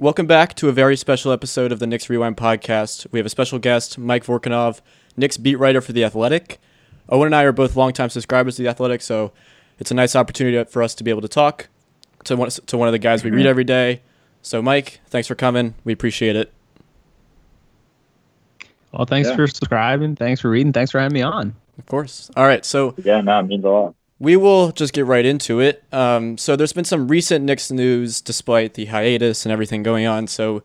Welcome 0.00 0.26
back 0.26 0.54
to 0.54 0.68
a 0.70 0.72
very 0.72 0.96
special 0.96 1.30
episode 1.30 1.72
of 1.72 1.78
the 1.78 1.86
Knicks 1.86 2.08
Rewind 2.08 2.38
podcast. 2.38 3.06
We 3.12 3.18
have 3.18 3.26
a 3.26 3.30
special 3.30 3.58
guest, 3.58 3.98
Mike 3.98 4.24
Vorkunov, 4.24 4.80
Knicks 5.14 5.36
beat 5.36 5.56
writer 5.56 5.82
for 5.82 5.92
The 5.92 6.04
Athletic. 6.04 6.58
Owen 7.10 7.26
and 7.26 7.34
I 7.34 7.42
are 7.42 7.52
both 7.52 7.76
longtime 7.76 8.08
subscribers 8.08 8.56
to 8.56 8.62
The 8.62 8.68
Athletic, 8.70 9.02
so 9.02 9.32
it's 9.78 9.90
a 9.90 9.94
nice 9.94 10.16
opportunity 10.16 10.64
for 10.70 10.82
us 10.82 10.94
to 10.94 11.04
be 11.04 11.10
able 11.10 11.20
to 11.20 11.28
talk 11.28 11.68
to 12.24 12.34
one, 12.34 12.48
to 12.48 12.78
one 12.78 12.88
of 12.88 12.92
the 12.92 12.98
guys 12.98 13.22
we 13.22 13.30
read 13.30 13.44
every 13.44 13.64
day. 13.64 14.00
So, 14.40 14.62
Mike, 14.62 15.00
thanks 15.08 15.28
for 15.28 15.34
coming. 15.34 15.74
We 15.84 15.92
appreciate 15.92 16.34
it. 16.34 16.50
Well, 18.92 19.04
thanks 19.04 19.28
Yeah. 19.28 19.36
for 19.36 19.46
subscribing. 19.48 20.16
Thanks 20.16 20.40
for 20.40 20.48
reading. 20.48 20.72
Thanks 20.72 20.92
for 20.92 20.98
having 20.98 21.12
me 21.14 21.20
on. 21.22 21.54
Of 21.78 21.84
course. 21.84 22.30
All 22.36 22.46
right, 22.46 22.64
so 22.64 22.94
Yeah, 23.04 23.20
no, 23.20 23.38
it 23.40 23.42
means 23.42 23.64
a 23.64 23.68
lot. 23.68 23.94
We 24.20 24.36
will 24.36 24.70
just 24.70 24.92
get 24.92 25.06
right 25.06 25.24
into 25.24 25.60
it. 25.60 25.82
Um, 25.92 26.36
so 26.36 26.54
there's 26.54 26.74
been 26.74 26.84
some 26.84 27.08
recent 27.08 27.44
Knicks 27.44 27.70
news 27.70 28.20
despite 28.20 28.74
the 28.74 28.84
hiatus 28.84 29.46
and 29.46 29.52
everything 29.52 29.82
going 29.82 30.06
on. 30.06 30.26
So 30.26 30.62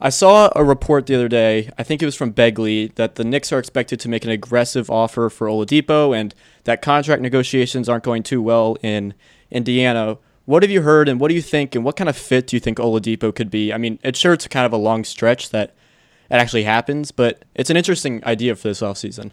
I 0.00 0.08
saw 0.08 0.50
a 0.54 0.62
report 0.62 1.06
the 1.06 1.16
other 1.16 1.28
day, 1.28 1.68
I 1.76 1.82
think 1.82 2.00
it 2.00 2.06
was 2.06 2.14
from 2.14 2.32
Begley, 2.32 2.94
that 2.94 3.16
the 3.16 3.24
Knicks 3.24 3.52
are 3.52 3.58
expected 3.58 3.98
to 4.00 4.08
make 4.08 4.24
an 4.24 4.30
aggressive 4.30 4.88
offer 4.88 5.28
for 5.28 5.48
Oladipo 5.48 6.16
and 6.16 6.32
that 6.62 6.80
contract 6.80 7.22
negotiations 7.22 7.88
aren't 7.88 8.04
going 8.04 8.22
too 8.22 8.40
well 8.40 8.76
in 8.82 9.14
Indiana. 9.50 10.16
What 10.44 10.62
have 10.62 10.70
you 10.70 10.82
heard 10.82 11.08
and 11.08 11.18
what 11.18 11.28
do 11.28 11.34
you 11.34 11.42
think 11.42 11.74
and 11.74 11.84
what 11.84 11.96
kind 11.96 12.08
of 12.08 12.16
fit 12.16 12.46
do 12.46 12.56
you 12.56 12.60
think 12.60 12.78
Oladipo 12.78 13.34
could 13.34 13.50
be? 13.50 13.72
I 13.72 13.78
mean, 13.78 13.98
it's 14.04 14.18
sure 14.18 14.32
it's 14.32 14.46
kind 14.46 14.64
of 14.64 14.72
a 14.72 14.76
long 14.76 15.02
stretch 15.02 15.50
that 15.50 15.74
it 16.30 16.34
actually 16.34 16.64
happens, 16.64 17.10
but 17.10 17.44
it's 17.56 17.68
an 17.70 17.76
interesting 17.76 18.24
idea 18.24 18.54
for 18.54 18.68
this 18.68 18.80
offseason. 18.80 19.32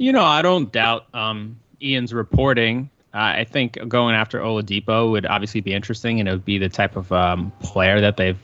You 0.00 0.14
know, 0.14 0.24
I 0.24 0.40
don't 0.40 0.72
doubt 0.72 1.04
um, 1.12 1.60
Ian's 1.82 2.14
reporting. 2.14 2.88
Uh, 3.12 3.36
I 3.36 3.44
think 3.44 3.76
going 3.86 4.14
after 4.14 4.40
Oladipo 4.40 5.10
would 5.10 5.26
obviously 5.26 5.60
be 5.60 5.74
interesting, 5.74 6.20
and 6.20 6.26
it 6.26 6.32
would 6.32 6.44
be 6.46 6.56
the 6.56 6.70
type 6.70 6.96
of 6.96 7.12
um, 7.12 7.52
player 7.62 8.00
that 8.00 8.16
they've 8.16 8.38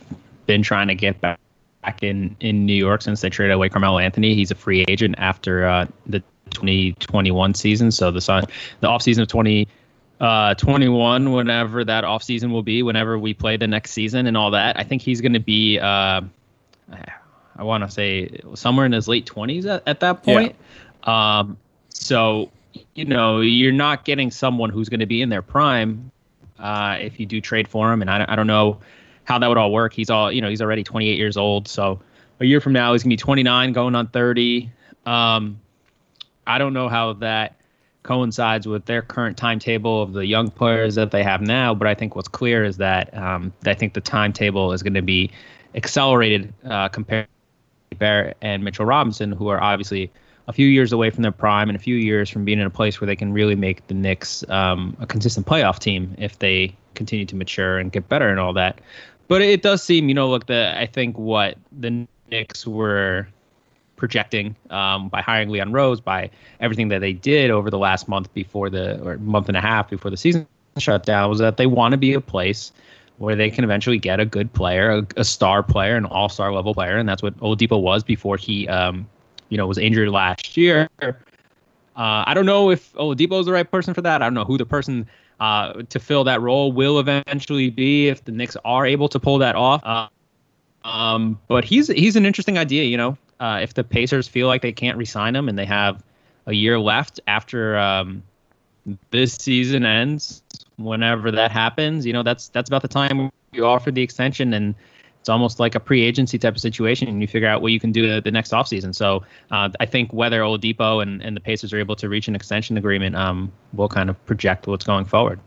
been 0.44 0.62
trying 0.62 0.88
to 0.88 0.94
get 0.94 1.18
back, 1.22 1.40
back 1.82 2.02
in, 2.02 2.36
in 2.40 2.66
New 2.66 2.74
York 2.74 3.00
since 3.00 3.22
they 3.22 3.30
traded 3.30 3.54
away 3.54 3.70
Carmelo 3.70 3.98
Anthony. 3.98 4.34
He's 4.34 4.50
a 4.50 4.54
free 4.54 4.84
agent 4.86 5.14
after 5.16 5.66
uh, 5.66 5.86
the 6.04 6.20
2021 6.50 7.54
season, 7.54 7.90
so 7.90 8.10
the 8.10 8.20
sun, 8.20 8.44
the 8.80 8.88
offseason 8.88 9.22
of 9.22 9.28
20. 9.28 9.66
Uh, 10.20 10.54
21, 10.54 11.32
whenever 11.32 11.84
that 11.84 12.04
offseason 12.04 12.50
will 12.50 12.62
be, 12.62 12.82
whenever 12.82 13.18
we 13.18 13.32
play 13.32 13.56
the 13.56 13.66
next 13.66 13.92
season 13.92 14.26
and 14.26 14.36
all 14.36 14.50
that. 14.50 14.78
I 14.78 14.82
think 14.82 15.00
he's 15.00 15.22
going 15.22 15.34
to 15.34 15.40
be, 15.40 15.78
uh, 15.78 16.20
I 17.56 17.62
want 17.62 17.84
to 17.84 17.90
say, 17.90 18.40
somewhere 18.54 18.86
in 18.86 18.92
his 18.92 19.08
late 19.08 19.26
20s 19.26 19.66
at, 19.66 19.82
at 19.86 20.00
that 20.00 20.22
Yeah. 20.26 20.52
Um, 21.06 21.56
so, 21.88 22.50
you 22.94 23.04
know, 23.04 23.40
you're 23.40 23.72
not 23.72 24.04
getting 24.04 24.30
someone 24.30 24.70
who's 24.70 24.88
going 24.88 25.00
to 25.00 25.06
be 25.06 25.22
in 25.22 25.28
their 25.28 25.42
prime 25.42 26.10
uh, 26.58 26.98
if 27.00 27.18
you 27.18 27.26
do 27.26 27.40
trade 27.40 27.68
for 27.68 27.92
him. 27.92 28.02
And 28.02 28.10
I, 28.10 28.24
I 28.28 28.36
don't 28.36 28.46
know 28.46 28.78
how 29.24 29.38
that 29.38 29.46
would 29.46 29.58
all 29.58 29.72
work. 29.72 29.92
He's 29.92 30.10
all, 30.10 30.30
you 30.30 30.40
know, 30.40 30.48
he's 30.48 30.62
already 30.62 30.82
28 30.82 31.16
years 31.16 31.36
old. 31.36 31.68
So 31.68 32.00
a 32.40 32.44
year 32.44 32.60
from 32.60 32.72
now, 32.72 32.92
he's 32.92 33.02
going 33.02 33.10
to 33.10 33.16
be 33.16 33.22
29, 33.22 33.72
going 33.72 33.94
on 33.94 34.08
30. 34.08 34.70
Um, 35.06 35.60
I 36.46 36.58
don't 36.58 36.72
know 36.72 36.88
how 36.88 37.14
that 37.14 37.56
coincides 38.02 38.68
with 38.68 38.84
their 38.84 39.02
current 39.02 39.36
timetable 39.36 40.00
of 40.00 40.12
the 40.12 40.26
young 40.26 40.48
players 40.50 40.94
that 40.94 41.10
they 41.10 41.22
have 41.22 41.40
now. 41.40 41.74
But 41.74 41.88
I 41.88 41.94
think 41.94 42.14
what's 42.14 42.28
clear 42.28 42.64
is 42.64 42.76
that 42.76 43.16
um, 43.16 43.52
I 43.64 43.74
think 43.74 43.94
the 43.94 44.00
timetable 44.00 44.72
is 44.72 44.82
going 44.82 44.94
to 44.94 45.02
be 45.02 45.30
accelerated 45.74 46.52
uh, 46.64 46.88
compared 46.88 47.26
to 47.90 47.96
Barrett 47.96 48.36
and 48.40 48.62
Mitchell 48.62 48.86
Robinson, 48.86 49.32
who 49.32 49.48
are 49.48 49.60
obviously 49.60 50.10
a 50.48 50.52
few 50.52 50.68
years 50.68 50.92
away 50.92 51.10
from 51.10 51.22
their 51.22 51.32
prime 51.32 51.68
and 51.68 51.76
a 51.76 51.80
few 51.80 51.96
years 51.96 52.30
from 52.30 52.44
being 52.44 52.60
in 52.60 52.66
a 52.66 52.70
place 52.70 53.00
where 53.00 53.06
they 53.06 53.16
can 53.16 53.32
really 53.32 53.56
make 53.56 53.86
the 53.88 53.94
Knicks 53.94 54.48
um, 54.48 54.96
a 55.00 55.06
consistent 55.06 55.46
playoff 55.46 55.78
team 55.78 56.14
if 56.18 56.38
they 56.38 56.74
continue 56.94 57.26
to 57.26 57.36
mature 57.36 57.78
and 57.78 57.92
get 57.92 58.08
better 58.08 58.28
and 58.28 58.38
all 58.38 58.52
that. 58.52 58.80
But 59.28 59.42
it 59.42 59.62
does 59.62 59.82
seem, 59.82 60.08
you 60.08 60.14
know, 60.14 60.28
look, 60.28 60.46
the 60.46 60.78
I 60.78 60.86
think 60.86 61.18
what 61.18 61.58
the 61.76 62.06
Knicks 62.30 62.66
were 62.66 63.26
projecting 63.96 64.54
um, 64.70 65.08
by 65.08 65.20
hiring 65.20 65.48
Leon 65.48 65.72
Rose, 65.72 66.00
by 66.00 66.30
everything 66.60 66.88
that 66.88 67.00
they 67.00 67.12
did 67.12 67.50
over 67.50 67.70
the 67.70 67.78
last 67.78 68.08
month 68.08 68.32
before 68.34 68.70
the 68.70 69.02
or 69.02 69.18
month 69.18 69.48
and 69.48 69.56
a 69.56 69.60
half 69.60 69.90
before 69.90 70.10
the 70.10 70.16
season 70.16 70.46
shut 70.78 71.04
down, 71.04 71.28
was 71.28 71.38
that 71.38 71.56
they 71.56 71.66
want 71.66 71.92
to 71.92 71.98
be 71.98 72.12
a 72.12 72.20
place 72.20 72.70
where 73.18 73.34
they 73.34 73.50
can 73.50 73.64
eventually 73.64 73.98
get 73.98 74.20
a 74.20 74.26
good 74.26 74.52
player, 74.52 74.90
a, 74.90 75.06
a 75.16 75.24
star 75.24 75.62
player, 75.62 75.96
an 75.96 76.04
all-star 76.04 76.52
level 76.52 76.74
player, 76.74 76.98
and 76.98 77.08
that's 77.08 77.22
what 77.22 77.36
Oladipo 77.40 77.80
was 77.80 78.04
before 78.04 78.36
he, 78.36 78.68
um, 78.68 79.08
you 79.48 79.56
know, 79.56 79.66
was 79.66 79.78
injured 79.78 80.08
last 80.08 80.56
year. 80.56 80.88
Uh, 81.00 81.12
I 81.96 82.34
don't 82.34 82.46
know 82.46 82.70
if 82.70 82.92
Oladipo 82.94 83.40
is 83.40 83.46
the 83.46 83.52
right 83.52 83.70
person 83.70 83.94
for 83.94 84.02
that. 84.02 84.22
I 84.22 84.26
don't 84.26 84.34
know 84.34 84.44
who 84.44 84.58
the 84.58 84.66
person 84.66 85.06
uh, 85.40 85.82
to 85.88 85.98
fill 85.98 86.24
that 86.24 86.40
role 86.42 86.72
will 86.72 86.98
eventually 86.98 87.70
be 87.70 88.08
if 88.08 88.24
the 88.24 88.32
Knicks 88.32 88.56
are 88.64 88.84
able 88.84 89.08
to 89.08 89.18
pull 89.18 89.38
that 89.38 89.54
off. 89.54 89.82
Uh, 89.84 90.08
um, 90.86 91.38
but 91.48 91.64
he's 91.64 91.88
he's 91.88 92.16
an 92.16 92.26
interesting 92.26 92.58
idea. 92.58 92.84
You 92.84 92.96
know, 92.96 93.18
uh, 93.40 93.60
if 93.62 93.74
the 93.74 93.84
Pacers 93.84 94.28
feel 94.28 94.46
like 94.46 94.62
they 94.62 94.72
can't 94.72 94.98
re-sign 94.98 95.34
him 95.34 95.48
and 95.48 95.58
they 95.58 95.64
have 95.64 96.02
a 96.46 96.52
year 96.52 96.78
left 96.78 97.18
after 97.26 97.76
um, 97.78 98.22
this 99.10 99.34
season 99.34 99.84
ends, 99.84 100.42
whenever 100.76 101.30
that 101.30 101.50
happens, 101.50 102.04
you 102.04 102.12
know, 102.12 102.22
that's 102.22 102.48
that's 102.48 102.68
about 102.68 102.82
the 102.82 102.88
time 102.88 103.30
you 103.52 103.64
offer 103.64 103.90
the 103.90 104.02
extension 104.02 104.52
and. 104.52 104.74
It's 105.26 105.28
almost 105.28 105.58
like 105.58 105.74
a 105.74 105.80
pre-agency 105.80 106.38
type 106.38 106.54
of 106.54 106.60
situation, 106.60 107.08
and 107.08 107.20
you 107.20 107.26
figure 107.26 107.48
out 107.48 107.60
what 107.60 107.72
you 107.72 107.80
can 107.80 107.90
do 107.90 108.08
the, 108.08 108.20
the 108.20 108.30
next 108.30 108.52
offseason. 108.52 108.94
So 108.94 109.24
uh, 109.50 109.70
I 109.80 109.84
think 109.84 110.12
whether 110.12 110.40
Oladipo 110.40 111.02
and, 111.02 111.20
and 111.20 111.36
the 111.36 111.40
Pacers 111.40 111.72
are 111.72 111.80
able 111.80 111.96
to 111.96 112.08
reach 112.08 112.28
an 112.28 112.36
extension 112.36 112.78
agreement 112.78 113.16
um, 113.16 113.50
will 113.72 113.88
kind 113.88 114.08
of 114.08 114.24
project 114.26 114.68
what's 114.68 114.84
going 114.84 115.04
forward. 115.04 115.40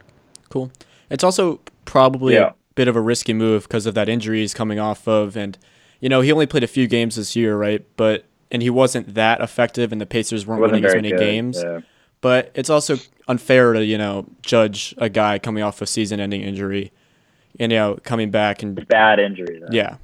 Cool. 0.50 0.70
It's 1.10 1.24
also 1.24 1.62
probably 1.86 2.34
Yeah. 2.34 2.48
a 2.50 2.54
bit 2.76 2.90
of 2.90 2.98
a 2.98 3.00
risky 3.00 3.32
move 3.34 3.64
because 3.70 3.86
of 3.86 3.94
that 3.94 4.10
injury 4.10 4.42
he's 4.42 4.54
coming 4.54 4.80
off 4.80 5.08
of, 5.08 5.38
and 5.38 5.58
you 6.02 6.10
know 6.10 6.20
he 6.20 6.30
only 6.34 6.46
played 6.46 6.64
a 6.64 6.68
few 6.68 6.86
games 6.86 7.16
this 7.16 7.38
year, 7.38 7.56
right? 7.56 7.86
But 7.96 8.26
and 8.52 8.62
he 8.62 8.70
wasn't 8.70 9.14
that 9.14 9.40
effective, 9.40 9.94
and 9.94 10.02
the 10.02 10.06
Pacers 10.06 10.46
weren't 10.46 10.60
winning 10.62 10.84
as 10.84 10.94
many 10.94 11.12
good, 11.12 11.20
games. 11.22 11.64
yeah. 11.64 11.80
But 12.20 12.52
it's 12.54 12.70
also 12.70 12.98
unfair 13.30 13.72
to 13.72 13.86
you 13.86 13.98
know 13.98 14.26
judge 14.42 14.94
a 14.98 15.08
guy 15.08 15.40
coming 15.40 15.64
off 15.64 15.82
a 15.82 15.86
season-ending 15.86 16.42
injury, 16.42 16.92
and 17.60 17.72
you 17.72 17.78
know 17.78 17.98
coming 18.04 18.32
back 18.32 18.62
and 18.64 18.88
Bad 18.88 19.20
injury. 19.20 19.60
Though. 19.60 19.68
yeah. 19.72 19.96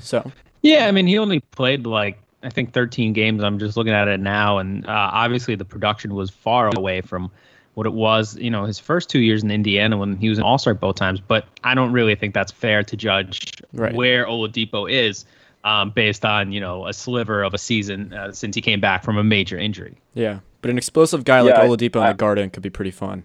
So 0.00 0.30
Yeah, 0.62 0.86
I 0.86 0.90
mean, 0.92 1.06
he 1.06 1.18
only 1.18 1.40
played 1.40 1.86
like 1.86 2.18
I 2.42 2.50
think 2.50 2.72
13 2.72 3.12
games. 3.12 3.42
I'm 3.42 3.58
just 3.58 3.76
looking 3.76 3.92
at 3.92 4.06
it 4.08 4.20
now, 4.20 4.58
and 4.58 4.86
uh, 4.86 5.10
obviously 5.12 5.54
the 5.56 5.64
production 5.64 6.14
was 6.14 6.30
far 6.30 6.70
away 6.76 7.00
from 7.00 7.30
what 7.74 7.86
it 7.86 7.92
was. 7.92 8.36
You 8.36 8.50
know, 8.50 8.64
his 8.64 8.78
first 8.78 9.08
two 9.10 9.18
years 9.20 9.42
in 9.42 9.50
Indiana 9.50 9.96
when 9.98 10.16
he 10.16 10.28
was 10.28 10.38
an 10.38 10.44
All 10.44 10.58
Star 10.58 10.74
both 10.74 10.96
times. 10.96 11.20
But 11.20 11.46
I 11.64 11.74
don't 11.74 11.92
really 11.92 12.14
think 12.14 12.34
that's 12.34 12.52
fair 12.52 12.82
to 12.84 12.96
judge 12.96 13.52
Right. 13.72 13.94
where 13.94 14.24
Oladipo 14.26 14.90
is 14.90 15.24
um, 15.64 15.90
based 15.90 16.24
on 16.24 16.52
you 16.52 16.60
know 16.60 16.86
a 16.86 16.92
sliver 16.92 17.42
of 17.42 17.54
a 17.54 17.58
season 17.58 18.12
uh, 18.12 18.30
since 18.32 18.54
he 18.54 18.62
came 18.62 18.80
back 18.80 19.02
from 19.04 19.16
a 19.18 19.24
major 19.24 19.58
injury. 19.58 19.96
yeah, 20.14 20.38
but 20.62 20.70
an 20.70 20.78
explosive 20.78 21.24
guy 21.24 21.40
like 21.40 21.54
Yeah, 21.54 21.62
I- 21.62 21.66
Oladipo 21.66 21.96
in 21.96 22.02
I- 22.02 22.08
the 22.12 22.16
Garden 22.16 22.50
could 22.50 22.62
be 22.62 22.70
pretty 22.70 22.92
fun. 22.92 23.24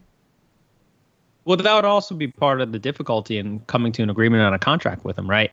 Well, 1.46 1.58
that 1.58 1.76
would 1.76 1.86
also 1.86 2.16
be 2.16 2.28
part 2.28 2.62
of 2.62 2.72
the 2.72 2.80
difficulty 2.80 3.38
in 3.38 3.60
coming 3.62 3.92
to 3.94 4.04
an 4.04 4.10
agreement 4.10 4.44
on 4.44 4.54
a 4.54 4.60
contract 4.60 5.04
with 5.04 5.18
him, 5.18 5.30
right? 5.30 5.52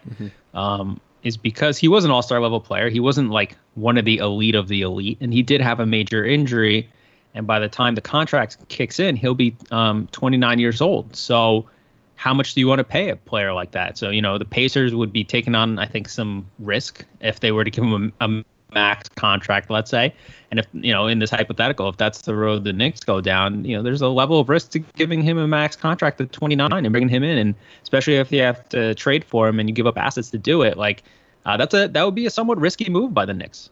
Um, 0.54 1.00
is 1.22 1.36
because 1.36 1.78
he 1.78 1.88
was 1.88 2.04
an 2.04 2.10
all 2.10 2.22
star 2.22 2.40
level 2.40 2.60
player. 2.60 2.88
He 2.88 3.00
wasn't 3.00 3.30
like 3.30 3.56
one 3.74 3.98
of 3.98 4.04
the 4.04 4.18
elite 4.18 4.54
of 4.54 4.68
the 4.68 4.82
elite, 4.82 5.18
and 5.20 5.32
he 5.32 5.42
did 5.42 5.60
have 5.60 5.80
a 5.80 5.86
major 5.86 6.24
injury. 6.24 6.88
And 7.34 7.46
by 7.46 7.58
the 7.58 7.68
time 7.68 7.94
the 7.94 8.00
contract 8.00 8.56
kicks 8.68 8.98
in, 8.98 9.16
he'll 9.16 9.34
be 9.34 9.54
um, 9.70 10.08
29 10.12 10.58
years 10.58 10.80
old. 10.80 11.14
So, 11.14 11.68
how 12.16 12.34
much 12.34 12.54
do 12.54 12.60
you 12.60 12.66
want 12.66 12.80
to 12.80 12.84
pay 12.84 13.08
a 13.08 13.16
player 13.16 13.52
like 13.52 13.70
that? 13.70 13.96
So, 13.96 14.10
you 14.10 14.20
know, 14.20 14.36
the 14.36 14.44
Pacers 14.44 14.94
would 14.94 15.12
be 15.12 15.24
taking 15.24 15.54
on, 15.54 15.78
I 15.78 15.86
think, 15.86 16.08
some 16.08 16.46
risk 16.58 17.04
if 17.20 17.40
they 17.40 17.50
were 17.50 17.64
to 17.64 17.70
give 17.70 17.84
him 17.84 18.12
a, 18.20 18.26
a 18.26 18.44
max 18.74 19.08
contract, 19.08 19.70
let's 19.70 19.90
say. 19.90 20.14
And 20.50 20.58
if, 20.58 20.66
you 20.72 20.92
know, 20.92 21.06
in 21.06 21.18
this 21.18 21.30
hypothetical, 21.30 21.88
if 21.88 21.96
that's 21.96 22.22
the 22.22 22.34
road 22.34 22.64
the 22.64 22.72
Knicks 22.72 23.00
go 23.00 23.20
down, 23.20 23.64
you 23.64 23.76
know, 23.76 23.82
there's 23.82 24.02
a 24.02 24.08
level 24.08 24.40
of 24.40 24.48
risk 24.48 24.70
to 24.72 24.78
giving 24.80 25.22
him 25.22 25.38
a 25.38 25.46
max 25.46 25.76
contract 25.76 26.20
at 26.20 26.32
29 26.32 26.72
and 26.72 26.90
bringing 26.90 27.08
him 27.08 27.22
in. 27.22 27.38
And 27.38 27.54
especially 27.82 28.16
if 28.16 28.32
you 28.32 28.42
have 28.42 28.68
to 28.70 28.94
trade 28.94 29.24
for 29.24 29.48
him 29.48 29.60
and 29.60 29.68
you 29.68 29.74
give 29.74 29.86
up 29.86 29.96
assets 29.96 30.30
to 30.30 30.38
do 30.38 30.62
it, 30.62 30.76
like, 30.76 31.02
uh, 31.46 31.56
that's 31.56 31.72
a 31.72 31.88
that 31.88 32.04
would 32.04 32.14
be 32.14 32.26
a 32.26 32.30
somewhat 32.30 32.58
risky 32.58 32.90
move 32.90 33.14
by 33.14 33.24
the 33.24 33.32
Knicks. 33.32 33.70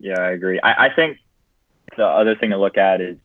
Yeah, 0.00 0.20
I 0.20 0.30
agree. 0.30 0.60
I, 0.60 0.86
I 0.86 0.94
think 0.94 1.18
the 1.96 2.06
other 2.06 2.34
thing 2.34 2.50
to 2.50 2.56
look 2.56 2.76
at 2.76 3.00
is 3.00 3.18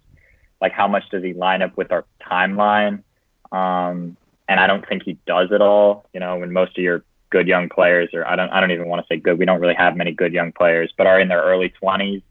like 0.62 0.71
how 0.71 0.88
much 0.88 1.10
does 1.10 1.24
he 1.24 1.33
line 1.33 1.62
up 1.62 1.75
with 1.77 1.92
our 1.92 2.06
timeline? 2.21 3.03
Um, 3.51 4.18
and 4.48 4.60
I 4.60 4.68
don't 4.68 4.88
think 4.88 5.03
he 5.03 5.18
does 5.25 5.51
at 5.51 5.62
all. 5.62 6.06
You 6.13 6.19
know, 6.19 6.38
when 6.38 6.51
most 6.51 6.77
of 6.77 6.83
your 6.83 7.03
good 7.29 7.47
young 7.47 7.69
players, 7.69 8.09
or 8.13 8.27
I 8.27 8.35
don't, 8.35 8.50
I 8.50 8.59
don't 8.59 8.71
even 8.71 8.88
want 8.88 9.06
to 9.06 9.07
say 9.13 9.19
good. 9.19 9.38
We 9.38 9.45
don't 9.45 9.59
really 9.59 9.75
have 9.75 9.95
many 9.95 10.12
good 10.12 10.33
young 10.33 10.51
players, 10.51 10.94
but 10.97 11.07
are 11.07 11.19
in 11.19 11.27
their 11.27 11.41
early 11.41 11.69
twenties, 11.69 12.21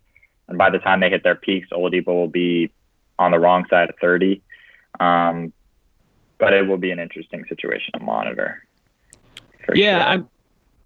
and 0.49 0.59
by 0.59 0.71
the 0.71 0.79
time 0.79 1.01
they 1.01 1.11
hit 1.11 1.23
their 1.23 1.35
peaks, 1.35 1.69
Oladipo 1.71 2.09
will 2.09 2.29
be 2.29 2.71
on 3.19 3.31
the 3.31 3.39
wrong 3.39 3.67
side 3.69 3.89
of 3.89 3.97
thirty. 4.01 4.43
Um, 5.01 5.53
but 6.39 6.53
it 6.53 6.67
will 6.67 6.77
be 6.77 6.91
an 6.91 6.99
interesting 6.99 7.45
situation 7.49 7.93
to 7.99 8.05
monitor. 8.05 8.63
Yeah, 9.75 9.99
sure. 9.99 10.09
I'm, 10.13 10.29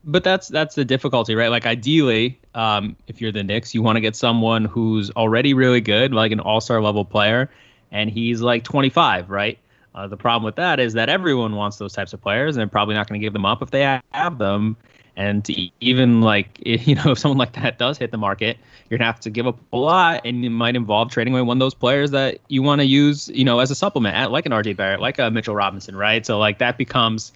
but 0.04 0.24
that's 0.24 0.48
that's 0.48 0.74
the 0.74 0.84
difficulty, 0.84 1.34
right? 1.34 1.50
Like 1.50 1.66
ideally, 1.66 2.40
um, 2.54 2.96
if 3.06 3.20
you're 3.20 3.32
the 3.32 3.44
Knicks, 3.44 3.74
you 3.74 3.82
want 3.82 3.96
to 3.96 4.00
get 4.00 4.16
someone 4.16 4.64
who's 4.64 5.10
already 5.10 5.54
really 5.54 5.80
good, 5.80 6.12
like 6.14 6.32
an 6.32 6.40
All 6.40 6.60
Star 6.60 6.80
level 6.80 7.04
player, 7.04 7.50
and 7.92 8.10
he's 8.10 8.40
like 8.40 8.64
25, 8.64 9.28
right? 9.28 9.58
Uh, 9.94 10.06
the 10.06 10.16
problem 10.16 10.44
with 10.44 10.56
that 10.56 10.78
is 10.78 10.92
that 10.94 11.08
everyone 11.08 11.56
wants 11.56 11.76
those 11.78 11.92
types 11.92 12.12
of 12.12 12.20
players, 12.20 12.56
and 12.56 12.60
they're 12.60 12.68
probably 12.68 12.94
not 12.94 13.08
going 13.08 13.20
to 13.20 13.24
give 13.24 13.32
them 13.32 13.44
up 13.44 13.62
if 13.62 13.70
they 13.70 14.00
have 14.12 14.38
them. 14.38 14.76
And 15.16 15.46
even 15.80 16.22
like 16.22 16.60
you 16.64 16.94
know, 16.94 17.10
if 17.10 17.18
someone 17.18 17.38
like 17.38 17.52
that 17.54 17.78
does 17.78 17.98
hit 17.98 18.10
the 18.10 18.16
market, 18.16 18.56
you're 18.88 18.98
gonna 18.98 19.10
have 19.10 19.20
to 19.20 19.30
give 19.30 19.46
up 19.46 19.58
a 19.72 19.76
lot, 19.76 20.22
and 20.24 20.44
it 20.44 20.50
might 20.50 20.76
involve 20.76 21.10
trading 21.10 21.34
away 21.34 21.42
one 21.42 21.56
of 21.56 21.60
those 21.60 21.74
players 21.74 22.12
that 22.12 22.38
you 22.48 22.62
want 22.62 22.80
to 22.80 22.86
use, 22.86 23.28
you 23.28 23.44
know, 23.44 23.58
as 23.58 23.70
a 23.70 23.74
supplement, 23.74 24.30
like 24.30 24.46
an 24.46 24.52
RJ 24.52 24.76
Barrett, 24.76 25.00
like 25.00 25.18
a 25.18 25.30
Mitchell 25.30 25.54
Robinson, 25.54 25.96
right? 25.96 26.24
So 26.24 26.38
like 26.38 26.58
that 26.58 26.78
becomes 26.78 27.32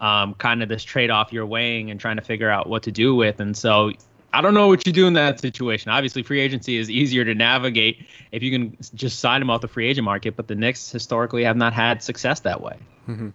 um, 0.00 0.34
kind 0.34 0.62
of 0.62 0.68
this 0.68 0.82
trade-off 0.84 1.32
you're 1.32 1.46
weighing 1.46 1.90
and 1.90 2.00
trying 2.00 2.16
to 2.16 2.22
figure 2.22 2.50
out 2.50 2.68
what 2.68 2.84
to 2.84 2.92
do 2.92 3.14
with. 3.14 3.40
And 3.40 3.56
so 3.56 3.92
I 4.32 4.40
don't 4.40 4.54
know 4.54 4.68
what 4.68 4.86
you 4.86 4.92
do 4.92 5.06
in 5.06 5.14
that 5.14 5.40
situation. 5.40 5.90
Obviously, 5.90 6.22
free 6.22 6.40
agency 6.40 6.76
is 6.76 6.90
easier 6.90 7.24
to 7.24 7.34
navigate 7.34 8.06
if 8.30 8.42
you 8.42 8.50
can 8.50 8.76
just 8.94 9.20
sign 9.20 9.40
them 9.40 9.48
off 9.48 9.62
the 9.62 9.68
free 9.68 9.88
agent 9.88 10.04
market, 10.04 10.36
but 10.36 10.48
the 10.48 10.54
Knicks 10.54 10.90
historically 10.90 11.44
have 11.44 11.56
not 11.56 11.72
had 11.72 12.02
success 12.02 12.40
that 12.40 12.60
way. 12.60 12.76
Mm-hmm. 13.08 13.28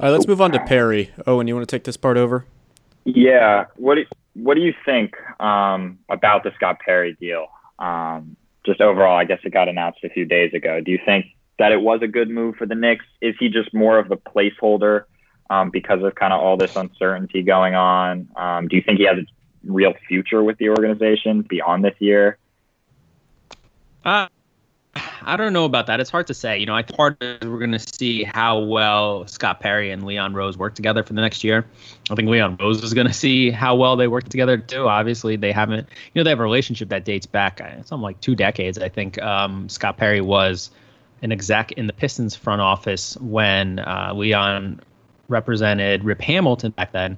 All 0.00 0.06
right, 0.06 0.10
let's 0.10 0.26
move 0.26 0.40
on 0.40 0.52
to 0.52 0.60
Perry. 0.60 1.10
Owen, 1.26 1.46
you 1.46 1.54
want 1.54 1.68
to 1.68 1.74
take 1.76 1.84
this 1.84 1.98
part 1.98 2.16
over? 2.16 2.46
Yeah. 3.04 3.66
What 3.76 3.96
do, 3.96 4.04
what 4.34 4.54
do 4.54 4.62
you 4.62 4.72
think 4.84 5.14
um, 5.40 5.98
about 6.08 6.42
the 6.42 6.52
Scott 6.56 6.78
Perry 6.80 7.16
deal? 7.20 7.48
Um, 7.78 8.36
just 8.64 8.80
overall, 8.80 9.16
I 9.16 9.24
guess 9.24 9.40
it 9.44 9.52
got 9.52 9.68
announced 9.68 10.00
a 10.04 10.08
few 10.08 10.24
days 10.24 10.54
ago. 10.54 10.80
Do 10.80 10.90
you 10.90 10.98
think 11.04 11.26
that 11.58 11.72
it 11.72 11.82
was 11.82 12.00
a 12.02 12.08
good 12.08 12.30
move 12.30 12.56
for 12.56 12.66
the 12.66 12.74
Knicks? 12.74 13.04
Is 13.20 13.34
he 13.38 13.50
just 13.50 13.74
more 13.74 13.98
of 13.98 14.10
a 14.10 14.16
placeholder 14.16 15.04
um, 15.50 15.70
because 15.70 16.02
of 16.02 16.14
kind 16.14 16.32
of 16.32 16.40
all 16.40 16.56
this 16.56 16.76
uncertainty 16.76 17.42
going 17.42 17.74
on? 17.74 18.28
Um, 18.36 18.68
do 18.68 18.76
you 18.76 18.82
think 18.82 18.98
he 18.98 19.06
has 19.06 19.18
a 19.18 19.26
real 19.64 19.94
future 20.08 20.42
with 20.42 20.58
the 20.58 20.70
organization 20.70 21.42
beyond 21.42 21.84
this 21.84 21.94
year? 21.98 22.38
Uh, 24.04 24.28
I 25.22 25.36
don't 25.36 25.52
know 25.52 25.64
about 25.64 25.86
that. 25.86 26.00
It's 26.00 26.10
hard 26.10 26.26
to 26.28 26.34
say. 26.34 26.58
You 26.58 26.66
know, 26.66 26.74
I 26.74 26.82
part 26.82 27.18
we're 27.20 27.58
going 27.58 27.72
to 27.72 27.78
see 27.78 28.24
how 28.24 28.58
well 28.58 29.26
Scott 29.26 29.60
Perry 29.60 29.90
and 29.90 30.04
Leon 30.04 30.34
Rose 30.34 30.56
work 30.56 30.74
together 30.74 31.02
for 31.02 31.12
the 31.12 31.20
next 31.20 31.44
year. 31.44 31.66
I 32.10 32.14
think 32.14 32.28
Leon 32.28 32.56
Rose 32.60 32.82
is 32.82 32.94
going 32.94 33.06
to 33.06 33.12
see 33.12 33.50
how 33.50 33.76
well 33.76 33.96
they 33.96 34.08
work 34.08 34.28
together 34.28 34.58
too. 34.58 34.88
Obviously, 34.88 35.36
they 35.36 35.52
haven't. 35.52 35.88
You 35.88 36.20
know, 36.20 36.24
they 36.24 36.30
have 36.30 36.40
a 36.40 36.44
relationship 36.44 36.88
that 36.88 37.04
dates 37.04 37.26
back 37.26 37.60
uh, 37.60 37.82
something 37.82 38.02
like 38.02 38.20
two 38.20 38.34
decades. 38.34 38.78
I 38.78 38.88
think 38.88 39.20
um, 39.22 39.68
Scott 39.68 39.96
Perry 39.96 40.20
was 40.20 40.70
an 41.22 41.32
exec 41.32 41.72
in 41.72 41.86
the 41.86 41.92
Pistons 41.92 42.34
front 42.34 42.62
office 42.62 43.16
when 43.18 43.78
uh, 43.80 44.12
Leon 44.14 44.80
represented 45.28 46.02
Rip 46.02 46.20
Hamilton 46.20 46.72
back 46.72 46.92
then. 46.92 47.16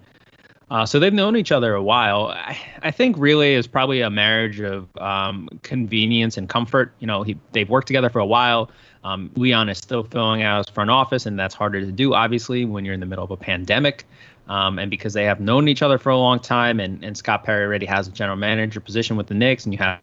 Uh, 0.72 0.86
so 0.86 0.98
they've 0.98 1.12
known 1.12 1.36
each 1.36 1.52
other 1.52 1.74
a 1.74 1.82
while. 1.82 2.28
I, 2.28 2.58
I 2.82 2.90
think 2.90 3.16
really 3.19 3.52
is 3.52 3.66
probably 3.66 4.00
a 4.00 4.08
marriage 4.08 4.58
of 4.58 4.88
um, 4.96 5.50
convenience 5.62 6.38
and 6.38 6.48
comfort. 6.48 6.94
You 6.98 7.06
know, 7.06 7.22
he, 7.22 7.36
they've 7.52 7.69
worked 7.69 7.88
together 7.88 8.08
for 8.08 8.20
a 8.20 8.26
while. 8.26 8.70
Um, 9.04 9.30
Leon 9.36 9.69
is 9.69 9.76
still 9.76 10.02
filling 10.02 10.42
out 10.42 10.64
his 10.64 10.72
front 10.72 10.88
office, 10.88 11.26
and 11.26 11.38
that's 11.38 11.54
harder 11.54 11.82
to 11.82 11.92
do, 11.92 12.14
obviously, 12.14 12.64
when 12.64 12.86
you're 12.86 12.94
in 12.94 13.00
the 13.00 13.06
middle 13.06 13.22
of 13.22 13.30
a 13.30 13.36
pandemic. 13.36 14.06
Um, 14.48 14.78
and 14.78 14.90
because 14.90 15.12
they 15.12 15.24
have 15.24 15.40
known 15.40 15.69
each 15.69 15.82
other 15.82 15.98
for 15.98 16.08
a 16.08 16.16
long 16.16 16.40
time, 16.40 16.80
and, 16.80 17.04
and 17.04 17.19
Scott 17.19 17.44
Perry 17.44 17.66
already 17.66 17.84
has 17.84 18.08
a 18.08 18.10
general 18.10 18.38
manager 18.38 18.80
position 18.80 19.16
with 19.16 19.26
the 19.26 19.34
Knicks, 19.34 19.66
and 19.66 19.74
you 19.74 19.78
have 19.78 20.00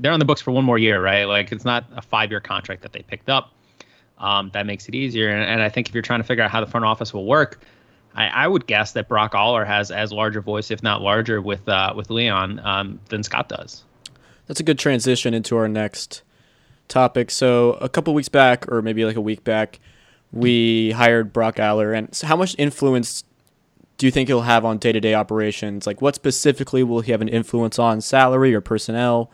they're 0.00 0.12
on 0.12 0.18
the 0.18 0.24
books 0.24 0.40
for 0.40 0.50
one 0.50 0.64
more 0.64 0.78
year, 0.78 1.00
right? 1.00 1.26
Like 1.26 1.52
it's 1.52 1.64
not 1.64 1.84
a 1.94 2.02
five 2.02 2.32
year 2.32 2.40
contract 2.40 2.82
that 2.82 2.92
they 2.92 3.02
picked 3.02 3.30
up. 3.30 3.52
Um, 4.18 4.50
that 4.52 4.66
makes 4.66 4.88
it 4.88 4.96
easier. 4.96 5.28
And, 5.28 5.44
and, 5.44 5.62
I 5.62 5.68
think 5.68 5.88
if 5.88 5.94
you're 5.94 6.02
trying 6.02 6.20
to 6.20 6.24
figure 6.24 6.42
out 6.42 6.50
how 6.50 6.60
the 6.60 6.66
front 6.66 6.86
office 6.86 7.12
will 7.12 7.26
work, 7.26 7.60
I, 8.16 8.28
I, 8.28 8.48
would 8.48 8.66
guess 8.66 8.92
that 8.92 9.08
Brock 9.08 9.34
Aller 9.34 9.64
has 9.64 9.90
as 9.90 10.10
large 10.10 10.36
a 10.36 10.40
voice, 10.40 10.70
if 10.70 10.82
not 10.82 11.02
larger, 11.02 11.40
with 11.40 11.68
uh, 11.68 11.92
with 11.94 12.10
Leon 12.10 12.60
um, 12.64 12.98
than 13.10 13.22
Scott 13.22 13.48
does. 13.48 13.84
That's 14.46 14.58
a 14.58 14.62
good 14.62 14.78
transition 14.78 15.34
into 15.34 15.56
our 15.56 15.68
next 15.68 16.22
topic. 16.88 17.30
So 17.30 17.72
a 17.74 17.88
couple 17.88 18.14
weeks 18.14 18.28
back, 18.28 18.70
or 18.72 18.80
maybe 18.80 19.04
like 19.04 19.16
a 19.16 19.20
week 19.20 19.44
back, 19.44 19.80
we 20.32 20.92
hired 20.92 21.32
Brock 21.32 21.60
Aller. 21.60 21.92
And 21.92 22.14
so 22.14 22.26
how 22.26 22.36
much 22.36 22.54
influence 22.58 23.24
do 23.98 24.06
you 24.06 24.12
think 24.12 24.28
he'll 24.28 24.42
have 24.42 24.64
on 24.64 24.78
day 24.78 24.92
to 24.92 25.00
day 25.00 25.14
operations? 25.14 25.86
Like, 25.86 26.00
what 26.00 26.14
specifically 26.14 26.82
will 26.82 27.00
he 27.00 27.12
have 27.12 27.20
an 27.20 27.28
influence 27.28 27.78
on? 27.78 28.00
Salary 28.00 28.54
or 28.54 28.60
personnel? 28.60 29.30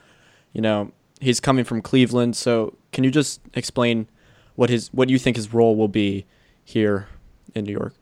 You 0.52 0.61
know, 0.61 0.93
he's 1.20 1.40
coming 1.40 1.64
from 1.64 1.82
Cleveland, 1.82 2.37
so 2.37 2.76
can 2.90 3.05
you 3.05 3.11
just 3.11 3.40
explain 3.55 4.08
what 4.56 4.70
his 4.70 4.88
what 4.93 5.08
you 5.08 5.19
think 5.19 5.37
his 5.37 5.55
role 5.55 5.76
will 5.76 5.88
be 5.88 6.26
here 6.64 7.08
in 7.55 7.64
New 7.64 7.73
York? 7.73 7.94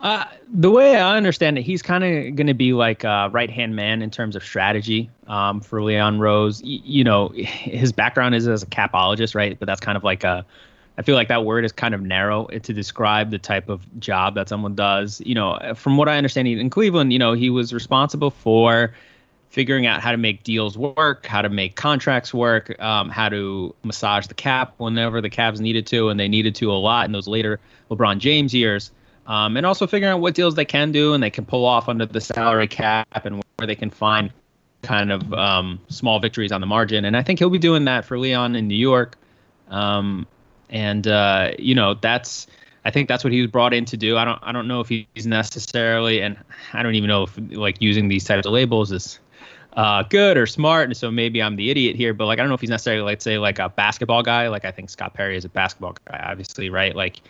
Uh, 0.00 0.24
the 0.50 0.70
way 0.70 0.96
I 0.96 1.16
understand 1.16 1.58
it, 1.58 1.62
he's 1.62 1.82
kind 1.82 2.02
of 2.02 2.34
going 2.34 2.46
to 2.46 2.54
be 2.54 2.72
like 2.72 3.04
a 3.04 3.28
right 3.32 3.50
hand 3.50 3.76
man 3.76 4.00
in 4.00 4.10
terms 4.10 4.34
of 4.34 4.42
strategy 4.42 5.10
um, 5.26 5.60
for 5.60 5.82
Leon 5.82 6.18
Rose. 6.18 6.62
Y- 6.62 6.80
you 6.82 7.04
know, 7.04 7.28
his 7.28 7.92
background 7.92 8.34
is 8.34 8.48
as 8.48 8.62
a 8.62 8.66
capologist, 8.66 9.34
right? 9.34 9.58
But 9.58 9.66
that's 9.66 9.80
kind 9.80 9.96
of 9.96 10.04
like 10.04 10.24
a, 10.24 10.44
I 10.96 11.02
feel 11.02 11.16
like 11.16 11.28
that 11.28 11.44
word 11.44 11.66
is 11.66 11.72
kind 11.72 11.94
of 11.94 12.00
narrow 12.00 12.46
to 12.46 12.72
describe 12.72 13.30
the 13.30 13.38
type 13.38 13.68
of 13.68 13.82
job 14.00 14.34
that 14.36 14.48
someone 14.48 14.74
does. 14.74 15.20
You 15.24 15.34
know, 15.34 15.74
from 15.74 15.98
what 15.98 16.08
I 16.08 16.16
understand, 16.16 16.48
in 16.48 16.70
Cleveland, 16.70 17.12
you 17.12 17.18
know, 17.18 17.34
he 17.34 17.50
was 17.50 17.74
responsible 17.74 18.30
for 18.30 18.94
figuring 19.50 19.84
out 19.84 20.00
how 20.00 20.12
to 20.12 20.16
make 20.16 20.44
deals 20.44 20.78
work, 20.78 21.26
how 21.26 21.42
to 21.42 21.48
make 21.50 21.76
contracts 21.76 22.32
work, 22.32 22.80
um, 22.80 23.10
how 23.10 23.28
to 23.28 23.74
massage 23.82 24.28
the 24.28 24.34
cap 24.34 24.72
whenever 24.78 25.20
the 25.20 25.28
Cavs 25.28 25.60
needed 25.60 25.86
to, 25.88 26.08
and 26.08 26.18
they 26.18 26.28
needed 26.28 26.54
to 26.54 26.72
a 26.72 26.74
lot 26.74 27.04
in 27.04 27.12
those 27.12 27.28
later 27.28 27.60
LeBron 27.90 28.18
James 28.18 28.54
years 28.54 28.92
um, 29.26 29.56
and 29.56 29.66
also 29.66 29.86
figuring 29.86 30.12
out 30.12 30.20
what 30.20 30.34
deals 30.34 30.54
they 30.54 30.64
can 30.64 30.92
do 30.92 31.14
and 31.14 31.22
they 31.22 31.30
can 31.30 31.44
pull 31.44 31.64
off 31.64 31.88
under 31.88 32.06
the 32.06 32.20
salary 32.20 32.66
cap 32.66 33.24
and 33.24 33.42
where 33.56 33.66
they 33.66 33.74
can 33.74 33.90
find 33.90 34.32
kind 34.82 35.12
of 35.12 35.32
um, 35.34 35.80
small 35.88 36.18
victories 36.18 36.52
on 36.52 36.60
the 36.60 36.66
margin. 36.66 37.04
And 37.04 37.16
I 37.16 37.22
think 37.22 37.38
he'll 37.38 37.50
be 37.50 37.58
doing 37.58 37.84
that 37.84 38.04
for 38.04 38.18
Leon 38.18 38.56
in 38.56 38.66
New 38.66 38.76
York. 38.76 39.16
Um, 39.68 40.26
and 40.70 41.06
uh, 41.06 41.52
you 41.58 41.74
know 41.74 41.94
that's 41.94 42.46
I 42.84 42.90
think 42.90 43.08
that's 43.08 43.22
what 43.22 43.32
he 43.32 43.40
was 43.40 43.50
brought 43.50 43.74
in 43.74 43.84
to 43.86 43.96
do. 43.96 44.16
I 44.16 44.24
don't 44.24 44.38
I 44.42 44.52
don't 44.52 44.68
know 44.68 44.80
if 44.80 44.88
he's 44.88 45.26
necessarily 45.26 46.22
and 46.22 46.36
I 46.72 46.82
don't 46.82 46.94
even 46.94 47.08
know 47.08 47.24
if 47.24 47.38
like 47.50 47.80
using 47.80 48.08
these 48.08 48.24
types 48.24 48.46
of 48.46 48.52
labels 48.52 48.92
is 48.92 49.18
uh, 49.74 50.02
good 50.04 50.36
or 50.36 50.46
smart. 50.46 50.86
And 50.86 50.96
so 50.96 51.10
maybe 51.10 51.42
I'm 51.42 51.56
the 51.56 51.70
idiot 51.70 51.96
here, 51.96 52.14
but 52.14 52.26
like 52.26 52.38
I 52.38 52.42
don't 52.42 52.48
know 52.48 52.54
if 52.54 52.60
he's 52.60 52.70
necessarily 52.70 53.02
like 53.02 53.20
say 53.20 53.38
like 53.38 53.58
a 53.58 53.68
basketball 53.68 54.22
guy. 54.22 54.48
Like 54.48 54.64
I 54.64 54.70
think 54.70 54.90
Scott 54.90 55.14
Perry 55.14 55.36
is 55.36 55.44
a 55.44 55.48
basketball 55.48 55.94
guy, 56.06 56.24
obviously, 56.24 56.70
right? 56.70 56.94
Like 56.94 57.20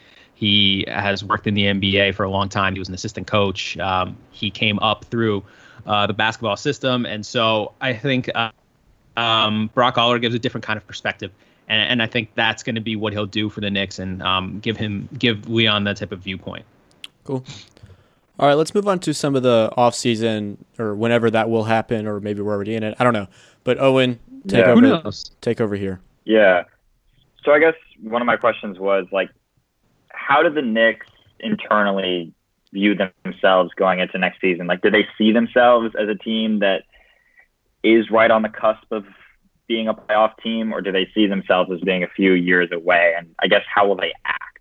he 0.40 0.86
has 0.88 1.22
worked 1.22 1.46
in 1.46 1.52
the 1.52 1.64
NBA 1.64 2.14
for 2.14 2.24
a 2.24 2.30
long 2.30 2.48
time. 2.48 2.72
He 2.72 2.78
was 2.78 2.88
an 2.88 2.94
assistant 2.94 3.26
coach. 3.26 3.76
Um, 3.76 4.16
he 4.30 4.50
came 4.50 4.78
up 4.78 5.04
through 5.04 5.44
uh, 5.84 6.06
the 6.06 6.14
basketball 6.14 6.56
system, 6.56 7.04
and 7.04 7.26
so 7.26 7.74
I 7.82 7.92
think 7.92 8.30
uh, 8.34 8.50
um, 9.18 9.68
Brock 9.74 9.98
Aller 9.98 10.18
gives 10.18 10.34
a 10.34 10.38
different 10.38 10.64
kind 10.64 10.78
of 10.78 10.86
perspective, 10.86 11.30
and, 11.68 11.82
and 11.82 12.02
I 12.02 12.06
think 12.06 12.30
that's 12.36 12.62
going 12.62 12.76
to 12.76 12.80
be 12.80 12.96
what 12.96 13.12
he'll 13.12 13.26
do 13.26 13.50
for 13.50 13.60
the 13.60 13.68
Knicks 13.68 13.98
and 13.98 14.22
um, 14.22 14.60
give 14.60 14.78
him 14.78 15.10
give 15.18 15.46
Leon 15.46 15.84
that 15.84 15.98
type 15.98 16.10
of 16.10 16.20
viewpoint. 16.20 16.64
Cool. 17.24 17.44
All 18.38 18.48
right, 18.48 18.54
let's 18.54 18.74
move 18.74 18.88
on 18.88 18.98
to 19.00 19.12
some 19.12 19.36
of 19.36 19.42
the 19.42 19.70
off 19.76 19.94
season 19.94 20.64
or 20.78 20.94
whenever 20.94 21.30
that 21.30 21.50
will 21.50 21.64
happen, 21.64 22.06
or 22.06 22.18
maybe 22.18 22.40
we're 22.40 22.54
already 22.54 22.76
in 22.76 22.82
it. 22.82 22.96
I 22.98 23.04
don't 23.04 23.12
know. 23.12 23.28
But 23.62 23.78
Owen, 23.78 24.18
take 24.48 24.64
yeah. 24.64 24.72
over. 24.72 25.10
Take 25.42 25.60
over 25.60 25.76
here. 25.76 26.00
Yeah. 26.24 26.64
So 27.44 27.52
I 27.52 27.58
guess 27.58 27.74
one 28.02 28.22
of 28.22 28.26
my 28.26 28.38
questions 28.38 28.78
was 28.78 29.06
like, 29.12 29.28
how 30.30 30.44
do 30.44 30.50
the 30.50 30.62
Knicks 30.62 31.08
internally 31.40 32.32
view 32.72 32.94
themselves 33.24 33.72
going 33.76 33.98
into 33.98 34.16
next 34.16 34.40
season? 34.40 34.68
Like, 34.68 34.80
do 34.80 34.88
they 34.88 35.06
see 35.18 35.32
themselves 35.32 35.92
as 36.00 36.08
a 36.08 36.14
team 36.14 36.60
that 36.60 36.84
is 37.82 38.10
right 38.10 38.30
on 38.30 38.42
the 38.42 38.48
cusp 38.48 38.84
of 38.92 39.04
being 39.66 39.88
a 39.88 39.94
playoff 39.94 40.32
team, 40.40 40.72
or 40.72 40.80
do 40.80 40.92
they 40.92 41.08
see 41.14 41.26
themselves 41.26 41.70
as 41.72 41.80
being 41.80 42.04
a 42.04 42.08
few 42.08 42.32
years 42.32 42.70
away? 42.72 43.14
And 43.18 43.34
I 43.40 43.48
guess 43.48 43.62
how 43.72 43.88
will 43.88 43.96
they 43.96 44.12
act? 44.24 44.60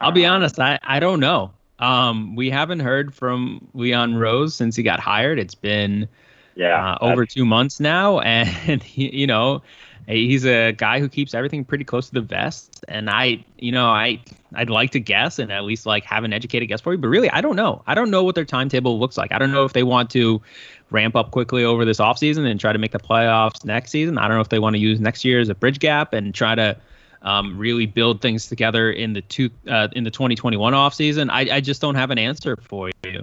I'll 0.00 0.12
be 0.12 0.24
honest, 0.24 0.60
I, 0.60 0.78
I 0.84 1.00
don't 1.00 1.18
know. 1.18 1.50
Um, 1.80 2.36
we 2.36 2.48
haven't 2.48 2.80
heard 2.80 3.12
from 3.12 3.68
Leon 3.74 4.14
Rose 4.14 4.54
since 4.54 4.76
he 4.76 4.84
got 4.84 5.00
hired. 5.00 5.40
It's 5.40 5.56
been 5.56 6.08
yeah 6.54 6.94
uh, 6.94 6.98
over 7.00 7.26
two 7.26 7.44
months 7.44 7.80
now, 7.80 8.20
and 8.66 8.80
he, 8.80 9.14
you 9.16 9.26
know 9.26 9.60
he's 10.08 10.46
a 10.46 10.72
guy 10.72 11.00
who 11.00 11.08
keeps 11.08 11.34
everything 11.34 11.64
pretty 11.64 11.84
close 11.84 12.08
to 12.08 12.14
the 12.14 12.20
vest. 12.20 12.84
And 12.88 13.10
I, 13.10 13.44
you 13.58 13.72
know, 13.72 13.86
I 13.86 14.20
I'd 14.54 14.70
like 14.70 14.90
to 14.92 15.00
guess 15.00 15.38
and 15.38 15.52
at 15.52 15.64
least 15.64 15.84
like 15.86 16.04
have 16.04 16.24
an 16.24 16.32
educated 16.32 16.68
guess 16.68 16.80
for 16.80 16.92
you, 16.92 16.98
but 16.98 17.08
really 17.08 17.30
I 17.30 17.40
don't 17.40 17.56
know. 17.56 17.82
I 17.86 17.94
don't 17.94 18.10
know 18.10 18.24
what 18.24 18.34
their 18.34 18.44
timetable 18.44 18.98
looks 18.98 19.18
like. 19.18 19.32
I 19.32 19.38
don't 19.38 19.52
know 19.52 19.64
if 19.64 19.72
they 19.72 19.82
want 19.82 20.10
to 20.10 20.40
ramp 20.90 21.14
up 21.14 21.30
quickly 21.30 21.64
over 21.64 21.84
this 21.84 21.98
offseason 21.98 22.50
and 22.50 22.58
try 22.58 22.72
to 22.72 22.78
make 22.78 22.92
the 22.92 22.98
playoffs 22.98 23.64
next 23.64 23.90
season. 23.90 24.16
I 24.16 24.28
don't 24.28 24.36
know 24.36 24.40
if 24.40 24.48
they 24.48 24.58
want 24.58 24.74
to 24.74 24.80
use 24.80 25.00
next 25.00 25.24
year 25.24 25.40
as 25.40 25.50
a 25.50 25.54
bridge 25.54 25.78
gap 25.78 26.14
and 26.14 26.34
try 26.34 26.54
to 26.54 26.76
um, 27.22 27.58
really 27.58 27.86
build 27.86 28.22
things 28.22 28.46
together 28.46 28.90
in 28.90 29.12
the 29.12 29.22
two 29.22 29.50
uh, 29.68 29.88
in 29.92 30.04
the 30.04 30.10
2021 30.10 30.72
offseason. 30.72 31.30
I, 31.30 31.56
I 31.56 31.60
just 31.60 31.80
don't 31.80 31.96
have 31.96 32.10
an 32.10 32.18
answer 32.18 32.56
for 32.56 32.90
you. 33.04 33.22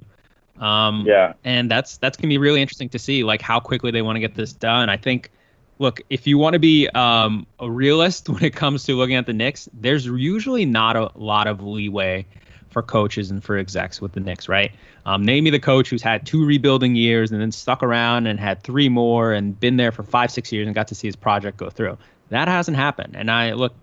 Um, 0.60 1.04
yeah, 1.06 1.34
and 1.44 1.70
that's 1.70 1.98
that's 1.98 2.16
gonna 2.16 2.30
be 2.30 2.38
really 2.38 2.62
interesting 2.62 2.90
to 2.90 3.00
see 3.00 3.24
like 3.24 3.42
how 3.42 3.60
quickly 3.60 3.92
they 3.92 4.02
want 4.02 4.18
to 4.18 4.20
get 4.20 4.36
this 4.36 4.54
done. 4.54 4.90
I 4.90 4.98
think 4.98 5.32
look, 5.80 6.02
if 6.10 6.28
you 6.28 6.38
want 6.38 6.54
to 6.54 6.60
be 6.60 6.88
um, 6.90 7.46
a 7.60 7.70
realist 7.70 8.30
when 8.30 8.44
it 8.44 8.56
comes 8.56 8.84
to 8.86 8.96
looking 8.96 9.16
at 9.16 9.26
the 9.26 9.34
Knicks, 9.34 9.70
there's 9.74 10.06
usually 10.06 10.66
not 10.66 10.96
a 10.96 11.12
lot 11.16 11.48
of 11.48 11.62
leeway 11.62 12.26
for 12.70 12.82
coaches 12.82 13.32
and 13.32 13.42
for 13.42 13.58
execs 13.58 14.02
with 14.02 14.12
the 14.12 14.20
Knicks, 14.20 14.50
right? 14.50 14.72
Um, 15.06 15.24
name 15.24 15.46
me 15.46 15.50
the 15.50 15.60
coach 15.60 15.90
who's 15.90 16.02
had 16.02 16.26
two 16.26 16.46
rebuilding 16.46 16.96
years 16.96 17.32
and 17.32 17.40
then 17.40 17.52
stuck 17.52 17.82
around 17.84 18.28
and 18.28 18.38
had 18.38 18.64
three 18.64 18.90
more 18.90 19.32
and 19.32 19.58
been 19.58 19.78
there 19.78 19.94
for 19.94 20.04
five, 20.04 20.30
six 20.30 20.52
years 20.52 20.68
and 20.68 20.76
got 20.76 20.90
to 20.90 20.96
see 20.96 21.08
his 21.08 21.16
project 21.16 21.58
go 21.58 21.70
through. 21.70 21.98
That 22.30 22.50
hasn't 22.50 22.76
happened. 22.76 23.16
And 23.16 23.32
I 23.32 23.54
look, 23.54 23.74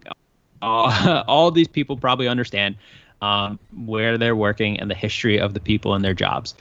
all, 0.60 0.92
all 1.26 1.50
these 1.50 1.68
people 1.68 1.96
probably 1.96 2.28
understand 2.28 2.76
um, 3.22 3.58
where 3.86 4.18
they're 4.18 4.36
working 4.36 4.78
and 4.80 4.90
the 4.90 4.94
history 4.94 5.40
of 5.40 5.54
the 5.54 5.60
people 5.60 5.94
and 5.94 6.04
their 6.04 6.12
jobs. 6.12 6.54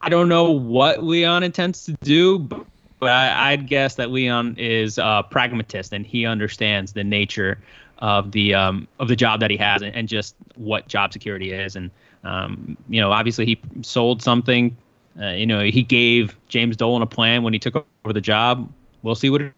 I 0.00 0.08
don't 0.08 0.28
know 0.28 0.52
what 0.52 1.04
Leon 1.04 1.42
intends 1.42 1.84
to 1.84 1.92
do, 2.00 2.38
but, 2.38 2.64
but 3.00 3.10
I, 3.10 3.56
would 3.56 3.68
guess 3.68 3.96
that 3.96 4.10
Leon 4.10 4.56
is 4.58 4.98
a 4.98 5.24
pragmatist 5.30 5.92
and 5.92 6.06
he 6.06 6.26
understands 6.26 6.92
the 6.92 7.04
nature 7.04 7.58
of 7.98 8.32
the 8.32 8.54
um, 8.54 8.88
of 8.98 9.08
the 9.08 9.16
job 9.16 9.40
that 9.40 9.50
he 9.50 9.56
has 9.56 9.82
and, 9.82 9.94
and 9.94 10.08
just 10.08 10.34
what 10.56 10.88
job 10.88 11.12
security 11.12 11.52
is. 11.52 11.76
And 11.76 11.90
um, 12.24 12.76
you 12.88 13.00
know, 13.00 13.12
obviously 13.12 13.46
he 13.46 13.60
sold 13.82 14.22
something. 14.22 14.76
Uh, 15.20 15.28
you 15.28 15.46
know, 15.46 15.62
he 15.62 15.82
gave 15.82 16.36
James 16.48 16.76
Dolan 16.76 17.02
a 17.02 17.06
plan 17.06 17.42
when 17.42 17.52
he 17.52 17.58
took 17.58 17.76
over 17.76 18.12
the 18.12 18.20
job. 18.20 18.70
We'll 19.02 19.14
see 19.14 19.30
what. 19.30 19.42
It- 19.42 19.52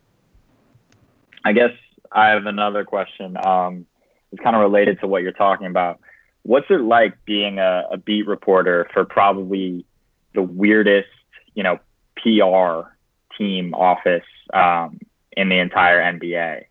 I 1.45 1.53
guess 1.53 1.71
I 2.11 2.31
have 2.31 2.47
another 2.47 2.85
question. 2.85 3.37
Um, 3.37 3.87
it's 4.33 4.43
kind 4.43 4.57
of 4.57 4.63
related 4.63 5.01
to 5.01 5.07
what 5.07 5.23
you're 5.23 5.33
talking 5.33 5.69
about. 5.69 6.01
What's 6.43 6.67
it 6.71 6.81
like 6.81 7.25
being 7.25 7.59
a, 7.59 7.85
a 7.93 7.97
beat 7.97 8.27
reporter 8.27 8.89
for 8.93 9.05
probably 9.05 9.85
the 10.35 10.43
weirdest, 10.43 11.09
you 11.55 11.63
know, 11.63 11.79
PR 12.17 12.96
team 13.39 13.75
office 13.75 14.25
um, 14.53 14.99
in 15.33 15.49
the 15.49 15.59
entire 15.59 16.01
NBA? 16.01 16.65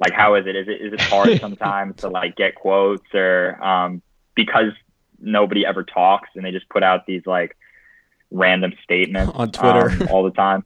Like, 0.00 0.12
how 0.12 0.34
is 0.34 0.46
it? 0.46 0.56
Is 0.56 0.68
it 0.68 0.80
is 0.80 0.92
it 0.92 1.00
hard 1.00 1.38
sometimes 1.40 1.96
to 1.98 2.08
like 2.08 2.36
get 2.36 2.54
quotes 2.54 3.14
or 3.14 3.62
um, 3.62 4.02
because 4.34 4.72
nobody 5.20 5.64
ever 5.64 5.84
talks 5.84 6.30
and 6.34 6.44
they 6.44 6.50
just 6.50 6.68
put 6.68 6.82
out 6.82 7.06
these 7.06 7.22
like 7.26 7.56
random 8.30 8.72
statements 8.82 9.32
on 9.34 9.52
Twitter 9.52 9.90
um, 9.90 10.08
all 10.10 10.22
the 10.22 10.30
time? 10.30 10.64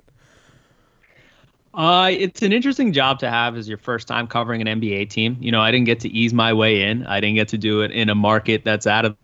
Uh, 1.75 2.11
it's 2.11 2.41
an 2.41 2.53
interesting 2.53 2.91
job 2.91 3.19
to 3.19 3.29
have 3.29 3.55
as 3.55 3.69
your 3.69 3.77
first 3.77 4.09
time 4.09 4.27
covering 4.27 4.67
an 4.67 4.81
NBA 4.81 5.11
team. 5.11 5.37
You 5.41 5.53
know, 5.53 5.61
I 5.61 5.71
didn't 5.71 5.85
get 5.85 6.01
to 6.01 6.09
ease 6.09 6.33
my 6.33 6.53
way 6.55 6.83
in. 6.83 7.07
I 7.07 7.21
didn't 7.21 7.35
get 7.35 7.49
to 7.49 7.59
do 7.59 7.83
it 7.83 7.91
in 7.91 8.09
a 8.09 8.15
market 8.15 8.65
that's 8.65 8.87
out 8.87 9.05
of 9.05 9.15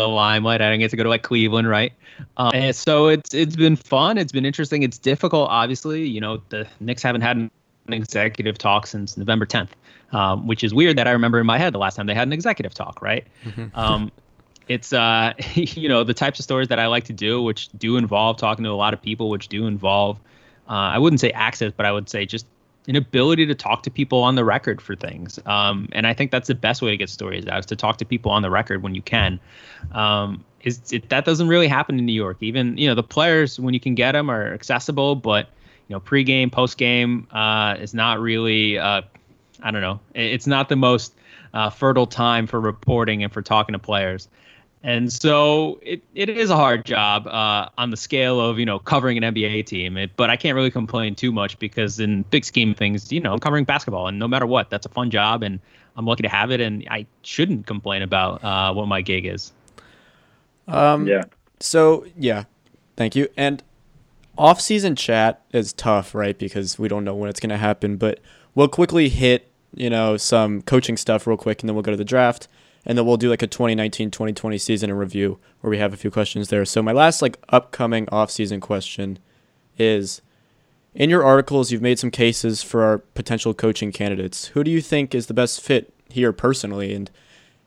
the 0.00 0.08
limelight. 0.08 0.60
I 0.60 0.70
didn't 0.70 0.80
get 0.80 0.90
to 0.90 0.96
go 0.96 1.02
to 1.04 1.08
like 1.08 1.22
Cleveland, 1.22 1.68
right? 1.68 1.92
Um, 2.36 2.52
and 2.54 2.76
so 2.76 3.08
it's 3.08 3.34
it's 3.34 3.56
been 3.56 3.76
fun. 3.76 4.18
It's 4.18 4.32
been 4.32 4.44
interesting. 4.44 4.82
It's 4.82 4.98
difficult, 4.98 5.48
obviously. 5.50 6.06
You 6.06 6.20
know, 6.20 6.42
the 6.48 6.66
Knicks 6.80 7.02
haven't 7.02 7.22
had 7.22 7.36
an 7.36 7.50
executive 7.88 8.58
talk 8.58 8.86
since 8.86 9.16
November 9.16 9.46
10th, 9.46 9.70
um, 10.12 10.46
which 10.46 10.64
is 10.64 10.74
weird 10.74 10.96
that 10.98 11.06
I 11.08 11.12
remember 11.12 11.40
in 11.40 11.46
my 11.46 11.58
head 11.58 11.72
the 11.72 11.78
last 11.78 11.96
time 11.96 12.06
they 12.06 12.14
had 12.14 12.28
an 12.28 12.32
executive 12.32 12.74
talk, 12.74 13.00
right? 13.02 13.26
Mm-hmm. 13.44 13.78
Um, 13.78 14.12
it's 14.68 14.92
uh, 14.92 15.32
you 15.54 15.88
know 15.88 16.04
the 16.04 16.14
types 16.14 16.38
of 16.38 16.44
stories 16.44 16.68
that 16.68 16.78
I 16.78 16.86
like 16.86 17.04
to 17.04 17.12
do, 17.12 17.42
which 17.42 17.68
do 17.70 17.96
involve 17.96 18.38
talking 18.38 18.64
to 18.64 18.70
a 18.70 18.72
lot 18.72 18.94
of 18.94 19.02
people, 19.02 19.30
which 19.30 19.48
do 19.48 19.66
involve 19.66 20.18
uh, 20.68 20.94
I 20.94 20.98
wouldn't 20.98 21.20
say 21.20 21.30
access, 21.32 21.72
but 21.76 21.84
I 21.84 21.92
would 21.92 22.08
say 22.08 22.24
just 22.24 22.46
an 22.88 22.96
ability 22.96 23.46
to 23.46 23.54
talk 23.54 23.82
to 23.84 23.90
people 23.90 24.22
on 24.22 24.34
the 24.34 24.44
record 24.44 24.80
for 24.80 24.96
things. 24.96 25.38
Um, 25.46 25.88
and 25.92 26.06
I 26.06 26.14
think 26.14 26.30
that's 26.30 26.48
the 26.48 26.54
best 26.54 26.82
way 26.82 26.90
to 26.90 26.96
get 26.96 27.10
stories 27.10 27.46
out 27.46 27.60
is 27.60 27.66
to 27.66 27.76
talk 27.76 27.98
to 27.98 28.04
people 28.04 28.32
on 28.32 28.42
the 28.42 28.50
record 28.50 28.82
when 28.82 28.94
you 28.94 29.02
can. 29.02 29.38
Um, 29.92 30.44
is 30.62 30.80
it, 30.92 31.08
that 31.10 31.24
doesn't 31.24 31.48
really 31.48 31.68
happen 31.68 31.98
in 31.98 32.06
New 32.06 32.12
York. 32.12 32.38
Even 32.40 32.76
you 32.76 32.88
know 32.88 32.94
the 32.94 33.02
players 33.02 33.58
when 33.58 33.74
you 33.74 33.80
can 33.80 33.94
get 33.94 34.12
them 34.12 34.30
are 34.30 34.52
accessible, 34.52 35.14
but 35.14 35.48
you 35.88 35.94
know 35.94 36.00
pregame, 36.00 36.50
postgame 36.50 37.26
uh, 37.30 37.80
is 37.80 37.94
not 37.94 38.20
really. 38.20 38.78
Uh, 38.78 39.02
I 39.62 39.70
don't 39.70 39.82
know. 39.82 40.00
It's 40.14 40.46
not 40.46 40.68
the 40.70 40.76
most 40.76 41.14
uh, 41.52 41.70
fertile 41.70 42.06
time 42.06 42.46
for 42.46 42.60
reporting 42.60 43.22
and 43.22 43.32
for 43.32 43.42
talking 43.42 43.74
to 43.74 43.78
players. 43.78 44.28
And 44.82 45.12
so 45.12 45.78
it, 45.82 46.02
it 46.14 46.30
is 46.30 46.48
a 46.48 46.56
hard 46.56 46.86
job 46.86 47.26
uh, 47.26 47.68
on 47.76 47.90
the 47.90 47.96
scale 47.98 48.40
of, 48.40 48.58
you 48.58 48.64
know, 48.64 48.78
covering 48.78 49.22
an 49.22 49.34
NBA 49.34 49.66
team. 49.66 49.98
It, 49.98 50.12
but 50.16 50.30
I 50.30 50.36
can't 50.36 50.54
really 50.54 50.70
complain 50.70 51.14
too 51.14 51.32
much 51.32 51.58
because 51.58 52.00
in 52.00 52.22
big 52.30 52.46
scheme 52.46 52.70
of 52.70 52.78
things, 52.78 53.12
you 53.12 53.20
know, 53.20 53.32
I'm 53.32 53.40
covering 53.40 53.64
basketball 53.64 54.08
and 54.08 54.18
no 54.18 54.26
matter 54.26 54.46
what, 54.46 54.70
that's 54.70 54.86
a 54.86 54.88
fun 54.88 55.10
job 55.10 55.42
and 55.42 55.60
I'm 55.96 56.06
lucky 56.06 56.22
to 56.22 56.30
have 56.30 56.50
it. 56.50 56.60
And 56.60 56.86
I 56.90 57.06
shouldn't 57.22 57.66
complain 57.66 58.00
about 58.00 58.42
uh, 58.42 58.72
what 58.72 58.88
my 58.88 59.02
gig 59.02 59.26
is. 59.26 59.52
Um, 60.66 61.06
yeah. 61.06 61.24
So, 61.58 62.06
yeah, 62.16 62.44
thank 62.96 63.14
you. 63.14 63.28
And 63.36 63.62
off-season 64.38 64.96
chat 64.96 65.42
is 65.52 65.74
tough, 65.74 66.14
right? 66.14 66.38
Because 66.38 66.78
we 66.78 66.88
don't 66.88 67.04
know 67.04 67.14
when 67.14 67.28
it's 67.28 67.40
going 67.40 67.50
to 67.50 67.58
happen. 67.58 67.98
But 67.98 68.20
we'll 68.54 68.68
quickly 68.68 69.10
hit, 69.10 69.50
you 69.74 69.90
know, 69.90 70.16
some 70.16 70.62
coaching 70.62 70.96
stuff 70.96 71.26
real 71.26 71.36
quick 71.36 71.60
and 71.60 71.68
then 71.68 71.74
we'll 71.74 71.82
go 71.82 71.90
to 71.90 71.98
the 71.98 72.04
draft 72.04 72.48
and 72.90 72.98
then 72.98 73.06
we'll 73.06 73.16
do 73.16 73.30
like 73.30 73.40
a 73.40 73.46
2019-2020 73.46 74.60
season 74.60 74.90
in 74.90 74.96
review 74.96 75.38
where 75.60 75.70
we 75.70 75.78
have 75.78 75.92
a 75.92 75.96
few 75.96 76.10
questions 76.10 76.48
there. 76.48 76.64
So 76.64 76.82
my 76.82 76.90
last 76.90 77.22
like 77.22 77.38
upcoming 77.48 78.08
off-season 78.10 78.58
question 78.58 79.20
is 79.78 80.22
in 80.92 81.08
your 81.08 81.22
articles 81.22 81.70
you've 81.70 81.82
made 81.82 82.00
some 82.00 82.10
cases 82.10 82.64
for 82.64 82.82
our 82.82 82.98
potential 82.98 83.54
coaching 83.54 83.92
candidates. 83.92 84.46
Who 84.46 84.64
do 84.64 84.72
you 84.72 84.80
think 84.80 85.14
is 85.14 85.28
the 85.28 85.34
best 85.34 85.60
fit 85.60 85.94
here 86.08 86.32
personally 86.32 86.92
and 86.92 87.08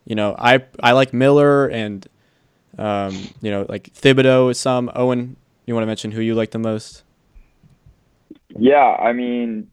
you 0.04 0.14
know, 0.14 0.36
I 0.38 0.62
I 0.82 0.92
like 0.92 1.14
Miller 1.14 1.68
and 1.68 2.06
um, 2.76 3.16
you 3.40 3.50
know, 3.50 3.64
like 3.66 3.94
Thibodeau 3.94 4.50
is 4.50 4.60
some. 4.60 4.90
Owen, 4.94 5.36
you 5.64 5.72
want 5.72 5.84
to 5.84 5.86
mention 5.86 6.10
who 6.10 6.20
you 6.20 6.34
like 6.34 6.50
the 6.50 6.58
most? 6.58 7.02
Yeah, 8.50 8.94
I 9.00 9.14
mean, 9.14 9.70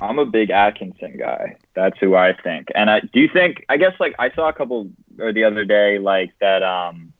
I'm 0.00 0.18
a 0.18 0.24
big 0.24 0.48
Atkinson 0.48 1.18
guy. 1.18 1.58
That's 1.80 1.98
who 1.98 2.14
I 2.14 2.34
think. 2.34 2.68
And 2.74 2.90
I 2.90 3.00
do 3.00 3.20
you 3.20 3.28
think 3.32 3.64
I 3.70 3.78
guess 3.78 3.94
like 3.98 4.14
I 4.18 4.30
saw 4.34 4.50
a 4.50 4.52
couple 4.52 4.90
or 5.18 5.32
the 5.32 5.44
other 5.44 5.64
day 5.64 5.98
like 5.98 6.30
that 6.38 6.62
um 6.62 7.14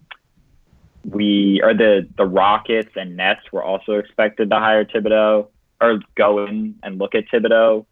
we 1.02 1.62
or 1.62 1.72
the 1.72 2.06
the 2.18 2.26
Rockets 2.26 2.90
and 2.94 3.16
Nets 3.16 3.40
were 3.52 3.62
also 3.62 3.92
expected 3.94 4.50
to 4.50 4.56
hire 4.58 4.84
Thibodeau 4.84 5.48
or 5.80 6.00
go 6.14 6.44
in 6.44 6.74
and 6.82 6.98
look 6.98 7.14
at 7.14 7.24
Thibodeau. 7.32 7.86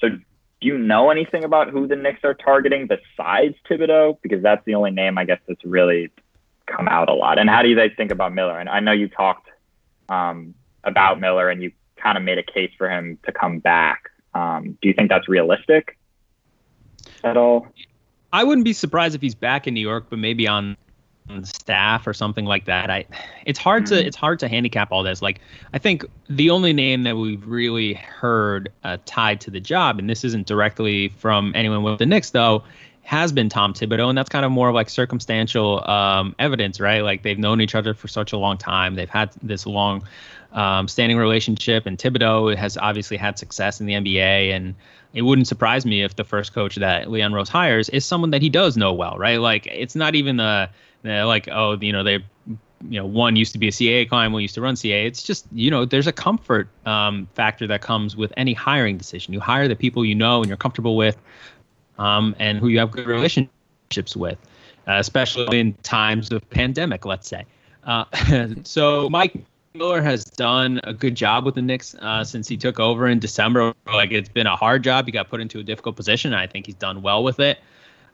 So 0.00 0.10
do 0.10 0.20
you 0.60 0.76
know 0.76 1.08
anything 1.08 1.44
about 1.44 1.70
who 1.70 1.86
the 1.86 1.96
Knicks 1.96 2.20
are 2.24 2.34
targeting 2.34 2.88
besides 2.88 3.54
Thibodeau? 3.70 4.18
Because 4.20 4.42
that's 4.42 4.62
the 4.66 4.74
only 4.74 4.90
name 4.90 5.16
I 5.16 5.24
guess 5.24 5.40
that's 5.48 5.64
really 5.64 6.10
come 6.66 6.88
out 6.88 7.08
a 7.08 7.14
lot. 7.14 7.38
And 7.38 7.48
how 7.48 7.62
do 7.62 7.70
you 7.70 7.76
guys 7.76 7.92
think 7.96 8.10
about 8.10 8.34
Miller? 8.34 8.58
And 8.58 8.68
I 8.68 8.80
know 8.80 8.92
you 8.92 9.08
talked 9.08 9.48
um, 10.10 10.54
about 10.84 11.20
Miller 11.20 11.48
and 11.48 11.62
you 11.62 11.72
kind 11.96 12.18
of 12.18 12.22
made 12.22 12.36
a 12.36 12.42
case 12.42 12.70
for 12.76 12.90
him 12.90 13.18
to 13.24 13.32
come 13.32 13.60
back. 13.60 14.10
Um, 14.34 14.76
do 14.82 14.88
you 14.88 14.94
think 14.94 15.08
that's 15.08 15.26
realistic 15.26 15.96
at 17.24 17.36
all? 17.36 17.66
I 18.32 18.44
wouldn't 18.44 18.64
be 18.64 18.72
surprised 18.72 19.14
if 19.14 19.20
he's 19.20 19.34
back 19.34 19.66
in 19.66 19.74
New 19.74 19.80
York, 19.80 20.06
but 20.08 20.18
maybe 20.18 20.46
on, 20.46 20.76
staff 21.44 22.06
or 22.06 22.12
something 22.12 22.44
like 22.44 22.64
that. 22.64 22.90
I, 22.90 23.06
it's 23.46 23.58
hard 23.58 23.84
mm-hmm. 23.84 23.94
to 23.94 24.06
it's 24.06 24.16
hard 24.16 24.38
to 24.40 24.48
handicap 24.48 24.90
all 24.92 25.02
this. 25.02 25.22
Like 25.22 25.40
I 25.72 25.78
think 25.78 26.04
the 26.28 26.50
only 26.50 26.72
name 26.72 27.04
that 27.04 27.16
we've 27.16 27.46
really 27.46 27.94
heard 27.94 28.70
uh, 28.84 28.98
tied 29.06 29.40
to 29.42 29.50
the 29.50 29.60
job, 29.60 29.98
and 29.98 30.10
this 30.10 30.24
isn't 30.24 30.46
directly 30.46 31.08
from 31.08 31.52
anyone 31.54 31.84
with 31.84 31.98
the 32.00 32.06
Knicks 32.06 32.30
though, 32.30 32.64
has 33.02 33.32
been 33.32 33.48
Tom 33.48 33.74
Thibodeau, 33.74 34.08
and 34.08 34.16
that's 34.16 34.28
kind 34.28 34.44
of 34.44 34.52
more 34.52 34.68
of 34.68 34.74
like 34.74 34.88
circumstantial 34.90 35.88
um, 35.88 36.34
evidence, 36.38 36.80
right? 36.80 37.00
Like 37.02 37.22
they've 37.22 37.38
known 37.38 37.60
each 37.60 37.74
other 37.74 37.94
for 37.94 38.08
such 38.08 38.32
a 38.32 38.36
long 38.36 38.58
time. 38.58 38.94
They've 38.94 39.08
had 39.08 39.30
this 39.42 39.66
long 39.66 40.02
um, 40.52 40.88
standing 40.88 41.16
relationship, 41.16 41.86
and 41.86 41.98
Thibodeau 41.98 42.56
has 42.56 42.76
obviously 42.76 43.16
had 43.16 43.38
success 43.38 43.80
in 43.80 43.86
the 43.86 43.94
NBA. 43.94 44.54
And 44.54 44.74
it 45.14 45.22
wouldn't 45.22 45.48
surprise 45.48 45.84
me 45.84 46.02
if 46.02 46.16
the 46.16 46.24
first 46.24 46.52
coach 46.52 46.76
that 46.76 47.10
Leon 47.10 47.32
Rose 47.32 47.48
hires 47.48 47.88
is 47.88 48.04
someone 48.04 48.30
that 48.30 48.42
he 48.42 48.48
does 48.48 48.76
know 48.76 48.92
well, 48.92 49.16
right? 49.18 49.40
Like 49.40 49.66
it's 49.66 49.94
not 49.94 50.14
even 50.14 50.36
the, 50.36 50.70
the 51.02 51.24
like 51.24 51.48
oh 51.48 51.78
you 51.80 51.92
know 51.92 52.02
they 52.02 52.24
you 52.88 53.00
know 53.00 53.06
one 53.06 53.36
used 53.36 53.52
to 53.52 53.58
be 53.58 53.68
a 53.68 53.70
CAA 53.70 54.08
client, 54.08 54.32
one 54.32 54.42
used 54.42 54.54
to 54.54 54.60
run 54.60 54.74
CAA. 54.74 55.06
It's 55.06 55.22
just 55.22 55.46
you 55.52 55.70
know 55.70 55.84
there's 55.84 56.06
a 56.06 56.12
comfort 56.12 56.68
um, 56.86 57.28
factor 57.34 57.66
that 57.66 57.82
comes 57.82 58.16
with 58.16 58.32
any 58.36 58.54
hiring 58.54 58.98
decision. 58.98 59.34
You 59.34 59.40
hire 59.40 59.68
the 59.68 59.76
people 59.76 60.04
you 60.04 60.14
know 60.14 60.40
and 60.40 60.48
you're 60.48 60.56
comfortable 60.56 60.96
with, 60.96 61.16
um, 61.98 62.34
and 62.38 62.58
who 62.58 62.68
you 62.68 62.78
have 62.78 62.90
good 62.90 63.06
relationships 63.06 64.16
with, 64.16 64.38
uh, 64.88 64.94
especially 64.94 65.60
in 65.60 65.74
times 65.82 66.32
of 66.32 66.48
pandemic, 66.50 67.04
let's 67.04 67.28
say. 67.28 67.44
Uh, 67.84 68.04
so 68.64 69.08
Mike 69.10 69.34
Miller 69.74 70.02
has 70.02 70.24
done 70.24 70.80
a 70.84 70.92
good 70.92 71.14
job 71.14 71.44
with 71.44 71.54
the 71.54 71.62
Knicks 71.62 71.94
uh, 71.94 72.24
since 72.24 72.46
he 72.46 72.56
took 72.56 72.78
over 72.78 73.06
in 73.08 73.18
December. 73.18 73.72
Like 73.86 74.12
it's 74.12 74.28
been 74.28 74.46
a 74.46 74.56
hard 74.56 74.84
job. 74.84 75.06
He 75.06 75.12
got 75.12 75.30
put 75.30 75.40
into 75.40 75.58
a 75.60 75.62
difficult 75.62 75.96
position. 75.96 76.34
I 76.34 76.46
think 76.46 76.66
he's 76.66 76.74
done 76.74 77.00
well 77.02 77.24
with 77.24 77.40
it. 77.40 77.58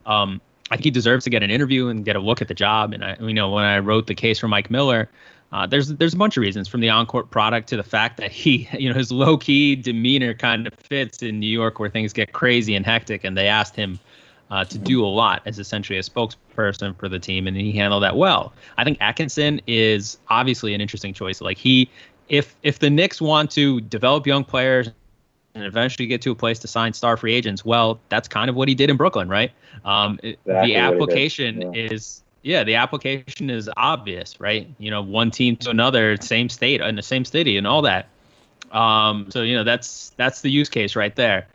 Um, 0.06 0.40
I 0.70 0.76
think 0.76 0.84
he 0.84 0.90
deserves 0.90 1.24
to 1.24 1.30
get 1.30 1.42
an 1.42 1.50
interview 1.50 1.88
and 1.88 2.04
get 2.04 2.14
a 2.14 2.20
look 2.20 2.40
at 2.40 2.48
the 2.48 2.54
job. 2.54 2.92
And 2.92 3.04
I, 3.04 3.16
you 3.20 3.34
know, 3.34 3.50
when 3.50 3.64
I 3.64 3.78
wrote 3.78 4.06
the 4.06 4.14
case 4.14 4.38
for 4.38 4.48
Mike 4.48 4.70
Miller, 4.70 5.08
uh, 5.50 5.66
there's 5.66 5.88
there's 5.88 6.14
a 6.14 6.16
bunch 6.16 6.36
of 6.36 6.42
reasons 6.42 6.68
from 6.68 6.80
the 6.80 6.90
on-court 6.90 7.30
product 7.30 7.68
to 7.70 7.76
the 7.76 7.82
fact 7.82 8.18
that 8.18 8.30
he, 8.30 8.68
you 8.78 8.88
know, 8.88 8.94
his 8.94 9.10
low-key 9.10 9.76
demeanor 9.76 10.34
kind 10.34 10.66
of 10.66 10.74
fits 10.74 11.22
in 11.22 11.40
New 11.40 11.48
York 11.48 11.80
where 11.80 11.90
things 11.90 12.12
get 12.12 12.32
crazy 12.32 12.74
and 12.74 12.84
hectic. 12.84 13.24
And 13.24 13.36
they 13.36 13.48
asked 13.48 13.74
him 13.74 13.98
uh, 14.50 14.64
to 14.64 14.78
do 14.78 15.04
a 15.04 15.06
lot 15.08 15.42
as 15.46 15.58
essentially 15.58 15.98
a 15.98 16.02
spokesperson 16.02 16.96
for 16.98 17.08
the 17.08 17.18
team, 17.18 17.46
and 17.46 17.56
he 17.56 17.72
handled 17.72 18.02
that 18.02 18.16
well. 18.16 18.52
I 18.76 18.84
think 18.84 18.98
Atkinson 19.00 19.60
is 19.66 20.18
obviously 20.28 20.74
an 20.74 20.80
interesting 20.80 21.12
choice. 21.12 21.40
Like 21.40 21.58
he, 21.58 21.90
if 22.28 22.56
if 22.62 22.78
the 22.78 22.90
Knicks 22.90 23.20
want 23.20 23.50
to 23.52 23.80
develop 23.82 24.26
young 24.26 24.44
players 24.44 24.90
and 25.54 25.64
eventually 25.64 26.06
get 26.06 26.22
to 26.22 26.30
a 26.30 26.34
place 26.34 26.58
to 26.60 26.68
sign 26.68 26.92
star 26.92 27.16
free 27.16 27.34
agents, 27.34 27.64
well, 27.64 28.00
that's 28.08 28.28
kind 28.28 28.48
of 28.48 28.56
what 28.56 28.68
he 28.68 28.74
did 28.74 28.90
in 28.90 28.96
Brooklyn, 28.96 29.28
right? 29.28 29.52
Um, 29.84 30.18
exactly 30.22 30.72
the 30.72 30.76
application 30.76 31.60
yeah. 31.60 31.90
is 31.92 32.22
yeah, 32.42 32.64
the 32.64 32.76
application 32.76 33.50
is 33.50 33.68
obvious, 33.76 34.40
right? 34.40 34.68
You 34.78 34.90
know, 34.90 35.02
one 35.02 35.30
team 35.30 35.56
to 35.56 35.70
another, 35.70 36.16
same 36.18 36.48
state 36.48 36.80
in 36.80 36.96
the 36.96 37.02
same 37.02 37.24
city, 37.24 37.56
and 37.56 37.66
all 37.66 37.82
that. 37.82 38.08
Um, 38.72 39.30
so 39.30 39.42
you 39.42 39.54
know 39.54 39.64
that's 39.64 40.10
that's 40.16 40.40
the 40.40 40.50
use 40.50 40.68
case 40.68 40.96
right 40.96 41.14
there. 41.14 41.46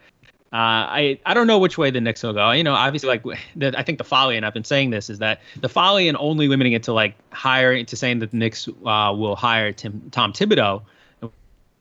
Uh, 0.54 0.86
I 0.88 1.20
I 1.26 1.34
don't 1.34 1.48
know 1.48 1.58
which 1.58 1.80
way 1.80 1.90
the 1.90 2.00
Knicks 2.00 2.22
will 2.22 2.34
go. 2.34 2.52
You 2.52 2.64
know, 2.64 2.76
obviously, 2.76 3.10
like 3.10 3.24
the, 3.56 3.78
I 3.78 3.82
think 3.82 3.98
the 3.98 4.04
folly, 4.04 4.38
and 4.38 4.46
I've 4.46 4.54
been 4.54 4.64
saying 4.64 4.92
this, 4.92 5.10
is 5.10 5.18
that 5.18 5.42
the 5.60 5.70
folly 5.70 6.08
and 6.08 6.16
only 6.20 6.48
limiting 6.48 6.74
it 6.74 6.84
to 6.84 6.94
like 6.94 7.16
hiring 7.32 7.88
to 7.88 7.96
saying 7.96 8.20
that 8.20 8.30
the 8.30 8.38
Knicks 8.38 8.68
uh, 8.68 9.14
will 9.18 9.36
hire 9.36 9.72
Tim, 9.72 10.10
Tom 10.12 10.32
Thibodeau, 10.32 10.84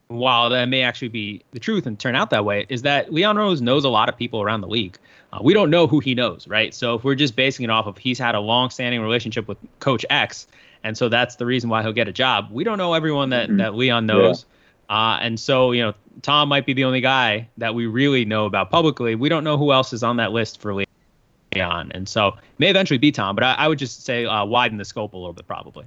while 0.08 0.48
that 0.48 0.70
may 0.70 0.80
actually 0.82 1.08
be 1.08 1.42
the 1.50 1.60
truth 1.60 1.84
and 1.84 1.98
turn 1.98 2.14
out 2.14 2.30
that 2.30 2.46
way, 2.46 2.64
is 2.70 2.80
that 2.82 3.12
Leon 3.12 3.36
Rose 3.36 3.60
knows 3.60 3.84
a 3.84 3.90
lot 3.90 4.08
of 4.08 4.16
people 4.16 4.40
around 4.40 4.62
the 4.62 4.68
league. 4.68 4.96
Uh, 5.34 5.40
we 5.42 5.52
don't 5.52 5.68
know 5.68 5.86
who 5.86 6.00
he 6.00 6.14
knows, 6.14 6.48
right? 6.48 6.74
So 6.74 6.94
if 6.94 7.04
we're 7.04 7.14
just 7.14 7.36
basing 7.36 7.64
it 7.64 7.70
off 7.70 7.86
of 7.86 7.98
he's 7.98 8.18
had 8.18 8.34
a 8.34 8.40
long-standing 8.40 9.02
relationship 9.02 9.48
with 9.48 9.58
Coach 9.80 10.06
X, 10.08 10.46
and 10.82 10.96
so 10.96 11.10
that's 11.10 11.36
the 11.36 11.44
reason 11.44 11.68
why 11.68 11.82
he'll 11.82 11.92
get 11.92 12.08
a 12.08 12.12
job. 12.12 12.48
We 12.50 12.64
don't 12.64 12.78
know 12.78 12.94
everyone 12.94 13.30
that 13.30 13.48
mm-hmm. 13.48 13.58
that 13.58 13.74
Leon 13.74 14.06
knows. 14.06 14.46
Yeah. 14.48 14.58
Uh, 14.88 15.18
and 15.20 15.38
so, 15.40 15.72
you 15.72 15.82
know, 15.82 15.94
Tom 16.20 16.48
might 16.48 16.66
be 16.66 16.74
the 16.74 16.84
only 16.84 17.00
guy 17.00 17.48
that 17.56 17.74
we 17.74 17.86
really 17.86 18.24
know 18.24 18.46
about 18.46 18.70
publicly. 18.70 19.14
We 19.14 19.28
don't 19.28 19.44
know 19.44 19.56
who 19.56 19.72
else 19.72 19.92
is 19.92 20.02
on 20.02 20.16
that 20.16 20.32
list 20.32 20.60
for 20.60 20.74
Leon. 20.74 21.92
And 21.94 22.08
so 22.08 22.36
may 22.58 22.68
eventually 22.68 22.98
be 22.98 23.12
Tom, 23.12 23.34
but 23.34 23.44
I, 23.44 23.54
I 23.54 23.68
would 23.68 23.78
just 23.78 24.04
say 24.04 24.26
uh, 24.26 24.44
widen 24.44 24.78
the 24.78 24.84
scope 24.84 25.14
a 25.14 25.16
little 25.16 25.32
bit, 25.32 25.46
probably. 25.46 25.86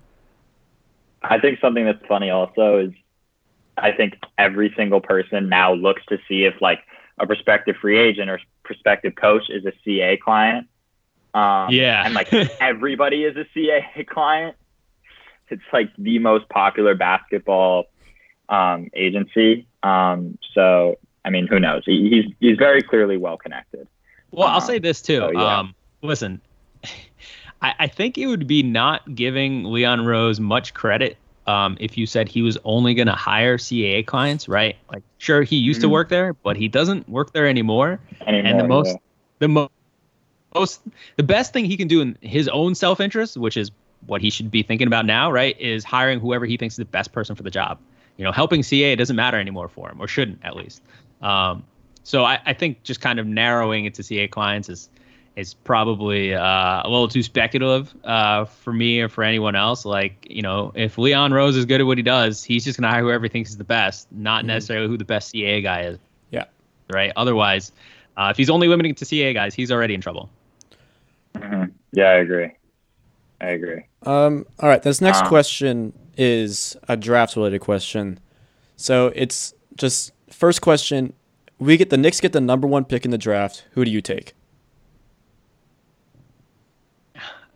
I 1.21 1.39
think 1.39 1.59
something 1.59 1.85
that's 1.85 2.05
funny 2.07 2.29
also 2.29 2.79
is 2.79 2.93
I 3.77 3.91
think 3.91 4.15
every 4.37 4.73
single 4.75 5.01
person 5.01 5.49
now 5.49 5.73
looks 5.73 6.03
to 6.07 6.17
see 6.27 6.45
if 6.45 6.61
like 6.61 6.79
a 7.19 7.27
prospective 7.27 7.75
free 7.77 7.97
agent 7.97 8.29
or 8.29 8.39
prospective 8.63 9.15
coach 9.15 9.49
is 9.49 9.65
a 9.65 9.73
CA 9.83 10.17
client. 10.17 10.67
Um, 11.33 11.69
yeah. 11.69 12.05
and 12.05 12.13
like 12.13 12.31
everybody 12.61 13.23
is 13.23 13.35
a 13.35 13.45
CA 13.53 14.05
client. 14.07 14.55
It's 15.49 15.61
like 15.73 15.91
the 15.97 16.19
most 16.19 16.49
popular 16.49 16.95
basketball 16.95 17.85
um, 18.49 18.89
agency. 18.93 19.67
Um, 19.83 20.37
so 20.53 20.97
I 21.25 21.29
mean, 21.29 21.47
who 21.47 21.59
knows? 21.59 21.83
He, 21.85 22.09
he's 22.09 22.33
he's 22.39 22.57
very 22.57 22.81
clearly 22.81 23.17
well 23.17 23.37
connected. 23.37 23.87
Well, 24.31 24.47
I'll 24.47 24.61
say 24.61 24.79
this 24.79 25.01
too. 25.01 25.17
So, 25.17 25.31
yeah. 25.31 25.59
Um, 25.59 25.75
listen, 26.01 26.41
I, 27.61 27.73
I 27.79 27.87
think 27.87 28.17
it 28.17 28.27
would 28.27 28.47
be 28.47 28.63
not 28.63 29.15
giving 29.15 29.63
Leon 29.63 30.05
Rose 30.05 30.39
much 30.39 30.73
credit 30.73 31.17
um, 31.47 31.77
if 31.79 31.97
you 31.97 32.05
said 32.05 32.27
he 32.27 32.41
was 32.41 32.57
only 32.63 32.93
going 32.93 33.07
to 33.07 33.13
hire 33.13 33.57
CAA 33.57 34.05
clients, 34.05 34.47
right? 34.47 34.75
Like, 34.91 35.03
sure, 35.17 35.43
he 35.43 35.57
used 35.57 35.79
mm-hmm. 35.79 35.87
to 35.87 35.89
work 35.89 36.09
there, 36.09 36.33
but 36.33 36.57
he 36.57 36.67
doesn't 36.67 37.07
work 37.07 37.33
there 37.33 37.47
anymore. 37.47 37.99
anymore 38.25 38.51
and 38.51 38.59
the 38.59 38.67
most, 38.67 38.87
yeah. 38.87 38.97
the 39.39 39.47
mo- 39.47 39.71
most, 40.53 40.81
the 41.17 41.23
best 41.23 41.53
thing 41.53 41.65
he 41.65 41.77
can 41.77 41.87
do 41.87 42.01
in 42.01 42.17
his 42.21 42.47
own 42.47 42.75
self 42.75 42.99
interest, 42.99 43.37
which 43.37 43.57
is 43.57 43.71
what 44.07 44.21
he 44.21 44.29
should 44.29 44.51
be 44.51 44.63
thinking 44.63 44.87
about 44.87 45.05
now, 45.05 45.31
right, 45.31 45.59
is 45.59 45.83
hiring 45.83 46.19
whoever 46.19 46.45
he 46.45 46.57
thinks 46.57 46.73
is 46.73 46.77
the 46.77 46.85
best 46.85 47.11
person 47.11 47.35
for 47.35 47.43
the 47.43 47.51
job 47.51 47.79
you 48.17 48.23
know, 48.23 48.31
helping 48.31 48.63
CA 48.63 48.95
doesn't 48.95 49.15
matter 49.15 49.39
anymore 49.39 49.67
for 49.67 49.89
him, 49.89 50.01
or 50.01 50.07
shouldn't 50.07 50.39
at 50.43 50.55
least. 50.55 50.81
Um, 51.21 51.63
so 52.03 52.23
I, 52.23 52.39
I, 52.45 52.53
think 52.53 52.83
just 52.83 53.01
kind 53.01 53.19
of 53.19 53.25
narrowing 53.25 53.85
it 53.85 53.95
to 53.95 54.03
CA 54.03 54.27
clients 54.27 54.69
is 54.69 54.89
is 55.35 55.53
probably 55.53 56.33
uh, 56.33 56.81
a 56.83 56.87
little 56.87 57.07
too 57.07 57.23
speculative 57.23 57.93
uh, 58.05 58.45
for 58.45 58.71
me 58.71 59.01
or 59.01 59.09
for 59.09 59.23
anyone 59.23 59.55
else. 59.55 59.83
Like, 59.83 60.25
you 60.29 60.41
know, 60.41 60.71
if 60.75 60.97
Leon 60.97 61.33
Rose 61.33 61.57
is 61.57 61.65
good 61.65 61.81
at 61.81 61.87
what 61.87 61.97
he 61.97 62.03
does, 62.03 62.43
he's 62.43 62.63
just 62.63 62.79
gonna 62.79 62.91
hire 62.91 63.03
whoever 63.03 63.27
thinks 63.27 63.49
is 63.49 63.57
the 63.57 63.65
best, 63.65 64.07
not 64.11 64.39
mm-hmm. 64.39 64.47
necessarily 64.47 64.87
who 64.87 64.97
the 64.97 65.05
best 65.05 65.31
CA 65.31 65.61
guy 65.61 65.81
is. 65.81 65.99
Yeah. 66.31 66.45
Right. 66.89 67.11
Otherwise, 67.15 67.71
uh, 68.15 68.29
if 68.31 68.37
he's 68.37 68.49
only 68.49 68.67
limiting 68.67 68.91
it 68.91 68.97
to 68.97 69.05
CA 69.05 69.33
guys, 69.33 69.53
he's 69.53 69.71
already 69.71 69.93
in 69.93 70.01
trouble. 70.01 70.29
Mm-hmm. 71.35 71.71
Yeah, 71.91 72.05
I 72.05 72.15
agree. 72.15 72.51
I 73.41 73.47
agree. 73.47 73.83
Um, 74.03 74.45
all 74.59 74.69
right. 74.69 74.81
This 74.81 75.01
next 75.01 75.21
um, 75.23 75.27
question 75.27 75.93
is 76.17 76.75
a 76.87 76.97
draft 76.97 77.35
related 77.35 77.61
question. 77.61 78.19
So 78.75 79.11
it's 79.15 79.53
just 79.75 80.11
first 80.29 80.61
question. 80.61 81.13
We 81.59 81.77
get 81.77 81.89
the 81.89 81.97
Knicks 81.97 82.19
get 82.19 82.33
the 82.33 82.41
number 82.41 82.67
one 82.67 82.85
pick 82.85 83.05
in 83.05 83.11
the 83.11 83.17
draft. 83.17 83.65
Who 83.71 83.85
do 83.85 83.91
you 83.91 84.01
take? 84.01 84.33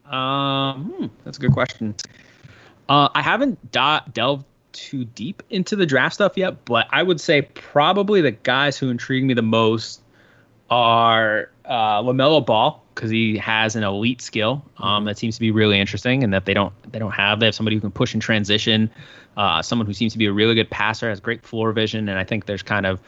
Um, 0.05 0.85
hmm, 0.85 1.05
that's 1.23 1.37
a 1.37 1.41
good 1.41 1.53
question. 1.53 1.95
Uh, 2.87 3.09
I 3.13 3.21
haven't 3.21 3.71
da- 3.71 4.01
delved 4.11 4.45
too 4.71 5.05
deep 5.05 5.43
into 5.49 5.75
the 5.75 5.85
draft 5.85 6.15
stuff 6.15 6.33
yet, 6.35 6.65
but 6.65 6.87
I 6.91 7.03
would 7.03 7.21
say 7.21 7.43
probably 7.43 8.21
the 8.21 8.31
guys 8.31 8.77
who 8.77 8.89
intrigue 8.89 9.23
me 9.23 9.33
the 9.33 9.41
most 9.41 10.01
are 10.69 11.51
uh, 11.65 12.01
Lamelo 12.01 12.43
Ball 12.43 12.83
because 12.99 13.09
he 13.09 13.37
has 13.37 13.77
an 13.77 13.83
elite 13.83 14.21
skill 14.21 14.61
um, 14.77 14.89
mm-hmm. 14.89 15.05
that 15.05 15.17
seems 15.17 15.35
to 15.35 15.39
be 15.39 15.51
really 15.51 15.79
interesting, 15.79 16.21
and 16.21 16.33
that 16.33 16.43
they 16.43 16.53
don't 16.53 16.73
they 16.91 16.99
don't 16.99 17.11
have. 17.11 17.39
They 17.39 17.45
have 17.45 17.55
somebody 17.55 17.77
who 17.77 17.79
can 17.79 17.91
push 17.91 18.13
and 18.13 18.21
transition, 18.21 18.91
uh, 19.37 19.61
someone 19.61 19.85
who 19.85 19.93
seems 19.93 20.11
to 20.11 20.17
be 20.17 20.25
a 20.25 20.33
really 20.33 20.53
good 20.53 20.69
passer, 20.69 21.07
has 21.07 21.21
great 21.21 21.45
floor 21.45 21.71
vision, 21.71 22.09
and 22.09 22.19
I 22.19 22.25
think 22.25 22.45
there's 22.45 22.61
kind 22.61 22.85
of 22.85 22.99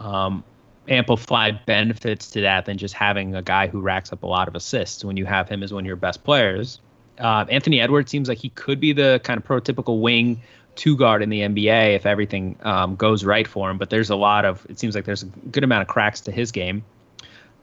um, 0.00 0.42
amplified 0.88 1.64
benefits 1.64 2.28
to 2.30 2.40
that 2.40 2.64
than 2.66 2.76
just 2.76 2.92
having 2.92 3.36
a 3.36 3.42
guy 3.42 3.68
who 3.68 3.80
racks 3.80 4.12
up 4.12 4.24
a 4.24 4.26
lot 4.26 4.48
of 4.48 4.56
assists 4.56 5.04
when 5.04 5.16
you 5.16 5.26
have 5.26 5.48
him 5.48 5.62
as 5.62 5.72
one 5.72 5.84
of 5.84 5.86
your 5.86 5.94
best 5.94 6.24
players. 6.24 6.80
Uh, 7.20 7.46
Anthony 7.48 7.80
Edwards 7.80 8.10
seems 8.10 8.28
like 8.28 8.38
he 8.38 8.48
could 8.50 8.80
be 8.80 8.92
the 8.92 9.20
kind 9.22 9.38
of 9.38 9.46
prototypical 9.46 10.00
wing 10.00 10.42
two 10.74 10.96
guard 10.96 11.22
in 11.22 11.30
the 11.30 11.40
NBA 11.40 11.94
if 11.94 12.04
everything 12.04 12.56
um, 12.62 12.96
goes 12.96 13.24
right 13.24 13.46
for 13.46 13.70
him. 13.70 13.78
But 13.78 13.90
there's 13.90 14.10
a 14.10 14.16
lot 14.16 14.44
of 14.44 14.66
it 14.68 14.80
seems 14.80 14.96
like 14.96 15.04
there's 15.04 15.22
a 15.22 15.26
good 15.26 15.62
amount 15.62 15.82
of 15.82 15.88
cracks 15.88 16.20
to 16.22 16.32
his 16.32 16.50
game. 16.50 16.84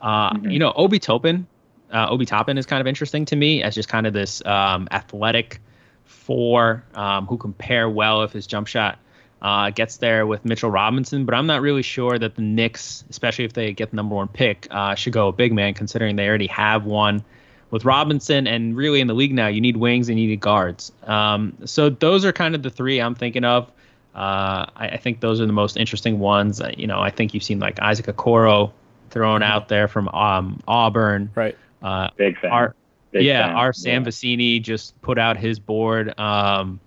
Uh, 0.01 0.31
mm-hmm. 0.31 0.49
You 0.49 0.59
know, 0.59 0.73
Obi 0.75 0.97
Toppin, 0.97 1.45
uh, 1.93 2.07
Obi 2.09 2.25
Toppin 2.25 2.57
is 2.57 2.65
kind 2.65 2.81
of 2.81 2.87
interesting 2.87 3.25
to 3.25 3.35
me 3.35 3.63
as 3.63 3.75
just 3.75 3.87
kind 3.87 4.07
of 4.07 4.13
this 4.13 4.43
um, 4.45 4.87
athletic 4.91 5.61
four 6.05 6.83
um, 6.95 7.27
who 7.27 7.37
can 7.37 7.53
pair 7.53 7.89
well 7.89 8.23
if 8.23 8.31
his 8.31 8.47
jump 8.47 8.67
shot 8.67 8.99
uh, 9.41 9.69
gets 9.69 9.97
there 9.97 10.25
with 10.25 10.45
Mitchell 10.45 10.71
Robinson. 10.71 11.25
But 11.25 11.35
I'm 11.35 11.45
not 11.45 11.61
really 11.61 11.83
sure 11.83 12.17
that 12.17 12.35
the 12.35 12.41
Knicks, 12.41 13.03
especially 13.09 13.45
if 13.45 13.53
they 13.53 13.73
get 13.73 13.91
the 13.91 13.95
number 13.95 14.15
one 14.15 14.29
pick, 14.29 14.67
uh, 14.71 14.95
should 14.95 15.13
go 15.13 15.27
a 15.27 15.33
big 15.33 15.53
man 15.53 15.73
considering 15.73 16.15
they 16.15 16.27
already 16.27 16.47
have 16.47 16.85
one 16.85 17.23
with 17.69 17.85
Robinson. 17.85 18.47
And 18.47 18.75
really 18.75 19.01
in 19.01 19.07
the 19.07 19.13
league 19.13 19.33
now, 19.33 19.47
you 19.47 19.59
need 19.59 19.77
wings 19.77 20.09
and 20.09 20.19
you 20.19 20.27
need 20.27 20.39
guards. 20.39 20.91
Um, 21.03 21.57
so 21.65 21.89
those 21.89 22.23
are 22.23 22.31
kind 22.31 22.55
of 22.55 22.63
the 22.63 22.69
three 22.69 22.99
I'm 22.99 23.15
thinking 23.15 23.43
of. 23.43 23.69
Uh, 24.15 24.69
I, 24.75 24.89
I, 24.89 24.97
think 24.97 25.21
those 25.21 25.41
are 25.41 25.47
the 25.47 25.53
most 25.53 25.75
interesting 25.75 26.19
ones. 26.19 26.61
Uh, 26.61 26.71
you 26.77 26.85
know, 26.85 26.99
I 26.99 27.09
think 27.09 27.33
you've 27.33 27.41
seen 27.41 27.59
like 27.59 27.79
Isaac 27.79 28.05
Okoro 28.05 28.71
thrown 29.09 29.41
mm-hmm. 29.41 29.51
out 29.51 29.69
there 29.69 29.87
from 29.87 30.07
um, 30.09 30.61
Auburn. 30.67 31.31
Right. 31.33 31.57
Uh, 31.83 32.09
Big 32.15 32.39
fan. 32.39 32.51
Our, 32.51 32.75
Big 33.11 33.25
yeah, 33.25 33.47
fan. 33.47 33.55
our 33.55 33.73
Sam 33.73 34.03
yeah. 34.03 34.09
Vecenie 34.09 34.61
just 34.61 34.99
put 35.01 35.19
out 35.19 35.37
his 35.37 35.59
board, 35.59 36.17
um, 36.19 36.79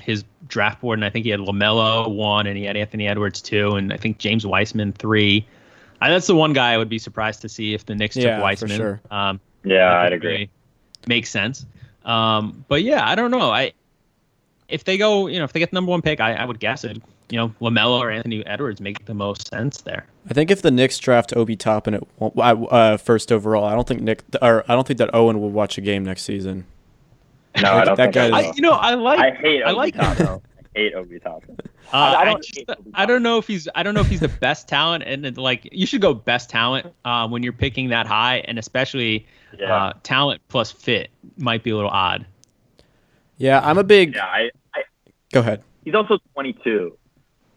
his 0.00 0.24
draft 0.46 0.80
board, 0.80 0.98
and 0.98 1.04
I 1.04 1.10
think 1.10 1.24
he 1.24 1.30
had 1.30 1.40
Lamelo 1.40 2.14
one, 2.14 2.46
and 2.46 2.56
he 2.56 2.64
had 2.64 2.76
Anthony 2.76 3.08
Edwards 3.08 3.40
two, 3.40 3.72
and 3.72 3.92
I 3.92 3.96
think 3.96 4.18
James 4.18 4.46
Wiseman 4.46 4.92
three. 4.92 5.46
Uh, 6.00 6.08
that's 6.10 6.26
the 6.26 6.36
one 6.36 6.52
guy 6.52 6.72
I 6.72 6.78
would 6.78 6.88
be 6.88 6.98
surprised 6.98 7.42
to 7.42 7.48
see 7.48 7.74
if 7.74 7.86
the 7.86 7.94
Knicks 7.94 8.16
yeah, 8.16 8.36
took 8.36 8.42
Wiseman. 8.42 8.70
For 8.70 8.76
sure. 8.76 9.00
Um, 9.10 9.40
yeah, 9.64 10.00
I'd 10.00 10.12
agree. 10.12 10.50
Makes 11.06 11.30
sense. 11.30 11.64
Um, 12.04 12.64
but 12.68 12.82
yeah, 12.82 13.08
I 13.08 13.14
don't 13.14 13.30
know. 13.30 13.50
I 13.50 13.72
if 14.68 14.84
they 14.84 14.98
go, 14.98 15.26
you 15.26 15.38
know, 15.38 15.44
if 15.44 15.52
they 15.52 15.60
get 15.60 15.70
the 15.70 15.74
number 15.74 15.90
one 15.90 16.02
pick, 16.02 16.20
I, 16.20 16.34
I 16.34 16.44
would 16.44 16.58
guess 16.58 16.84
it 16.84 17.00
you 17.32 17.38
know, 17.38 17.48
Lamelo 17.62 17.98
or 17.98 18.10
Anthony 18.10 18.44
Edwards 18.44 18.78
make 18.78 19.06
the 19.06 19.14
most 19.14 19.48
sense 19.48 19.80
there. 19.80 20.04
I 20.28 20.34
think 20.34 20.50
if 20.50 20.60
the 20.60 20.70
Knicks 20.70 20.98
draft 20.98 21.34
Obi 21.34 21.56
Toppin 21.56 21.94
at 21.94 22.02
uh, 22.20 22.98
first 22.98 23.32
overall, 23.32 23.64
I 23.64 23.74
don't 23.74 23.88
think 23.88 24.02
Nick 24.02 24.22
or 24.42 24.64
I 24.68 24.74
don't 24.74 24.86
think 24.86 24.98
that 24.98 25.14
Owen 25.14 25.40
will 25.40 25.50
watch 25.50 25.78
a 25.78 25.80
game 25.80 26.04
next 26.04 26.24
season. 26.24 26.66
No, 27.60 27.72
I 27.72 27.84
don't 27.86 27.96
think 27.96 28.12
that 28.12 28.30
guy. 28.30 28.40
Is, 28.40 28.46
I, 28.48 28.52
you 28.54 28.60
know, 28.60 28.72
I 28.72 28.94
like. 28.94 29.18
I 29.18 29.30
hate. 29.30 29.62
Obi 29.62 29.64
I 29.64 29.70
like. 29.72 29.94
Toppin. 29.94 30.26
I 30.26 30.78
hate 30.78 30.94
Obi 30.94 31.18
Toppin. 31.20 31.56
Uh, 31.92 31.96
I, 31.96 32.24
don't. 32.26 32.36
I, 32.36 32.40
just, 32.40 32.80
I 32.94 33.06
don't 33.06 33.22
know 33.22 33.38
if 33.38 33.46
he's. 33.46 33.66
I 33.74 33.82
don't 33.82 33.94
know 33.94 34.02
if 34.02 34.08
he's 34.08 34.20
the 34.20 34.28
best 34.28 34.68
talent, 34.68 35.04
and 35.04 35.36
like 35.38 35.66
you 35.72 35.86
should 35.86 36.02
go 36.02 36.12
best 36.12 36.50
talent 36.50 36.92
uh, 37.06 37.26
when 37.28 37.42
you're 37.42 37.52
picking 37.54 37.88
that 37.88 38.06
high, 38.06 38.38
and 38.46 38.58
especially 38.58 39.26
yeah. 39.58 39.74
uh, 39.74 39.92
talent 40.02 40.42
plus 40.48 40.70
fit 40.70 41.10
might 41.38 41.62
be 41.62 41.70
a 41.70 41.76
little 41.76 41.90
odd. 41.90 42.26
Yeah, 43.38 43.60
I'm 43.64 43.78
a 43.78 43.84
big. 43.84 44.16
Yeah, 44.16 44.26
I, 44.26 44.50
I. 44.74 44.82
Go 45.32 45.40
ahead. 45.40 45.62
He's 45.84 45.94
also 45.94 46.18
22 46.34 46.96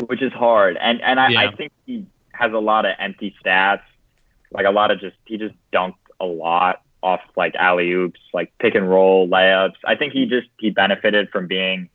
which 0.07 0.21
is 0.21 0.33
hard. 0.33 0.77
And 0.79 1.01
and 1.01 1.19
I, 1.19 1.29
yeah. 1.29 1.39
I 1.41 1.55
think 1.55 1.71
he 1.85 2.05
has 2.31 2.51
a 2.53 2.59
lot 2.59 2.85
of 2.85 2.95
empty 2.99 3.35
stats, 3.43 3.83
like 4.51 4.65
a 4.65 4.71
lot 4.71 4.91
of 4.91 4.99
just 4.99 5.15
he 5.25 5.37
just 5.37 5.55
dunked 5.73 5.95
a 6.19 6.25
lot 6.25 6.81
off 7.03 7.21
like 7.35 7.55
alley 7.55 7.91
oops, 7.91 8.19
like 8.33 8.51
pick 8.59 8.75
and 8.75 8.89
roll 8.89 9.27
layups. 9.27 9.75
I 9.85 9.95
think 9.95 10.13
he 10.13 10.25
just 10.25 10.47
he 10.59 10.69
benefited 10.69 11.29
from 11.29 11.47
being 11.47 11.89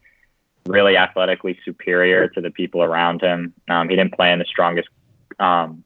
really 0.67 0.97
athletically 0.97 1.59
superior 1.65 2.29
to 2.29 2.41
the 2.41 2.51
people 2.51 2.83
around 2.83 3.21
him. 3.21 3.55
Um, 3.69 3.89
he 3.89 3.97
didn't 3.97 4.15
play 4.15 4.33
in 4.33 4.39
the 4.39 4.45
strongest 4.45 4.89
um, 5.39 5.85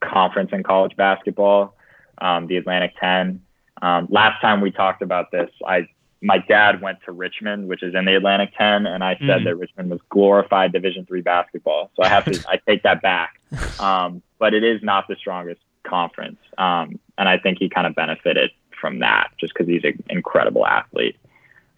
conference 0.00 0.50
in 0.52 0.62
college 0.62 0.96
basketball, 0.96 1.76
um, 2.18 2.46
the 2.46 2.56
Atlantic 2.56 2.94
10. 3.00 3.40
Um, 3.82 4.08
last 4.10 4.40
time 4.40 4.60
we 4.60 4.70
talked 4.70 5.00
about 5.00 5.30
this, 5.30 5.50
I 5.66 5.88
my 6.22 6.38
dad 6.38 6.82
went 6.82 6.98
to 7.04 7.12
Richmond, 7.12 7.68
which 7.68 7.82
is 7.82 7.94
in 7.94 8.04
the 8.04 8.14
Atlantic 8.14 8.52
10, 8.56 8.86
and 8.86 9.02
I 9.02 9.14
said 9.14 9.40
mm. 9.40 9.44
that 9.44 9.56
Richmond 9.56 9.90
was 9.90 10.00
glorified 10.10 10.72
Division 10.72 11.06
three 11.06 11.22
basketball. 11.22 11.90
So 11.96 12.02
I 12.02 12.08
have 12.08 12.24
to 12.26 12.44
I 12.48 12.60
take 12.66 12.82
that 12.82 13.02
back. 13.02 13.40
Um, 13.80 14.22
but 14.38 14.54
it 14.54 14.62
is 14.62 14.82
not 14.82 15.08
the 15.08 15.16
strongest 15.16 15.60
conference, 15.84 16.38
um, 16.58 17.00
and 17.18 17.28
I 17.28 17.38
think 17.38 17.58
he 17.58 17.68
kind 17.68 17.86
of 17.86 17.94
benefited 17.94 18.50
from 18.78 19.00
that 19.00 19.30
just 19.38 19.54
because 19.54 19.66
he's 19.66 19.82
an 19.84 20.02
incredible 20.08 20.66
athlete. 20.66 21.16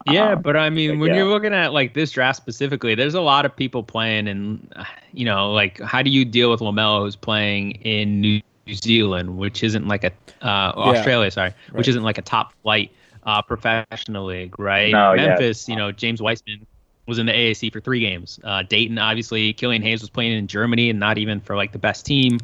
Yeah, 0.07 0.33
um, 0.33 0.43
but 0.43 0.57
I 0.57 0.69
mean, 0.69 0.91
but 0.91 0.99
when 0.99 1.11
yeah. 1.11 1.19
you're 1.19 1.29
looking 1.29 1.55
at 1.55 1.73
like 1.73 1.95
this 1.95 2.11
draft 2.11 2.37
specifically, 2.37 2.95
there's 2.95 3.15
a 3.15 3.21
lot 3.21 3.45
of 3.45 3.55
people 3.55 3.83
playing, 3.83 4.29
and 4.29 4.75
you 5.13 5.25
know, 5.25 5.53
like 5.53 5.81
how 5.81 6.03
do 6.03 6.11
you 6.11 6.25
deal 6.25 6.51
with 6.51 6.61
Lamelo 6.61 7.01
who's 7.01 7.17
playing 7.17 7.73
in 7.83 8.21
New 8.21 8.41
Zealand, 8.73 9.39
which 9.39 9.63
isn't 9.63 9.87
like 9.87 10.05
a 10.05 10.13
uh, 10.43 10.73
Australia, 10.77 11.31
sorry, 11.31 11.51
Right. 11.51 11.79
which 11.79 11.89
isn't 11.89 12.03
like 12.03 12.19
a 12.19 12.23
top 12.23 12.53
flight 12.63 12.91
uh, 13.25 13.43
professional 13.43 14.27
league, 14.27 14.59
right? 14.59 14.91
No, 14.91 15.13
yeah. 15.13 15.29
Memphis, 15.29 15.69
you 15.69 15.77
know, 15.77 15.93
James 15.93 16.21
Wiseman 16.21 16.67
was 17.07 17.19
in 17.19 17.27
the 17.27 17.33
AAC 17.33 17.73
for 17.73 17.81
three 17.81 18.01
games. 18.01 18.39
Uh, 18.45 18.63
Dayton, 18.63 18.99
obviously, 18.99 19.53
Killian 19.53 19.83
Hayes 19.83 20.01
was 20.01 20.11
playing 20.11 20.33
in 20.33 20.47
Germany 20.47 20.91
and 20.91 21.01
not 21.01 21.19
even 21.19 21.41
for 21.41 21.57
like 21.57 21.73
the 21.73 21.79
best 21.79 22.07
team. 22.07 22.39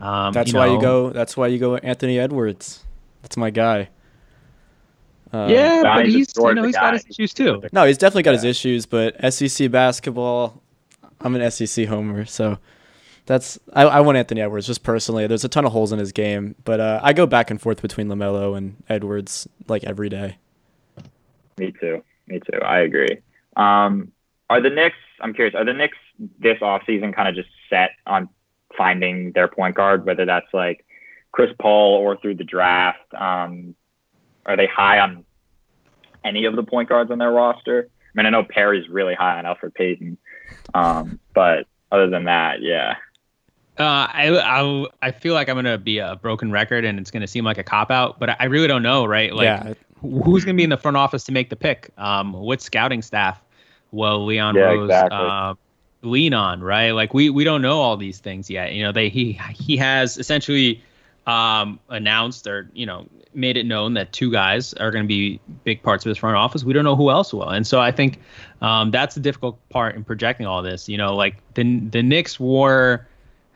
Um, 0.00 0.32
That's 0.32 0.52
you 0.52 0.58
why 0.58 0.66
know, 0.66 0.74
you 0.74 0.80
go. 0.80 1.10
That's 1.10 1.36
why 1.36 1.48
you 1.48 1.58
go 1.58 1.76
Anthony 1.76 2.18
Edwards. 2.18 2.84
That's 3.22 3.36
my 3.36 3.50
guy. 3.50 3.88
Um, 5.32 5.50
Yeah, 5.50 5.82
but 5.82 6.06
he's 6.06 6.14
a 6.14 6.18
he's 6.18 6.36
you 6.36 6.54
know 6.54 6.62
he's 6.62 6.74
got 6.74 6.94
his 6.94 7.06
issues 7.08 7.34
too. 7.34 7.62
No, 7.72 7.84
he's 7.84 7.98
definitely 7.98 8.22
got 8.22 8.34
his 8.34 8.44
issues, 8.44 8.86
but 8.86 9.16
SEC 9.32 9.70
basketball, 9.70 10.62
I'm 11.20 11.34
an 11.34 11.50
SEC 11.50 11.86
homer, 11.86 12.24
so 12.24 12.58
that's 13.28 13.58
I, 13.74 13.82
I 13.82 14.00
want 14.00 14.16
Anthony 14.16 14.40
Edwards 14.40 14.66
just 14.66 14.82
personally. 14.82 15.26
There's 15.26 15.44
a 15.44 15.48
ton 15.48 15.66
of 15.66 15.72
holes 15.72 15.92
in 15.92 15.98
his 15.98 16.12
game, 16.12 16.54
but 16.64 16.80
uh, 16.80 16.98
I 17.02 17.12
go 17.12 17.26
back 17.26 17.50
and 17.50 17.60
forth 17.60 17.82
between 17.82 18.08
Lamelo 18.08 18.56
and 18.56 18.82
Edwards 18.88 19.46
like 19.68 19.84
every 19.84 20.08
day. 20.08 20.38
Me 21.58 21.72
too. 21.78 22.02
Me 22.26 22.40
too. 22.40 22.58
I 22.60 22.80
agree. 22.80 23.18
Um, 23.54 24.12
are 24.48 24.62
the 24.62 24.70
Knicks? 24.70 24.96
I'm 25.20 25.34
curious. 25.34 25.54
Are 25.54 25.64
the 25.64 25.74
Knicks 25.74 25.98
this 26.40 26.58
offseason 26.60 27.14
kind 27.14 27.28
of 27.28 27.34
just 27.34 27.50
set 27.68 27.90
on 28.06 28.30
finding 28.76 29.32
their 29.32 29.46
point 29.46 29.74
guard, 29.74 30.06
whether 30.06 30.24
that's 30.24 30.52
like 30.54 30.86
Chris 31.30 31.50
Paul 31.60 31.96
or 31.96 32.16
through 32.16 32.36
the 32.36 32.44
draft? 32.44 33.12
Um, 33.12 33.74
are 34.46 34.56
they 34.56 34.66
high 34.66 35.00
on 35.00 35.24
any 36.24 36.46
of 36.46 36.56
the 36.56 36.62
point 36.62 36.88
guards 36.88 37.10
on 37.10 37.18
their 37.18 37.30
roster? 37.30 37.90
I 37.90 38.10
mean, 38.14 38.24
I 38.24 38.30
know 38.30 38.42
Perry's 38.42 38.88
really 38.88 39.14
high 39.14 39.38
on 39.38 39.44
Elfrid 39.44 39.74
Payton, 39.74 40.16
um, 40.72 41.20
but 41.34 41.66
other 41.92 42.08
than 42.08 42.24
that, 42.24 42.62
yeah. 42.62 42.94
Uh, 43.78 43.82
I, 44.12 44.28
I 44.30 44.86
I 45.02 45.10
feel 45.12 45.34
like 45.34 45.48
I'm 45.48 45.56
gonna 45.56 45.78
be 45.78 45.98
a 45.98 46.16
broken 46.16 46.50
record, 46.50 46.84
and 46.84 46.98
it's 46.98 47.10
gonna 47.10 47.26
seem 47.26 47.44
like 47.44 47.58
a 47.58 47.62
cop 47.64 47.90
out, 47.90 48.18
but 48.18 48.40
I 48.40 48.46
really 48.46 48.66
don't 48.66 48.82
know, 48.82 49.04
right? 49.04 49.32
Like, 49.32 49.44
yeah, 49.44 49.74
who's 50.00 50.44
gonna 50.44 50.56
be 50.56 50.64
in 50.64 50.70
the 50.70 50.76
front 50.76 50.96
office 50.96 51.24
to 51.24 51.32
make 51.32 51.48
the 51.50 51.56
pick? 51.56 51.90
Um, 51.96 52.32
what 52.32 52.60
scouting 52.60 53.02
staff 53.02 53.40
will 53.92 54.24
Leon 54.26 54.56
Yeah, 54.56 54.62
Rose 54.62 54.90
exactly. 54.90 55.18
uh, 55.18 55.54
lean 56.02 56.34
on? 56.34 56.60
Right? 56.60 56.90
Like, 56.90 57.14
we 57.14 57.30
we 57.30 57.44
don't 57.44 57.62
know 57.62 57.80
all 57.80 57.96
these 57.96 58.18
things 58.18 58.50
yet. 58.50 58.72
You 58.74 58.82
know, 58.82 58.92
they 58.92 59.08
he 59.08 59.38
he 59.54 59.76
has 59.76 60.18
essentially 60.18 60.82
um 61.26 61.78
announced 61.90 62.46
or 62.46 62.70
you 62.72 62.86
know 62.86 63.06
made 63.34 63.56
it 63.58 63.66
known 63.66 63.92
that 63.94 64.10
two 64.12 64.32
guys 64.32 64.72
are 64.74 64.90
going 64.90 65.04
to 65.04 65.08
be 65.08 65.38
big 65.62 65.82
parts 65.82 66.04
of 66.04 66.08
his 66.08 66.16
front 66.18 66.34
office. 66.36 66.64
We 66.64 66.72
don't 66.72 66.84
know 66.84 66.96
who 66.96 67.10
else 67.10 67.32
will, 67.32 67.50
and 67.50 67.66
so 67.66 67.78
I 67.80 67.92
think 67.92 68.18
um, 68.62 68.90
that's 68.90 69.14
the 69.14 69.20
difficult 69.20 69.58
part 69.68 69.94
in 69.94 70.02
projecting 70.02 70.46
all 70.46 70.62
this. 70.62 70.88
You 70.88 70.96
know, 70.96 71.14
like 71.14 71.36
the 71.54 71.78
the 71.80 72.02
Knicks 72.02 72.40
were 72.40 73.06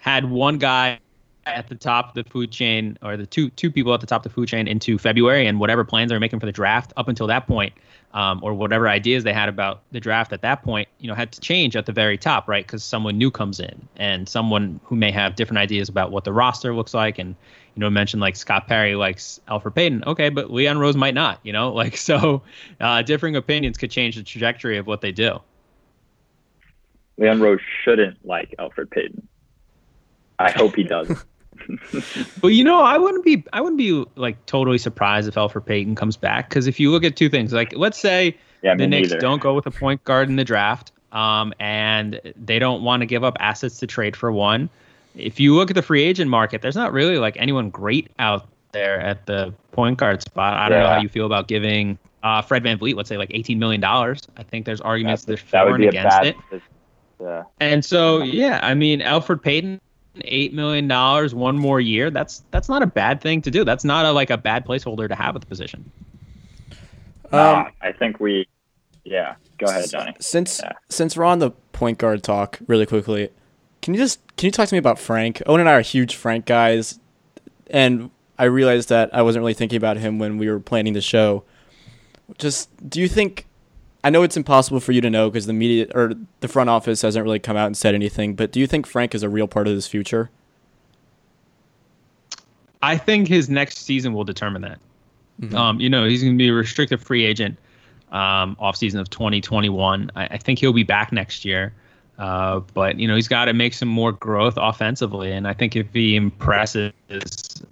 had 0.02 0.28
one 0.28 0.58
guy 0.58 0.98
at 1.46 1.68
the 1.68 1.76
top 1.76 2.08
of 2.08 2.14
the 2.14 2.28
food 2.28 2.50
chain, 2.50 2.98
or 3.02 3.16
the 3.16 3.24
two 3.24 3.50
two 3.50 3.70
people 3.70 3.94
at 3.94 4.00
the 4.00 4.06
top 4.06 4.26
of 4.26 4.32
the 4.32 4.34
food 4.34 4.48
chain 4.48 4.66
into 4.66 4.98
February, 4.98 5.46
and 5.46 5.60
whatever 5.60 5.84
plans 5.84 6.08
they 6.08 6.16
were 6.16 6.20
making 6.20 6.40
for 6.40 6.46
the 6.46 6.52
draft 6.52 6.92
up 6.96 7.06
until 7.06 7.28
that 7.28 7.46
point, 7.46 7.72
um, 8.12 8.40
or 8.42 8.52
whatever 8.52 8.88
ideas 8.88 9.22
they 9.22 9.32
had 9.32 9.48
about 9.48 9.82
the 9.92 10.00
draft 10.00 10.32
at 10.32 10.42
that 10.42 10.64
point, 10.64 10.88
you 10.98 11.06
know, 11.06 11.14
had 11.14 11.30
to 11.30 11.40
change 11.40 11.76
at 11.76 11.86
the 11.86 11.92
very 11.92 12.18
top, 12.18 12.48
right? 12.48 12.66
Because 12.66 12.82
someone 12.82 13.16
new 13.16 13.30
comes 13.30 13.60
in, 13.60 13.88
and 13.94 14.28
someone 14.28 14.80
who 14.82 14.96
may 14.96 15.12
have 15.12 15.36
different 15.36 15.58
ideas 15.58 15.88
about 15.88 16.10
what 16.10 16.24
the 16.24 16.32
roster 16.32 16.74
looks 16.74 16.94
like, 16.94 17.20
and 17.20 17.36
you 17.76 17.80
know, 17.80 17.88
mentioned 17.88 18.20
like 18.20 18.34
Scott 18.34 18.66
Perry 18.66 18.96
likes 18.96 19.38
Elfrid 19.46 19.76
Payton, 19.76 20.02
okay, 20.08 20.30
but 20.30 20.50
Leon 20.50 20.78
Rose 20.78 20.96
might 20.96 21.14
not, 21.14 21.38
you 21.44 21.52
know, 21.52 21.72
like 21.82 21.96
so, 21.96 22.42
uh, 22.80 23.02
differing 23.02 23.36
opinions 23.36 23.78
could 23.78 23.92
change 23.92 24.16
the 24.16 24.24
trajectory 24.24 24.78
of 24.78 24.88
what 24.88 25.00
they 25.00 25.12
do. 25.12 25.38
Leon 27.18 27.40
Rose 27.40 27.60
shouldn't 27.84 28.26
like 28.26 28.52
Elfrid 28.58 28.90
Payton. 28.90 29.28
I 30.42 30.50
hope 30.50 30.76
he 30.76 30.84
does. 30.84 31.24
But 32.40 32.48
you 32.48 32.64
know, 32.64 32.80
I 32.82 32.98
wouldn't 32.98 33.24
be 33.24 33.44
I 33.52 33.60
wouldn't 33.60 33.78
be 33.78 34.04
like 34.16 34.44
totally 34.46 34.78
surprised 34.78 35.28
if 35.28 35.34
Elfrid 35.34 35.64
Payton 35.64 35.94
comes 35.94 36.16
back 36.16 36.48
because 36.48 36.66
if 36.66 36.80
you 36.80 36.90
look 36.90 37.04
at 37.04 37.14
two 37.14 37.28
things, 37.28 37.52
like 37.52 37.72
let's 37.76 37.98
say 37.98 38.36
Yeah, 38.62 38.74
the 38.74 38.86
Knicks 38.86 39.10
neither. 39.10 39.20
don't 39.20 39.40
go 39.40 39.54
with 39.54 39.66
a 39.66 39.70
point 39.70 40.02
guard 40.04 40.28
in 40.28 40.36
the 40.36 40.44
draft, 40.44 40.90
um, 41.12 41.52
and 41.60 42.20
they 42.36 42.58
don't 42.58 42.82
want 42.82 43.02
to 43.02 43.06
give 43.06 43.22
up 43.22 43.36
assets 43.38 43.78
to 43.78 43.86
trade 43.86 44.16
for 44.16 44.32
one. 44.32 44.68
If 45.14 45.38
you 45.38 45.54
look 45.54 45.70
at 45.70 45.74
the 45.74 45.82
free 45.82 46.02
agent 46.02 46.30
market, 46.30 46.62
there's 46.62 46.74
not 46.74 46.92
really 46.92 47.18
like 47.18 47.36
anyone 47.38 47.70
great 47.70 48.10
out 48.18 48.48
there 48.72 48.98
at 49.00 49.26
the 49.26 49.54
point 49.72 49.98
guard 49.98 50.22
spot. 50.22 50.54
I 50.54 50.68
don't 50.68 50.80
know 50.80 50.88
how 50.88 51.00
you 51.00 51.08
feel 51.08 51.26
about 51.26 51.46
giving 51.46 51.98
uh, 52.22 52.42
Fred 52.42 52.64
VanVleet, 52.64 52.96
let's 52.96 53.08
say 53.08 53.18
like 53.18 53.30
18 53.32 53.58
million 53.58 53.80
dollars. 53.80 54.22
I 54.36 54.42
think 54.42 54.64
there's 54.64 54.80
arguments 54.80 55.22
that, 55.22 55.26
there's 55.26 55.40
for 55.40 55.74
and 55.74 55.84
against 55.84 56.08
bad. 56.08 56.26
it. 56.26 56.62
Yeah. 57.20 57.44
And 57.60 57.84
so, 57.84 58.22
yeah, 58.22 58.58
I 58.62 58.74
mean, 58.74 59.00
Elfrid 59.00 59.42
Payton, 59.42 59.80
eight 60.24 60.52
million 60.52 60.88
dollars, 60.88 61.34
one 61.34 61.56
more 61.56 61.80
year. 61.80 62.10
That's 62.10 62.42
that's 62.50 62.68
not 62.68 62.82
a 62.82 62.86
bad 62.86 63.20
thing 63.20 63.42
to 63.42 63.50
do. 63.50 63.64
That's 63.64 63.84
not 63.84 64.04
a 64.04 64.12
like 64.12 64.30
a 64.30 64.36
bad 64.38 64.66
placeholder 64.66 65.08
to 65.08 65.14
have 65.14 65.34
at 65.34 65.40
the 65.40 65.46
position. 65.46 65.90
Nah, 67.32 67.60
Um, 67.66 67.72
I 67.80 67.92
think 67.92 68.20
we. 68.20 68.46
Yeah. 69.04 69.34
Go 69.58 69.66
ahead, 69.66 69.88
Johnny. 69.90 70.12
Since 70.20 70.60
Yeah. 70.62 70.72
since 70.88 71.16
we're 71.16 71.24
on 71.24 71.38
the 71.38 71.50
point 71.72 71.98
guard 71.98 72.22
talk, 72.22 72.58
really 72.66 72.86
quickly, 72.86 73.30
can 73.80 73.94
you 73.94 74.00
just 74.00 74.20
can 74.36 74.46
you 74.46 74.50
talk 74.52 74.68
to 74.68 74.74
me 74.74 74.78
about 74.78 74.98
Frank? 74.98 75.42
Owen 75.46 75.60
and 75.60 75.68
I 75.68 75.72
are 75.74 75.80
huge 75.80 76.14
Frank 76.14 76.44
guys, 76.46 76.98
and 77.70 78.10
I 78.38 78.44
realized 78.44 78.88
that 78.90 79.10
I 79.14 79.22
wasn't 79.22 79.42
really 79.42 79.54
thinking 79.54 79.76
about 79.76 79.96
him 79.96 80.18
when 80.18 80.36
we 80.38 80.48
were 80.50 80.60
planning 80.60 80.92
the 80.92 81.00
show. 81.00 81.44
Just 82.38 82.68
do 82.88 83.00
you 83.00 83.08
think? 83.08 83.46
I 84.04 84.10
know 84.10 84.22
it's 84.22 84.36
impossible 84.36 84.80
for 84.80 84.92
you 84.92 85.00
to 85.00 85.10
know 85.10 85.30
because 85.30 85.46
the 85.46 85.52
media 85.52 85.86
or 85.94 86.14
the 86.40 86.48
front 86.48 86.70
office 86.70 87.02
hasn't 87.02 87.24
really 87.24 87.38
come 87.38 87.56
out 87.56 87.66
and 87.66 87.76
said 87.76 87.94
anything. 87.94 88.34
But 88.34 88.50
do 88.50 88.58
you 88.58 88.66
think 88.66 88.86
Frank 88.86 89.14
is 89.14 89.22
a 89.22 89.28
real 89.28 89.46
part 89.46 89.68
of 89.68 89.74
this 89.74 89.86
future? 89.86 90.30
I 92.82 92.96
think 92.96 93.28
his 93.28 93.48
next 93.48 93.78
season 93.78 94.12
will 94.12 94.24
determine 94.24 94.62
that. 94.62 94.80
Mhm. 95.40 95.54
Um, 95.54 95.80
you 95.80 95.88
know, 95.88 96.04
he's 96.04 96.22
going 96.22 96.34
to 96.34 96.38
be 96.38 96.48
a 96.48 96.52
restricted 96.52 97.00
free 97.00 97.24
agent 97.24 97.56
um, 98.10 98.56
off 98.58 98.76
season 98.76 99.00
of 99.00 99.08
2021. 99.10 100.10
I, 100.16 100.24
I 100.24 100.36
think 100.38 100.58
he'll 100.58 100.72
be 100.72 100.82
back 100.82 101.12
next 101.12 101.44
year. 101.44 101.72
Uh, 102.18 102.60
but 102.74 103.00
you 103.00 103.08
know 103.08 103.16
he's 103.16 103.26
got 103.26 103.46
to 103.46 103.54
make 103.54 103.72
some 103.72 103.88
more 103.88 104.12
growth 104.12 104.54
offensively, 104.56 105.32
and 105.32 105.48
I 105.48 105.54
think 105.54 105.74
if 105.74 105.92
he 105.94 106.14
impresses 106.14 106.92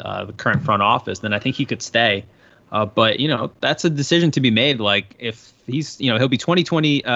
uh, 0.00 0.24
the 0.24 0.32
current 0.32 0.64
front 0.64 0.82
office, 0.82 1.18
then 1.18 1.32
I 1.34 1.38
think 1.38 1.56
he 1.56 1.66
could 1.66 1.82
stay. 1.82 2.24
Uh, 2.72 2.86
but 2.86 3.18
you 3.20 3.28
know 3.28 3.50
that's 3.60 3.84
a 3.84 3.90
decision 3.90 4.30
to 4.32 4.40
be 4.40 4.50
made. 4.50 4.80
Like 4.80 5.14
if 5.18 5.52
he's 5.66 6.00
you 6.00 6.10
know 6.10 6.18
he'll 6.18 6.28
be 6.28 6.36
2020 6.38 7.04
uh, 7.04 7.10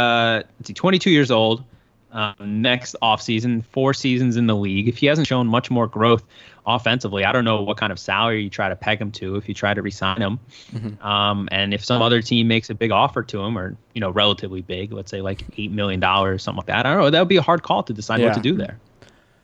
let's 0.58 0.66
see, 0.68 0.74
22 0.74 1.10
years 1.10 1.30
old 1.30 1.64
um, 2.12 2.34
next 2.62 2.94
offseason, 3.02 3.64
four 3.66 3.92
seasons 3.94 4.36
in 4.36 4.46
the 4.46 4.54
league. 4.56 4.88
If 4.88 4.98
he 4.98 5.06
hasn't 5.06 5.26
shown 5.26 5.46
much 5.48 5.70
more 5.70 5.86
growth 5.88 6.24
offensively, 6.66 7.24
I 7.24 7.32
don't 7.32 7.44
know 7.44 7.60
what 7.62 7.76
kind 7.76 7.92
of 7.92 7.98
salary 7.98 8.42
you 8.44 8.50
try 8.50 8.68
to 8.68 8.76
peg 8.76 9.00
him 9.00 9.10
to 9.12 9.34
if 9.36 9.48
you 9.48 9.54
try 9.54 9.74
to 9.74 9.82
resign 9.82 10.20
him. 10.22 10.38
Mhm. 10.72 11.04
Um, 11.04 11.48
and 11.52 11.74
if 11.74 11.84
some 11.84 12.00
other 12.02 12.22
team 12.22 12.46
makes 12.48 12.70
a 12.70 12.74
big 12.74 12.90
offer 12.92 13.22
to 13.24 13.40
him, 13.42 13.58
or 13.58 13.76
you 13.94 14.00
know, 14.00 14.10
relatively 14.10 14.62
big, 14.62 14.92
let's 14.92 15.10
say 15.10 15.20
like 15.22 15.44
eight 15.58 15.72
million 15.72 15.98
dollars, 16.00 16.36
or 16.36 16.38
something 16.38 16.58
like 16.58 16.66
that. 16.66 16.86
I 16.86 16.90
don't 16.94 17.02
know. 17.02 17.10
That 17.10 17.18
would 17.20 17.28
be 17.28 17.36
a 17.36 17.42
hard 17.42 17.62
call 17.62 17.82
to 17.82 17.92
decide 17.92 18.20
Yeah. 18.20 18.26
what 18.28 18.34
to 18.34 18.40
do 18.40 18.54
there. 18.56 18.78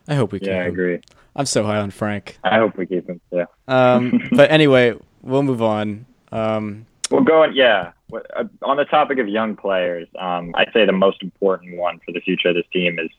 I 0.08 0.14
hope 0.14 0.32
we 0.32 0.38
can. 0.38 0.48
Yeah, 0.48 0.60
I 0.62 0.64
agree. 0.66 1.00
I'm 1.36 1.46
so 1.46 1.64
high 1.64 1.78
on 1.78 1.90
Frank. 1.90 2.38
I 2.42 2.58
hope 2.58 2.76
we 2.76 2.86
keep 2.86 3.08
him. 3.08 3.20
Yeah. 3.32 3.44
Um, 3.68 4.28
but 4.32 4.50
anyway, 4.50 4.94
we'll 5.22 5.42
move 5.42 5.62
on. 5.62 6.06
Um, 6.32 6.86
Well, 7.10 7.22
going 7.22 7.54
yeah. 7.54 7.92
Uh, 8.12 8.44
On 8.62 8.76
the 8.76 8.84
topic 8.84 9.18
of 9.18 9.28
young 9.28 9.56
players, 9.56 10.08
um, 10.18 10.52
I'd 10.56 10.72
say 10.72 10.84
the 10.84 10.92
most 10.92 11.22
important 11.22 11.76
one 11.76 12.00
for 12.04 12.12
the 12.12 12.20
future 12.20 12.48
of 12.48 12.54
this 12.54 12.66
team 12.72 12.98
is 12.98 13.10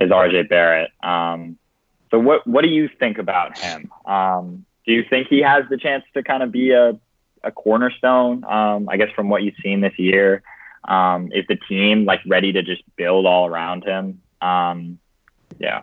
is 0.00 0.10
RJ 0.10 0.48
Barrett. 0.48 0.90
Um, 1.02 1.58
so 2.10 2.18
what 2.18 2.46
what 2.46 2.62
do 2.62 2.68
you 2.68 2.88
think 2.98 3.18
about 3.18 3.58
him? 3.58 3.90
Um, 4.06 4.64
do 4.86 4.92
you 4.92 5.04
think 5.08 5.28
he 5.28 5.40
has 5.42 5.64
the 5.68 5.76
chance 5.76 6.04
to 6.14 6.22
kind 6.22 6.42
of 6.42 6.52
be 6.52 6.70
a 6.72 6.98
a 7.42 7.50
cornerstone? 7.50 8.44
Um, 8.44 8.88
I 8.88 8.96
guess 8.96 9.10
from 9.14 9.28
what 9.28 9.42
you've 9.42 9.54
seen 9.62 9.80
this 9.80 9.98
year, 9.98 10.42
um, 10.84 11.30
is 11.32 11.44
the 11.48 11.56
team 11.56 12.04
like 12.04 12.20
ready 12.26 12.52
to 12.52 12.62
just 12.62 12.82
build 12.96 13.26
all 13.26 13.46
around 13.46 13.84
him? 13.84 14.20
Um, 14.40 14.98
yeah. 15.58 15.82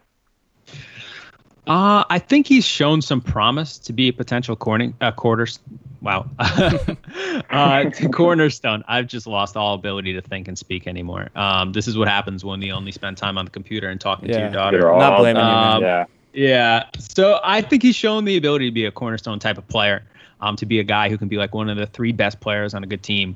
Uh, 1.67 2.05
I 2.09 2.19
think 2.19 2.47
he's 2.47 2.63
shown 2.65 3.01
some 3.01 3.19
promise 3.19 3.77
to 3.79 3.93
be 3.93 4.07
a 4.07 4.13
potential 4.13 4.55
corning, 4.55 4.93
uh, 5.01 5.11
quarters. 5.11 5.59
Wow. 6.01 6.29
uh, 6.39 7.83
to 7.89 8.09
cornerstone. 8.09 8.83
I've 8.87 9.07
just 9.07 9.27
lost 9.27 9.57
all 9.57 9.73
ability 9.73 10.13
to 10.13 10.21
think 10.21 10.47
and 10.47 10.57
speak 10.57 10.87
anymore. 10.87 11.29
Um, 11.35 11.73
this 11.73 11.87
is 11.87 11.97
what 11.97 12.07
happens 12.07 12.45
when 12.45 12.61
you 12.61 12.71
only 12.71 12.93
spend 12.93 13.17
time 13.17 13.37
on 13.37 13.45
the 13.45 13.51
computer 13.51 13.89
and 13.89 13.99
talking 13.99 14.29
to 14.29 14.39
your 14.39 14.49
daughter. 14.49 14.79
They're 14.79 14.97
not 14.97 15.13
all- 15.13 15.19
blaming 15.19 15.41
you, 15.41 15.47
man. 15.47 15.73
Um, 15.75 15.81
Yeah. 15.83 16.05
Yeah. 16.33 16.83
So 16.99 17.39
I 17.43 17.61
think 17.61 17.81
he's 17.81 17.95
shown 17.95 18.23
the 18.23 18.37
ability 18.37 18.69
to 18.69 18.73
be 18.73 18.85
a 18.85 18.91
cornerstone 18.91 19.39
type 19.39 19.57
of 19.57 19.67
player, 19.67 20.03
um, 20.39 20.55
to 20.57 20.65
be 20.65 20.79
a 20.79 20.83
guy 20.83 21.09
who 21.09 21.17
can 21.17 21.27
be 21.27 21.35
like 21.37 21.53
one 21.53 21.67
of 21.69 21.77
the 21.77 21.87
three 21.87 22.11
best 22.11 22.39
players 22.39 22.73
on 22.73 22.83
a 22.83 22.87
good 22.87 23.01
team. 23.01 23.35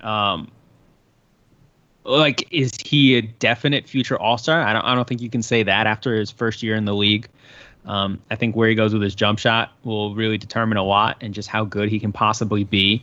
Um, 0.00 0.50
like, 2.04 2.48
is 2.50 2.72
he 2.82 3.16
a 3.16 3.22
definite 3.22 3.86
future 3.86 4.18
All 4.18 4.38
Star? 4.38 4.62
I 4.62 4.72
don't. 4.72 4.84
I 4.84 4.94
don't 4.94 5.06
think 5.06 5.20
you 5.20 5.28
can 5.28 5.42
say 5.42 5.62
that 5.62 5.86
after 5.86 6.14
his 6.14 6.30
first 6.30 6.62
year 6.62 6.74
in 6.74 6.86
the 6.86 6.94
league. 6.94 7.28
Um, 7.88 8.20
I 8.30 8.36
think 8.36 8.54
where 8.54 8.68
he 8.68 8.74
goes 8.74 8.92
with 8.92 9.02
his 9.02 9.14
jump 9.14 9.38
shot 9.38 9.72
will 9.82 10.14
really 10.14 10.38
determine 10.38 10.76
a 10.76 10.84
lot, 10.84 11.16
and 11.20 11.34
just 11.34 11.48
how 11.48 11.64
good 11.64 11.88
he 11.88 11.98
can 11.98 12.12
possibly 12.12 12.62
be. 12.62 13.02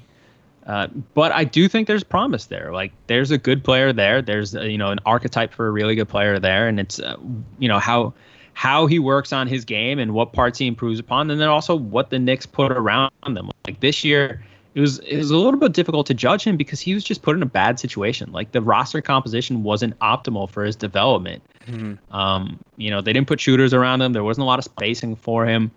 Uh, 0.65 0.87
but 1.13 1.31
I 1.31 1.43
do 1.43 1.67
think 1.67 1.87
there's 1.87 2.03
promise 2.03 2.45
there. 2.45 2.71
Like 2.71 2.91
there's 3.07 3.31
a 3.31 3.37
good 3.37 3.63
player 3.63 3.91
there. 3.91 4.21
There's 4.21 4.55
uh, 4.55 4.61
you 4.61 4.77
know 4.77 4.91
an 4.91 4.99
archetype 5.05 5.53
for 5.53 5.67
a 5.67 5.71
really 5.71 5.95
good 5.95 6.07
player 6.07 6.39
there, 6.39 6.67
and 6.67 6.79
it's 6.79 6.99
uh, 6.99 7.17
you 7.59 7.67
know 7.67 7.79
how 7.79 8.13
how 8.53 8.85
he 8.85 8.99
works 8.99 9.33
on 9.33 9.47
his 9.47 9.65
game 9.65 9.99
and 9.99 10.13
what 10.13 10.33
parts 10.33 10.59
he 10.59 10.67
improves 10.67 10.99
upon, 10.99 11.29
and 11.29 11.41
then 11.41 11.49
also 11.49 11.75
what 11.75 12.09
the 12.09 12.19
Knicks 12.19 12.45
put 12.45 12.71
around 12.71 13.11
them. 13.27 13.49
Like 13.67 13.79
this 13.79 14.03
year, 14.03 14.43
it 14.75 14.81
was 14.81 14.99
it 14.99 15.17
was 15.17 15.31
a 15.31 15.37
little 15.37 15.59
bit 15.59 15.71
difficult 15.71 16.05
to 16.07 16.13
judge 16.13 16.43
him 16.43 16.57
because 16.57 16.81
he 16.81 16.93
was 16.93 17.03
just 17.03 17.21
put 17.21 17.35
in 17.35 17.41
a 17.41 17.47
bad 17.47 17.79
situation. 17.79 18.31
Like 18.33 18.51
the 18.51 18.61
roster 18.61 19.01
composition 19.01 19.63
wasn't 19.63 19.97
optimal 19.99 20.49
for 20.49 20.65
his 20.65 20.75
development. 20.75 21.41
Mm-hmm. 21.65 22.13
Um, 22.13 22.59
you 22.75 22.91
know, 22.91 23.01
they 23.01 23.13
didn't 23.13 23.27
put 23.27 23.39
shooters 23.39 23.73
around 23.73 24.01
him. 24.01 24.11
There 24.11 24.23
wasn't 24.23 24.43
a 24.43 24.47
lot 24.47 24.59
of 24.59 24.65
spacing 24.65 25.15
for 25.15 25.45
him. 25.45 25.71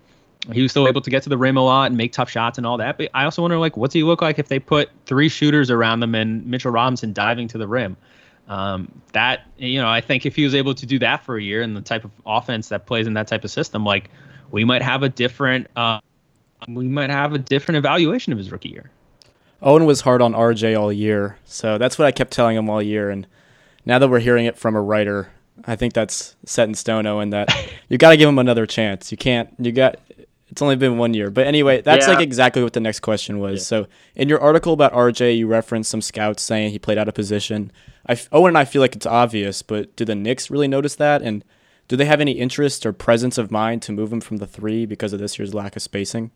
He 0.52 0.62
was 0.62 0.72
still 0.72 0.88
able 0.88 1.00
to 1.00 1.11
get 1.11 1.22
to 1.24 1.28
the 1.28 1.38
rim 1.38 1.56
a 1.56 1.64
lot 1.64 1.87
and 1.87 1.96
make 1.96 2.12
tough 2.12 2.28
shots 2.28 2.58
and 2.58 2.66
all 2.66 2.76
that. 2.78 2.98
But 2.98 3.11
I 3.14 3.24
also 3.24 3.42
wonder, 3.42 3.58
like, 3.58 3.76
what's 3.76 3.94
he 3.94 4.02
look 4.02 4.20
like 4.20 4.38
if 4.38 4.48
they 4.48 4.58
put 4.58 4.88
three 5.06 5.28
shooters 5.28 5.70
around 5.70 6.00
them 6.00 6.14
and 6.14 6.44
Mitchell 6.46 6.72
Robinson 6.72 7.12
diving 7.12 7.46
to 7.48 7.58
the 7.58 7.68
rim? 7.68 7.96
Um, 8.48 8.90
that 9.12 9.46
you 9.58 9.80
know, 9.80 9.88
I 9.88 10.00
think 10.00 10.26
if 10.26 10.34
he 10.34 10.42
was 10.42 10.54
able 10.54 10.74
to 10.74 10.87
do 10.87 10.98
that 11.00 11.24
for 11.24 11.37
a 11.37 11.42
year 11.42 11.62
and 11.62 11.76
the 11.76 11.82
type 11.82 12.04
of 12.04 12.11
offense 12.26 12.70
that 12.70 12.87
plays 12.87 13.06
in 13.06 13.14
that 13.14 13.28
type 13.28 13.44
of 13.44 13.50
system, 13.50 13.84
like 13.84 14.11
we 14.50 14.64
might 14.64 14.82
have 14.82 15.02
a 15.02 15.08
different 15.08 15.68
uh, 15.76 16.00
we 16.66 16.88
might 16.88 17.10
have 17.10 17.32
a 17.32 17.38
different 17.38 17.78
evaluation 17.78 18.32
of 18.32 18.38
his 18.38 18.50
rookie 18.50 18.70
year. 18.70 18.90
Owen 19.60 19.86
was 19.86 20.02
hard 20.02 20.22
on 20.22 20.34
RJ 20.34 20.78
all 20.78 20.92
year, 20.92 21.38
so 21.44 21.78
that's 21.78 21.98
what 21.98 22.06
I 22.06 22.12
kept 22.12 22.32
telling 22.32 22.56
him 22.56 22.70
all 22.70 22.82
year. 22.82 23.10
And 23.10 23.26
now 23.84 23.98
that 23.98 24.08
we're 24.08 24.20
hearing 24.20 24.46
it 24.46 24.56
from 24.56 24.76
a 24.76 24.80
writer, 24.80 25.30
I 25.64 25.76
think 25.76 25.94
that's 25.94 26.36
set 26.44 26.68
in 26.68 26.74
stone, 26.74 27.06
Owen. 27.06 27.30
That 27.30 27.48
you 27.88 27.98
got 27.98 28.10
to 28.10 28.16
give 28.16 28.28
him 28.28 28.38
another 28.38 28.66
chance. 28.66 29.10
You 29.10 29.18
can't. 29.18 29.52
You 29.58 29.72
got. 29.72 29.96
It's 30.50 30.62
only 30.62 30.76
been 30.76 30.96
one 30.96 31.12
year, 31.12 31.30
but 31.30 31.46
anyway, 31.46 31.82
that's 31.82 32.06
yeah. 32.06 32.14
like 32.14 32.22
exactly 32.22 32.62
what 32.62 32.72
the 32.72 32.80
next 32.80 33.00
question 33.00 33.38
was. 33.38 33.60
Yeah. 33.60 33.64
So, 33.64 33.86
in 34.14 34.30
your 34.30 34.40
article 34.40 34.72
about 34.72 34.94
RJ, 34.94 35.36
you 35.36 35.46
referenced 35.46 35.90
some 35.90 36.00
scouts 36.00 36.42
saying 36.42 36.70
he 36.70 36.78
played 36.78 36.96
out 36.96 37.06
of 37.06 37.14
position. 37.14 37.70
I, 38.08 38.18
Owen 38.32 38.50
and 38.50 38.58
I 38.58 38.64
feel 38.64 38.80
like 38.80 38.96
it's 38.96 39.04
obvious, 39.04 39.60
but 39.60 39.94
do 39.94 40.06
the 40.06 40.14
Knicks 40.14 40.50
really 40.50 40.66
notice 40.66 40.94
that? 40.96 41.20
And 41.20 41.44
do 41.86 41.96
they 41.96 42.06
have 42.06 42.20
any 42.22 42.32
interest 42.32 42.86
or 42.86 42.94
presence 42.94 43.36
of 43.36 43.50
mind 43.50 43.82
to 43.82 43.92
move 43.92 44.10
him 44.10 44.22
from 44.22 44.38
the 44.38 44.46
three 44.46 44.86
because 44.86 45.12
of 45.12 45.20
this 45.20 45.38
year's 45.38 45.52
lack 45.52 45.76
of 45.76 45.82
spacing? 45.82 46.30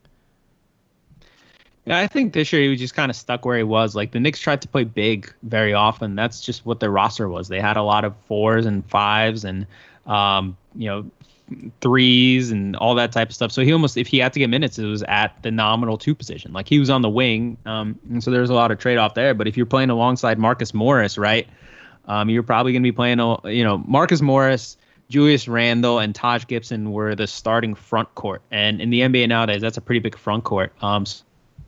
Yeah, 1.85 1.99
I 1.99 2.07
think 2.07 2.33
this 2.33 2.53
year 2.53 2.61
he 2.61 2.69
was 2.69 2.79
just 2.79 2.95
kind 2.95 3.09
of 3.09 3.15
stuck 3.15 3.43
where 3.45 3.57
he 3.57 3.63
was. 3.63 3.93
Like 3.95 4.11
the 4.11 4.19
Knicks 4.19 4.39
tried 4.39 4.61
to 4.61 4.67
play 4.67 4.85
big 4.85 5.33
very 5.43 5.73
often. 5.73 6.15
That's 6.15 6.39
just 6.41 6.65
what 6.65 6.79
their 6.79 6.91
roster 6.91 7.27
was. 7.27 7.49
They 7.49 7.59
had 7.59 7.75
a 7.75 7.83
lot 7.83 8.05
of 8.05 8.15
fours 8.27 8.65
and 8.65 8.85
fives 8.89 9.43
and 9.43 9.67
um, 10.05 10.55
you 10.75 10.87
know 10.87 11.05
threes 11.81 12.51
and 12.51 12.75
all 12.77 12.95
that 12.95 13.11
type 13.11 13.29
of 13.29 13.35
stuff. 13.35 13.51
So 13.51 13.63
he 13.63 13.73
almost, 13.73 13.97
if 13.97 14.07
he 14.07 14.19
had 14.19 14.33
to 14.33 14.39
get 14.39 14.49
minutes, 14.49 14.79
it 14.79 14.85
was 14.85 15.03
at 15.03 15.41
the 15.43 15.51
nominal 15.51 15.97
two 15.97 16.15
position. 16.15 16.53
Like 16.53 16.69
he 16.69 16.79
was 16.79 16.89
on 16.89 17.01
the 17.01 17.09
wing, 17.09 17.57
um, 17.65 17.99
and 18.09 18.23
so 18.23 18.31
there's 18.31 18.49
a 18.49 18.53
lot 18.53 18.71
of 18.71 18.79
trade 18.79 18.97
off 18.97 19.13
there. 19.13 19.33
But 19.33 19.47
if 19.47 19.57
you're 19.57 19.65
playing 19.65 19.89
alongside 19.89 20.39
Marcus 20.39 20.73
Morris, 20.73 21.17
right, 21.17 21.47
um, 22.07 22.29
you're 22.29 22.43
probably 22.43 22.71
going 22.71 22.83
to 22.83 22.87
be 22.87 22.95
playing, 22.95 23.19
you 23.45 23.63
know, 23.63 23.83
Marcus 23.85 24.21
Morris, 24.21 24.77
Julius 25.09 25.47
Randle, 25.47 25.99
and 25.99 26.15
Taj 26.15 26.47
Gibson 26.47 26.91
were 26.91 27.15
the 27.15 27.27
starting 27.27 27.75
front 27.75 28.13
court. 28.15 28.41
And 28.51 28.81
in 28.81 28.89
the 28.89 29.01
NBA 29.01 29.27
nowadays, 29.27 29.61
that's 29.61 29.77
a 29.77 29.81
pretty 29.81 29.99
big 29.99 30.17
front 30.17 30.43
court. 30.43 30.73
Um, 30.81 31.05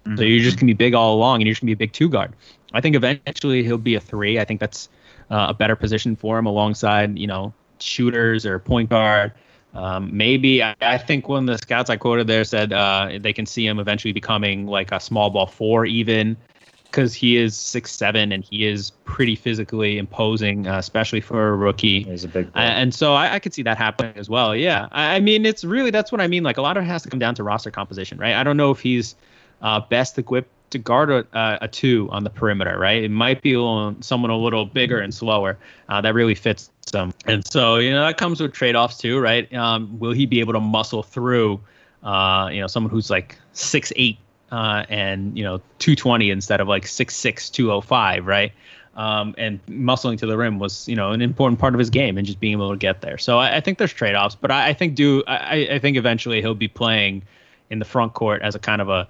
mm-hmm. 0.05 0.21
you're 0.21 0.43
just 0.43 0.57
going 0.57 0.67
to 0.67 0.73
be 0.73 0.77
big 0.77 0.93
all 0.93 1.15
along, 1.15 1.41
and 1.41 1.47
you're 1.47 1.53
just 1.53 1.61
going 1.61 1.71
to 1.71 1.75
be 1.75 1.83
a 1.83 1.87
big 1.87 1.93
two 1.93 2.09
guard. 2.09 2.33
I 2.73 2.81
think 2.81 2.95
eventually 2.95 3.63
he'll 3.63 3.77
be 3.77 3.95
a 3.95 3.99
three. 3.99 4.39
I 4.39 4.45
think 4.45 4.59
that's 4.59 4.89
uh, 5.29 5.47
a 5.49 5.53
better 5.53 5.75
position 5.75 6.15
for 6.15 6.37
him 6.37 6.45
alongside, 6.45 7.17
you 7.17 7.27
know, 7.27 7.53
shooters 7.79 8.45
or 8.45 8.59
point 8.59 8.89
guard. 8.89 9.31
Um, 9.73 10.09
maybe 10.15 10.63
I, 10.63 10.75
I, 10.79 10.97
think 10.97 11.27
one 11.27 11.49
of 11.49 11.53
the 11.53 11.57
scouts 11.57 11.89
I 11.89 11.97
quoted 11.97 12.27
there 12.27 12.45
said 12.45 12.71
uh, 12.71 13.09
they 13.19 13.33
can 13.33 13.45
see 13.45 13.67
him 13.67 13.77
eventually 13.77 14.13
becoming 14.13 14.67
like 14.67 14.93
a 14.93 15.01
small 15.01 15.29
ball 15.29 15.47
four, 15.47 15.85
even 15.85 16.37
because 16.85 17.13
he 17.13 17.35
is 17.35 17.57
six 17.57 17.91
seven 17.91 18.31
and 18.31 18.41
he 18.41 18.65
is 18.65 18.91
pretty 19.03 19.35
physically 19.35 19.97
imposing, 19.97 20.65
uh, 20.65 20.77
especially 20.77 21.19
for 21.19 21.49
a 21.49 21.55
rookie. 21.57 22.03
He's 22.03 22.23
a 22.23 22.29
big. 22.29 22.49
And 22.55 22.93
so 22.93 23.15
I, 23.15 23.33
I, 23.33 23.39
could 23.39 23.53
see 23.53 23.63
that 23.63 23.77
happening 23.77 24.13
as 24.15 24.29
well. 24.29 24.55
Yeah, 24.55 24.87
I, 24.93 25.15
I, 25.15 25.19
mean 25.19 25.45
it's 25.45 25.65
really 25.65 25.91
that's 25.91 26.09
what 26.09 26.21
I 26.21 26.27
mean. 26.27 26.43
Like 26.43 26.55
a 26.55 26.61
lot 26.61 26.77
of 26.77 26.83
it 26.83 26.87
has 26.87 27.03
to 27.03 27.09
come 27.09 27.19
down 27.19 27.35
to 27.35 27.43
roster 27.43 27.69
composition, 27.69 28.17
right? 28.17 28.33
I 28.33 28.43
don't 28.43 28.55
know 28.55 28.71
if 28.71 28.79
he's 28.79 29.15
uh, 29.61 29.79
best 29.79 30.17
equipped 30.17 30.49
to 30.71 30.79
guard 30.79 31.09
a, 31.09 31.25
a, 31.61 31.67
two 31.67 32.09
on 32.11 32.23
the 32.23 32.29
perimeter, 32.29 32.77
right? 32.77 33.03
It 33.03 33.11
might 33.11 33.41
be 33.41 33.53
someone 34.01 34.31
a 34.31 34.37
little 34.37 34.65
bigger 34.65 34.99
and 34.99 35.13
slower 35.13 35.57
uh, 35.89 36.01
that 36.01 36.13
really 36.13 36.35
fits 36.35 36.69
them. 36.91 37.13
And 37.25 37.45
so, 37.49 37.77
you 37.77 37.91
know, 37.91 38.05
that 38.05 38.17
comes 38.17 38.41
with 38.41 38.53
trade 38.53 38.75
offs 38.75 38.97
too, 38.97 39.19
right? 39.19 39.51
Um, 39.53 39.97
will 39.99 40.11
he 40.11 40.25
be 40.25 40.39
able 40.39 40.53
to 40.53 40.59
muscle 40.59 41.03
through, 41.03 41.61
uh, 42.03 42.49
you 42.51 42.59
know, 42.59 42.67
someone 42.67 42.91
who's 42.91 43.09
like 43.09 43.37
six 43.53 43.93
eight 43.95 44.17
uh, 44.51 44.85
and, 44.89 45.37
you 45.37 45.43
know, 45.43 45.57
220 45.79 46.29
instead 46.29 46.59
of 46.59 46.67
like 46.67 46.87
six 46.87 47.15
six 47.15 47.49
two 47.49 47.71
oh 47.71 47.81
five, 47.81 48.25
right? 48.25 48.51
Um, 48.95 49.35
and 49.37 49.65
muscling 49.65 50.17
to 50.19 50.25
the 50.25 50.37
rim 50.37 50.57
was, 50.57 50.87
you 50.87 50.95
know, 50.95 51.11
an 51.11 51.21
important 51.21 51.59
part 51.59 51.73
of 51.73 51.79
his 51.79 51.89
game 51.89 52.17
and 52.17 52.25
just 52.25 52.39
being 52.39 52.53
able 52.53 52.71
to 52.71 52.77
get 52.77 53.01
there. 53.01 53.17
So 53.17 53.39
I, 53.39 53.57
I 53.57 53.59
think 53.61 53.77
there's 53.77 53.93
trade 53.93 54.15
offs, 54.15 54.35
but 54.35 54.51
I, 54.51 54.69
I, 54.69 54.73
think 54.73 54.95
do 54.95 55.21
I, 55.27 55.67
I 55.71 55.79
think 55.79 55.97
eventually 55.97 56.41
he'll 56.41 56.55
be 56.55 56.69
playing 56.69 57.23
in 57.69 57.79
the 57.79 57.85
front 57.85 58.13
court 58.13 58.41
as 58.41 58.55
a 58.55 58.59
kind 58.59 58.81
of 58.81 58.89
a 58.89 59.07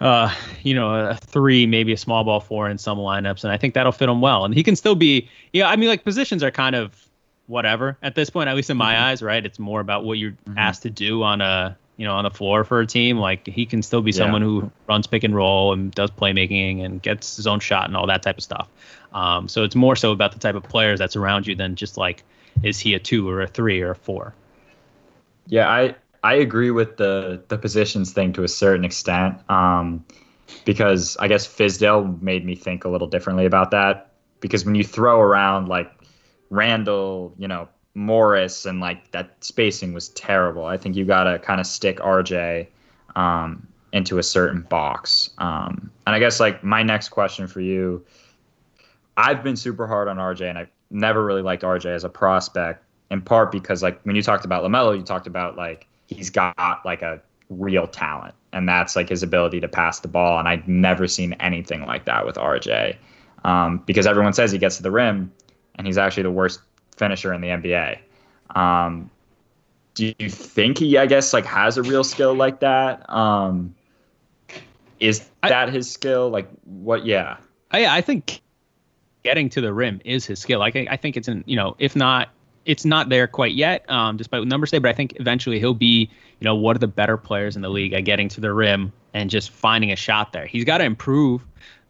uh, 0.00 0.34
you 0.62 0.74
know, 0.74 0.94
a 0.94 1.14
three, 1.14 1.66
maybe 1.66 1.92
a 1.92 1.96
small 1.96 2.24
ball 2.24 2.40
four 2.40 2.68
in 2.68 2.78
some 2.78 2.98
lineups, 2.98 3.44
and 3.44 3.52
I 3.52 3.56
think 3.56 3.74
that'll 3.74 3.92
fit 3.92 4.08
him 4.08 4.20
well. 4.20 4.44
And 4.44 4.54
he 4.54 4.62
can 4.62 4.76
still 4.76 4.94
be, 4.94 5.28
yeah. 5.52 5.68
I 5.68 5.76
mean, 5.76 5.88
like 5.88 6.04
positions 6.04 6.42
are 6.42 6.50
kind 6.50 6.76
of 6.76 7.06
whatever 7.46 7.96
at 8.02 8.14
this 8.14 8.30
point, 8.30 8.48
at 8.48 8.56
least 8.56 8.70
in 8.70 8.76
my 8.76 8.94
mm-hmm. 8.94 9.04
eyes, 9.04 9.22
right? 9.22 9.44
It's 9.44 9.58
more 9.58 9.80
about 9.80 10.04
what 10.04 10.18
you're 10.18 10.32
mm-hmm. 10.32 10.58
asked 10.58 10.82
to 10.82 10.90
do 10.90 11.22
on 11.22 11.40
a, 11.40 11.76
you 11.96 12.04
know, 12.04 12.14
on 12.14 12.24
the 12.24 12.30
floor 12.30 12.64
for 12.64 12.80
a 12.80 12.86
team. 12.86 13.18
Like 13.18 13.46
he 13.46 13.64
can 13.66 13.82
still 13.82 14.02
be 14.02 14.10
yeah. 14.10 14.18
someone 14.18 14.42
who 14.42 14.70
runs 14.88 15.06
pick 15.06 15.24
and 15.24 15.34
roll 15.34 15.72
and 15.72 15.92
does 15.92 16.10
playmaking 16.10 16.84
and 16.84 17.00
gets 17.00 17.36
his 17.36 17.46
own 17.46 17.60
shot 17.60 17.86
and 17.86 17.96
all 17.96 18.06
that 18.08 18.22
type 18.22 18.36
of 18.36 18.42
stuff. 18.42 18.68
Um, 19.12 19.48
so 19.48 19.64
it's 19.64 19.76
more 19.76 19.96
so 19.96 20.12
about 20.12 20.32
the 20.32 20.38
type 20.38 20.56
of 20.56 20.64
players 20.64 20.98
that's 20.98 21.16
around 21.16 21.46
you 21.46 21.54
than 21.54 21.74
just 21.76 21.96
like, 21.96 22.22
is 22.62 22.78
he 22.78 22.94
a 22.94 22.98
two 22.98 23.28
or 23.28 23.40
a 23.40 23.46
three 23.46 23.80
or 23.80 23.92
a 23.92 23.94
four? 23.94 24.34
Yeah, 25.46 25.68
I 25.68 25.94
I 26.26 26.34
agree 26.34 26.72
with 26.72 26.96
the 26.96 27.40
the 27.46 27.56
positions 27.56 28.12
thing 28.12 28.32
to 28.32 28.42
a 28.42 28.48
certain 28.48 28.84
extent, 28.84 29.48
um, 29.48 30.04
because 30.64 31.16
I 31.18 31.28
guess 31.28 31.46
Fizdale 31.46 32.20
made 32.20 32.44
me 32.44 32.56
think 32.56 32.84
a 32.84 32.88
little 32.88 33.06
differently 33.06 33.46
about 33.46 33.70
that. 33.70 34.10
Because 34.40 34.64
when 34.64 34.74
you 34.74 34.82
throw 34.82 35.20
around 35.20 35.68
like 35.68 35.88
Randle, 36.50 37.32
you 37.38 37.46
know 37.46 37.68
Morris, 37.94 38.66
and 38.66 38.80
like 38.80 39.12
that 39.12 39.36
spacing 39.44 39.92
was 39.92 40.08
terrible. 40.08 40.64
I 40.64 40.76
think 40.76 40.96
you 40.96 41.04
got 41.04 41.24
to 41.30 41.38
kind 41.38 41.60
of 41.60 41.66
stick 41.66 41.98
RJ 41.98 42.66
um, 43.14 43.64
into 43.92 44.18
a 44.18 44.22
certain 44.24 44.62
box. 44.62 45.30
Um, 45.38 45.92
and 46.08 46.16
I 46.16 46.18
guess 46.18 46.40
like 46.40 46.64
my 46.64 46.82
next 46.82 47.10
question 47.10 47.46
for 47.46 47.60
you, 47.60 48.04
I've 49.16 49.44
been 49.44 49.54
super 49.54 49.86
hard 49.86 50.08
on 50.08 50.16
RJ, 50.16 50.48
and 50.48 50.58
I've 50.58 50.70
never 50.90 51.24
really 51.24 51.42
liked 51.42 51.62
RJ 51.62 51.86
as 51.86 52.02
a 52.02 52.08
prospect. 52.08 52.82
In 53.12 53.22
part 53.22 53.52
because 53.52 53.80
like 53.80 54.02
when 54.02 54.16
you 54.16 54.22
talked 54.22 54.44
about 54.44 54.64
Lamelo, 54.64 54.96
you 54.96 55.04
talked 55.04 55.28
about 55.28 55.56
like 55.56 55.86
he's 56.08 56.30
got 56.30 56.80
like 56.84 57.02
a 57.02 57.20
real 57.50 57.86
talent, 57.86 58.34
and 58.52 58.68
that's 58.68 58.96
like 58.96 59.08
his 59.08 59.22
ability 59.22 59.60
to 59.60 59.68
pass 59.68 60.00
the 60.00 60.08
ball. 60.08 60.38
And 60.38 60.48
I've 60.48 60.66
never 60.66 61.06
seen 61.06 61.34
anything 61.34 61.84
like 61.86 62.04
that 62.06 62.26
with 62.26 62.36
RJ, 62.36 62.96
um, 63.44 63.82
because 63.86 64.06
everyone 64.06 64.32
says 64.32 64.52
he 64.52 64.58
gets 64.58 64.76
to 64.78 64.82
the 64.82 64.90
rim, 64.90 65.32
and 65.76 65.86
he's 65.86 65.98
actually 65.98 66.24
the 66.24 66.30
worst 66.30 66.60
finisher 66.96 67.32
in 67.32 67.40
the 67.40 67.48
NBA. 67.48 67.98
Um, 68.54 69.10
do 69.94 70.14
you 70.18 70.30
think 70.30 70.78
he, 70.78 70.98
I 70.98 71.06
guess, 71.06 71.32
like 71.32 71.46
has 71.46 71.78
a 71.78 71.82
real 71.82 72.04
skill 72.04 72.34
like 72.34 72.60
that? 72.60 73.08
Um, 73.10 73.74
is 75.00 75.28
that 75.42 75.68
I, 75.68 75.70
his 75.70 75.90
skill? 75.90 76.28
Like 76.28 76.48
what? 76.64 77.04
Yeah. 77.04 77.38
I, 77.70 77.86
I 77.86 78.00
think 78.00 78.40
getting 79.24 79.48
to 79.50 79.60
the 79.60 79.72
rim 79.72 80.00
is 80.04 80.24
his 80.24 80.38
skill. 80.38 80.60
Like 80.60 80.76
I, 80.76 80.86
I 80.90 80.96
think 80.96 81.16
it's 81.16 81.28
an 81.28 81.44
you 81.46 81.56
know 81.56 81.76
if 81.78 81.96
not 81.96 82.28
it's 82.66 82.84
not 82.84 83.08
there 83.08 83.26
quite 83.26 83.54
yet, 83.54 83.88
um, 83.88 84.16
despite 84.16 84.40
what 84.40 84.48
numbers 84.48 84.70
say. 84.70 84.78
But 84.78 84.90
I 84.90 84.92
think 84.92 85.14
eventually 85.18 85.58
he'll 85.58 85.72
be, 85.74 86.10
you 86.40 86.44
know, 86.44 86.54
one 86.54 86.76
of 86.76 86.80
the 86.80 86.88
better 86.88 87.16
players 87.16 87.56
in 87.56 87.62
the 87.62 87.70
league 87.70 87.92
at 87.94 88.04
getting 88.04 88.28
to 88.30 88.40
the 88.40 88.52
rim 88.52 88.92
and 89.14 89.30
just 89.30 89.50
finding 89.50 89.92
a 89.92 89.96
shot 89.96 90.32
there. 90.32 90.46
He's 90.46 90.64
got 90.64 90.78
to 90.78 90.84
improve 90.84 91.42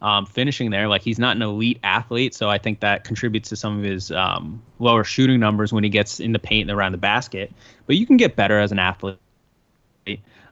um, 0.03 0.27
finishing 0.27 0.71
there. 0.71 0.87
Like 0.87 1.03
he's 1.03 1.19
not 1.19 1.35
an 1.35 1.43
elite 1.43 1.81
athlete, 1.83 2.35
so 2.35 2.49
I 2.49 2.59
think 2.59 2.81
that 2.81 3.05
contributes 3.05 3.49
to 3.49 3.57
some 3.57 3.79
of 3.79 3.85
his 3.85 4.13
um, 4.13 4.63
lower 4.79 5.03
shooting 5.03 5.41
numbers 5.41 5.73
when 5.73 5.83
he 5.83 5.91
gets 5.91 6.21
in 6.21 6.33
the 6.33 6.39
paint 6.39 6.71
and 6.71 6.79
around 6.79 6.93
the 6.93 6.99
basket. 6.99 7.53
But 7.87 7.97
you 7.97 8.07
can 8.07 8.17
get 8.17 8.37
better 8.37 8.61
as 8.61 8.71
an 8.71 8.79
athlete. 8.79 9.19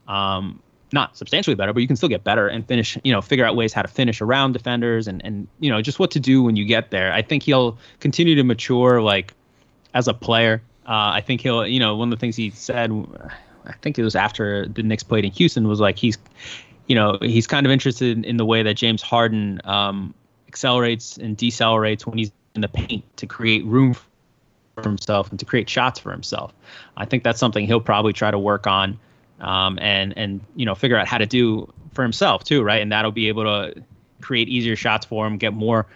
Um, 0.08 0.60
not 0.92 1.16
substantially 1.16 1.56
better, 1.56 1.72
but 1.72 1.80
you 1.80 1.86
can 1.86 1.96
still 1.96 2.08
get 2.08 2.24
better 2.24 2.46
and 2.46 2.66
finish, 2.66 2.96
you 3.04 3.12
know, 3.12 3.20
figure 3.20 3.44
out 3.44 3.56
ways 3.56 3.72
how 3.72 3.82
to 3.82 3.88
finish 3.88 4.20
around 4.20 4.52
defenders 4.52 5.08
and, 5.08 5.24
and, 5.24 5.48
you 5.58 5.70
know, 5.70 5.82
just 5.82 5.98
what 5.98 6.10
to 6.12 6.20
do 6.20 6.42
when 6.42 6.56
you 6.56 6.64
get 6.64 6.90
there. 6.90 7.12
I 7.12 7.20
think 7.20 7.42
he'll 7.42 7.76
continue 8.00 8.34
to 8.36 8.44
mature 8.44 9.02
like 9.02 9.34
as 9.94 10.08
a 10.08 10.14
player. 10.14 10.62
Uh, 10.86 11.14
I 11.14 11.22
think 11.22 11.40
he'll, 11.40 11.66
you 11.66 11.80
know, 11.80 11.96
one 11.96 12.12
of 12.12 12.18
the 12.18 12.20
things 12.20 12.36
he 12.36 12.50
said, 12.50 12.90
I 13.64 13.72
think 13.80 13.98
it 13.98 14.04
was 14.04 14.14
after 14.14 14.66
the 14.68 14.82
Knicks 14.82 15.02
played 15.02 15.24
in 15.24 15.30
Houston, 15.32 15.66
was 15.66 15.80
like 15.80 15.96
he's, 15.96 16.18
you 16.86 16.94
know, 16.94 17.16
he's 17.22 17.46
kind 17.46 17.64
of 17.64 17.72
interested 17.72 18.24
in 18.24 18.36
the 18.36 18.44
way 18.44 18.62
that 18.62 18.74
James 18.74 19.00
Harden 19.00 19.60
um, 19.64 20.12
accelerates 20.46 21.16
and 21.16 21.38
decelerates 21.38 22.04
when 22.04 22.18
he's 22.18 22.32
in 22.54 22.60
the 22.60 22.68
paint 22.68 23.04
to 23.16 23.26
create 23.26 23.64
room 23.64 23.96
for 24.74 24.82
himself 24.82 25.30
and 25.30 25.38
to 25.38 25.46
create 25.46 25.70
shots 25.70 25.98
for 25.98 26.10
himself. 26.10 26.52
I 26.96 27.06
think 27.06 27.24
that's 27.24 27.40
something 27.40 27.66
he'll 27.66 27.80
probably 27.80 28.12
try 28.12 28.30
to 28.30 28.38
work 28.38 28.66
on 28.66 28.98
um, 29.40 29.78
and 29.80 30.16
and 30.16 30.40
you 30.54 30.66
know 30.66 30.74
figure 30.74 30.96
out 30.96 31.06
how 31.06 31.18
to 31.18 31.26
do 31.26 31.72
for 31.92 32.02
himself 32.02 32.44
too, 32.44 32.62
right? 32.62 32.82
And 32.82 32.92
that'll 32.92 33.12
be 33.12 33.28
able 33.28 33.44
to 33.44 33.82
create 34.20 34.48
easier 34.48 34.76
shots 34.76 35.06
for 35.06 35.26
him, 35.26 35.36
get 35.38 35.52
more 35.52 35.86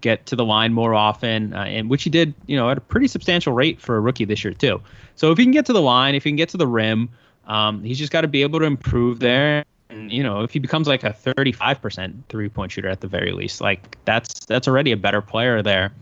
get 0.00 0.26
to 0.26 0.36
the 0.36 0.44
line 0.44 0.72
more 0.72 0.94
often, 0.94 1.54
uh, 1.54 1.64
and 1.64 1.88
which 1.88 2.02
he 2.02 2.10
did, 2.10 2.34
you 2.46 2.56
know, 2.56 2.70
at 2.70 2.78
a 2.78 2.80
pretty 2.80 3.08
substantial 3.08 3.52
rate 3.52 3.80
for 3.80 3.96
a 3.96 4.00
rookie 4.00 4.24
this 4.24 4.44
year 4.44 4.54
too. 4.54 4.80
So 5.16 5.30
if 5.30 5.38
he 5.38 5.44
can 5.44 5.52
get 5.52 5.66
to 5.66 5.72
the 5.72 5.82
line, 5.82 6.14
if 6.14 6.24
he 6.24 6.30
can 6.30 6.36
get 6.36 6.48
to 6.50 6.56
the 6.56 6.66
rim, 6.66 7.08
um, 7.46 7.82
he's 7.82 7.98
just 7.98 8.12
got 8.12 8.22
to 8.22 8.28
be 8.28 8.42
able 8.42 8.58
to 8.60 8.64
improve 8.64 9.20
there. 9.20 9.64
And, 9.90 10.10
you 10.10 10.22
know, 10.22 10.42
if 10.42 10.50
he 10.50 10.58
becomes 10.58 10.88
like 10.88 11.04
a 11.04 11.10
35% 11.10 12.24
three-point 12.28 12.72
shooter 12.72 12.88
at 12.88 13.00
the 13.00 13.06
very 13.06 13.32
least, 13.32 13.60
like 13.60 13.96
that's 14.04 14.46
that's 14.46 14.66
already 14.66 14.92
a 14.92 14.96
better 14.96 15.20
player 15.20 15.62
there. 15.62 15.92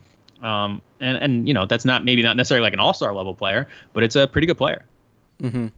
Um, 0.42 0.80
and 1.00 1.18
and 1.18 1.48
you 1.48 1.54
know, 1.54 1.66
that's 1.66 1.84
not 1.84 2.04
maybe 2.04 2.22
not 2.22 2.36
necessarily 2.36 2.62
like 2.62 2.72
an 2.72 2.80
all-star 2.80 3.14
level 3.14 3.34
player, 3.34 3.68
but 3.92 4.02
it's 4.02 4.16
a 4.16 4.26
pretty 4.26 4.46
good 4.46 4.58
player. 4.58 4.84
Mm-hmm. 5.42 5.68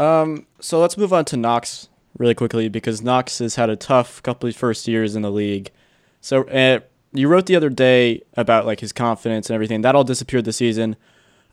Um, 0.00 0.46
so 0.60 0.78
let's 0.78 0.96
move 0.96 1.12
on 1.12 1.24
to 1.26 1.36
Knox 1.36 1.88
really 2.18 2.34
quickly 2.34 2.68
because 2.68 3.02
Knox 3.02 3.38
has 3.38 3.56
had 3.56 3.70
a 3.70 3.76
tough 3.76 4.22
couple 4.22 4.48
of 4.48 4.56
first 4.56 4.86
years 4.86 5.16
in 5.16 5.22
the 5.22 5.30
league. 5.30 5.70
So 6.26 6.42
uh, 6.48 6.80
you 7.12 7.28
wrote 7.28 7.46
the 7.46 7.54
other 7.54 7.70
day 7.70 8.24
about 8.36 8.66
like 8.66 8.80
his 8.80 8.92
confidence 8.92 9.48
and 9.48 9.54
everything. 9.54 9.82
That 9.82 9.94
all 9.94 10.02
disappeared 10.02 10.44
this 10.44 10.56
season. 10.56 10.96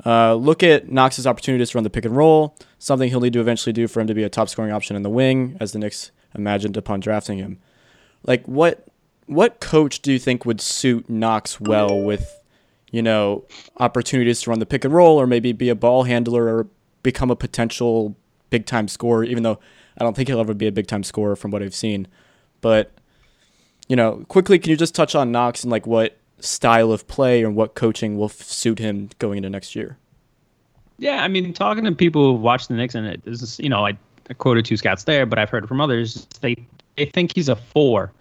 Uh, 0.04 0.34
look 0.34 0.64
at 0.64 0.92
Knox's 0.92 1.28
opportunities 1.28 1.70
to 1.70 1.78
run 1.78 1.84
the 1.84 1.92
pick 1.92 2.06
and 2.06 2.18
roll, 2.18 2.58
something 2.80 3.08
he'll 3.08 3.22
need 3.22 3.34
to 3.34 3.40
eventually 3.40 3.72
do 3.72 3.88
for 3.88 4.02
him 4.02 4.08
to 4.08 4.16
be 4.16 4.24
a 4.24 4.30
top 4.30 4.50
scoring 4.50 4.72
option 4.72 4.96
in 4.96 5.04
the 5.04 5.12
wing, 5.12 5.58
as 5.60 5.74
the 5.74 5.78
Knicks 5.78 6.10
imagined 6.34 6.76
upon 6.76 7.02
drafting 7.02 7.38
him. 7.38 7.60
Like 8.26 8.44
what 8.48 8.88
what 9.28 9.60
coach 9.60 10.02
do 10.02 10.12
you 10.12 10.18
think 10.18 10.44
would 10.44 10.60
suit 10.60 11.08
Knox 11.08 11.62
well 11.62 12.02
with, 12.02 12.42
you 12.90 13.04
know, 13.04 13.46
opportunities 13.78 14.42
to 14.42 14.50
run 14.50 14.58
the 14.58 14.66
pick 14.66 14.84
and 14.84 14.92
roll 14.92 15.22
or 15.22 15.28
maybe 15.28 15.52
be 15.52 15.70
a 15.70 15.76
ball 15.76 16.06
handler 16.06 16.46
or 16.46 16.68
become 17.04 17.30
a 17.30 17.36
potential 17.36 18.16
big 18.50 18.66
time 18.66 18.88
scorer, 18.88 19.24
even 19.24 19.44
though 19.44 19.60
I 20.00 20.04
don't 20.04 20.16
think 20.16 20.30
he'll 20.30 20.40
ever 20.40 20.56
be 20.56 20.66
a 20.66 20.72
big 20.72 20.88
time 20.88 21.04
scorer 21.04 21.36
from 21.36 21.52
what 21.52 21.62
I've 21.62 21.76
seen. 21.76 22.08
But, 22.60 22.92
you 23.88 23.96
know, 23.96 24.24
quickly, 24.28 24.60
can 24.60 24.70
you 24.72 24.78
just 24.78 24.96
touch 24.96 25.16
on 25.16 25.32
Knox 25.32 25.64
and 25.64 25.72
like 25.72 25.86
what 25.86 26.18
style 26.40 26.92
of 26.92 27.08
play 27.08 27.44
or 27.44 27.50
what 27.50 27.76
coaching 27.76 28.18
will 28.18 28.26
f- 28.26 28.42
suit 28.42 28.80
him 28.80 29.10
going 29.20 29.38
into 29.38 29.50
next 29.50 29.76
year? 29.76 29.98
Yeah, 30.98 31.24
I 31.24 31.28
mean, 31.28 31.54
talking 31.54 31.84
to 31.86 31.92
people 31.92 32.24
who 32.24 32.34
watch 32.34 32.68
the 32.68 32.76
Knicks, 32.76 32.96
and 32.96 33.08
it 33.08 33.22
is, 33.26 33.60
you 33.60 33.70
know, 33.70 33.86
I, 33.86 33.98
I 34.30 34.34
quoted 34.34 34.66
two 34.66 34.78
scouts 34.78 35.04
there, 35.04 35.26
but 35.26 35.40
I've 35.40 35.50
heard 35.50 35.68
from 35.68 35.82
others, 35.82 36.28
they, 36.42 36.56
they 36.98 37.06
think 37.06 37.36
he's 37.36 37.50
a 37.50 37.56
four. 37.56 38.12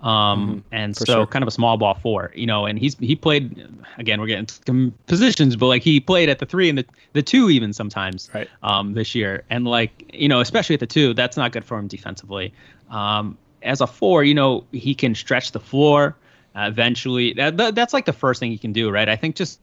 Um, 0.00 0.64
mm-hmm, 0.64 0.74
and 0.74 0.96
so 0.96 1.04
sure. 1.04 1.26
kind 1.26 1.44
of 1.44 1.46
a 1.46 1.52
small 1.52 1.76
ball 1.76 1.94
four, 1.94 2.32
you 2.34 2.44
know, 2.44 2.66
and 2.66 2.76
he's 2.76 2.98
he 2.98 3.14
played 3.14 3.64
again. 3.98 4.20
We're 4.20 4.26
getting 4.26 4.48
some 4.48 4.92
positions, 5.06 5.54
but 5.54 5.66
like 5.66 5.82
he 5.82 6.00
played 6.00 6.28
at 6.28 6.40
the 6.40 6.46
three 6.46 6.68
and 6.68 6.76
the 6.76 6.84
the 7.12 7.22
two 7.22 7.50
even 7.50 7.72
sometimes. 7.72 8.28
Right. 8.34 8.48
Um, 8.64 8.94
this 8.94 9.14
year, 9.14 9.44
and 9.48 9.64
like 9.64 10.10
you 10.12 10.26
know, 10.26 10.40
especially 10.40 10.74
at 10.74 10.80
the 10.80 10.88
two, 10.88 11.14
that's 11.14 11.36
not 11.36 11.52
good 11.52 11.64
for 11.64 11.78
him 11.78 11.86
defensively. 11.86 12.52
Um, 12.90 13.38
as 13.62 13.80
a 13.80 13.86
four, 13.86 14.24
you 14.24 14.34
know, 14.34 14.64
he 14.72 14.94
can 14.94 15.14
stretch 15.14 15.52
the 15.52 15.60
floor. 15.60 16.16
Uh, 16.54 16.66
eventually, 16.68 17.32
that, 17.32 17.56
that, 17.56 17.74
that's 17.74 17.92
like 17.94 18.04
the 18.04 18.12
first 18.12 18.38
thing 18.38 18.50
he 18.50 18.58
can 18.58 18.72
do, 18.72 18.90
right? 18.90 19.08
I 19.08 19.16
think 19.16 19.36
just 19.36 19.60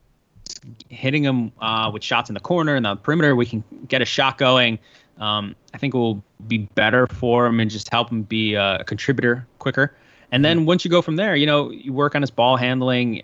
hitting 0.89 1.23
him 1.23 1.51
uh, 1.62 1.91
with 1.93 2.03
shots 2.03 2.29
in 2.29 2.33
the 2.33 2.39
corner 2.39 2.75
and 2.75 2.85
the 2.85 2.95
perimeter, 2.95 3.35
we 3.35 3.45
can 3.45 3.63
get 3.88 4.01
a 4.01 4.05
shot 4.05 4.38
going. 4.38 4.79
Um, 5.19 5.55
I 5.73 5.77
think 5.77 5.93
it 5.93 5.97
will 5.97 6.23
be 6.47 6.59
better 6.59 7.05
for 7.07 7.45
him 7.45 7.59
and 7.59 7.69
just 7.69 7.89
help 7.91 8.09
him 8.09 8.23
be 8.23 8.55
a 8.55 8.83
contributor 8.85 9.45
quicker. 9.59 9.93
And 10.31 10.45
then 10.45 10.65
once 10.65 10.85
you 10.85 10.91
go 10.91 11.01
from 11.01 11.15
there, 11.15 11.35
you 11.35 11.45
know, 11.45 11.71
you 11.71 11.91
work 11.91 12.15
on 12.15 12.21
his 12.21 12.31
ball 12.31 12.55
handling, 12.55 13.23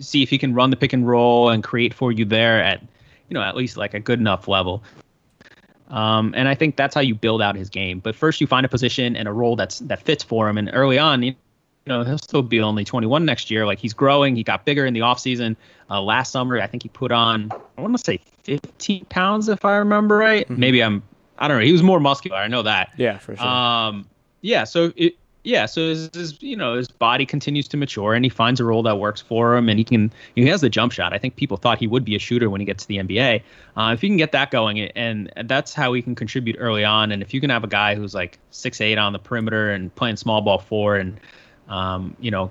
see 0.00 0.22
if 0.22 0.30
he 0.30 0.38
can 0.38 0.54
run 0.54 0.70
the 0.70 0.76
pick 0.76 0.92
and 0.92 1.06
roll 1.06 1.50
and 1.50 1.62
create 1.62 1.94
for 1.94 2.10
you 2.10 2.24
there 2.24 2.62
at, 2.62 2.82
you 3.28 3.34
know, 3.34 3.42
at 3.42 3.56
least 3.56 3.76
like 3.76 3.94
a 3.94 4.00
good 4.00 4.18
enough 4.18 4.48
level. 4.48 4.82
Um, 5.88 6.34
and 6.36 6.48
I 6.48 6.54
think 6.54 6.76
that's 6.76 6.94
how 6.94 7.00
you 7.00 7.14
build 7.14 7.40
out 7.40 7.56
his 7.56 7.70
game. 7.70 8.00
But 8.00 8.16
first, 8.16 8.40
you 8.40 8.46
find 8.46 8.66
a 8.66 8.68
position 8.68 9.16
and 9.16 9.28
a 9.28 9.32
role 9.32 9.56
that's 9.56 9.78
that 9.80 10.02
fits 10.02 10.24
for 10.24 10.48
him. 10.48 10.58
And 10.58 10.70
early 10.72 10.98
on, 10.98 11.22
you 11.22 11.34
know, 11.86 12.02
he'll 12.02 12.18
still 12.18 12.42
be 12.42 12.60
only 12.60 12.84
21 12.84 13.24
next 13.24 13.50
year. 13.50 13.64
Like 13.64 13.78
he's 13.78 13.94
growing. 13.94 14.34
He 14.34 14.42
got 14.42 14.64
bigger 14.64 14.84
in 14.84 14.94
the 14.94 15.00
offseason. 15.00 15.56
Uh, 15.88 16.02
last 16.02 16.32
summer, 16.32 16.60
I 16.60 16.66
think 16.66 16.82
he 16.82 16.88
put 16.88 17.12
on, 17.12 17.52
I 17.78 17.80
want 17.80 17.96
to 17.96 18.02
say 18.02 18.20
15 18.42 19.04
pounds, 19.04 19.48
if 19.48 19.64
I 19.64 19.76
remember 19.76 20.16
right. 20.16 20.44
Mm-hmm. 20.48 20.60
Maybe 20.60 20.82
I'm, 20.82 21.02
I 21.38 21.46
don't 21.46 21.58
know. 21.58 21.64
He 21.64 21.72
was 21.72 21.84
more 21.84 22.00
muscular. 22.00 22.36
I 22.36 22.48
know 22.48 22.62
that. 22.62 22.90
Yeah, 22.96 23.18
for 23.18 23.36
sure. 23.36 23.46
Um, 23.46 24.08
yeah. 24.40 24.64
So 24.64 24.92
it, 24.96 25.14
yeah, 25.46 25.64
so 25.66 25.88
his, 25.88 26.10
his, 26.12 26.42
you 26.42 26.56
know 26.56 26.74
his 26.74 26.88
body 26.88 27.24
continues 27.24 27.68
to 27.68 27.76
mature 27.76 28.14
and 28.14 28.24
he 28.24 28.28
finds 28.28 28.58
a 28.58 28.64
role 28.64 28.82
that 28.82 28.98
works 28.98 29.20
for 29.20 29.56
him 29.56 29.68
and 29.68 29.78
he 29.78 29.84
can 29.84 30.12
he 30.34 30.44
has 30.46 30.60
the 30.60 30.68
jump 30.68 30.90
shot. 30.90 31.12
I 31.12 31.18
think 31.18 31.36
people 31.36 31.56
thought 31.56 31.78
he 31.78 31.86
would 31.86 32.04
be 32.04 32.16
a 32.16 32.18
shooter 32.18 32.50
when 32.50 32.60
he 32.60 32.64
gets 32.64 32.82
to 32.84 32.88
the 32.88 32.96
NBA. 32.96 33.42
Uh, 33.76 33.92
if 33.94 34.02
you 34.02 34.08
can 34.08 34.16
get 34.16 34.32
that 34.32 34.50
going 34.50 34.80
and 34.80 35.32
that's 35.44 35.72
how 35.72 35.92
he 35.92 36.02
can 36.02 36.16
contribute 36.16 36.56
early 36.58 36.84
on. 36.84 37.12
And 37.12 37.22
if 37.22 37.32
you 37.32 37.40
can 37.40 37.50
have 37.50 37.62
a 37.62 37.68
guy 37.68 37.94
who's 37.94 38.12
like 38.12 38.40
six 38.50 38.80
eight 38.80 38.98
on 38.98 39.12
the 39.12 39.20
perimeter 39.20 39.70
and 39.70 39.94
playing 39.94 40.16
small 40.16 40.40
ball 40.40 40.58
four 40.58 40.96
and 40.96 41.20
um, 41.68 42.16
you 42.18 42.32
know 42.32 42.50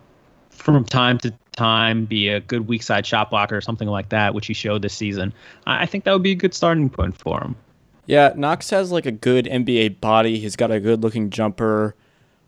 from 0.52 0.86
time 0.86 1.18
to 1.18 1.34
time 1.58 2.06
be 2.06 2.30
a 2.30 2.40
good 2.40 2.66
weak 2.66 2.82
side 2.82 3.06
shot 3.06 3.30
blocker 3.30 3.58
or 3.58 3.62
something 3.62 3.90
like 3.90 4.08
that, 4.10 4.34
which 4.34 4.48
he 4.48 4.54
showed 4.54 4.82
this 4.82 4.94
season, 4.94 5.34
I 5.68 5.86
think 5.86 6.06
that 6.06 6.14
would 6.14 6.24
be 6.24 6.32
a 6.32 6.36
good 6.36 6.54
starting 6.54 6.90
point 6.90 7.18
for 7.18 7.42
him. 7.42 7.58
Yeah, 8.06 8.32
Knox 8.38 8.70
has 8.70 8.90
like 8.90 9.06
a 9.06 9.12
good 9.12 9.46
NBA 9.48 10.00
body. 10.00 10.40
He's 10.40 10.56
got 10.56 10.72
a 10.72 10.80
good 10.80 11.04
looking 11.04 11.30
jumper. 11.30 11.94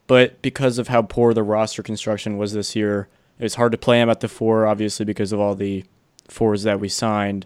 But 0.08 0.42
because 0.42 0.78
of 0.78 0.88
how 0.88 1.02
poor 1.02 1.34
the 1.34 1.44
roster 1.44 1.84
construction 1.84 2.38
was 2.38 2.54
this 2.54 2.76
year, 2.76 3.10
it 3.40 3.44
was 3.44 3.56
hard 3.56 3.74
to 3.74 3.78
play 3.78 4.02
him 4.02 4.10
at 4.10 4.22
the 4.22 4.28
four, 4.28 4.66
obviously, 4.66 5.06
because 5.06 5.32
of 5.32 5.40
all 5.40 5.54
the 5.54 5.84
fours 6.28 6.64
that 6.64 6.80
we 6.80 6.90
signed. 6.90 7.46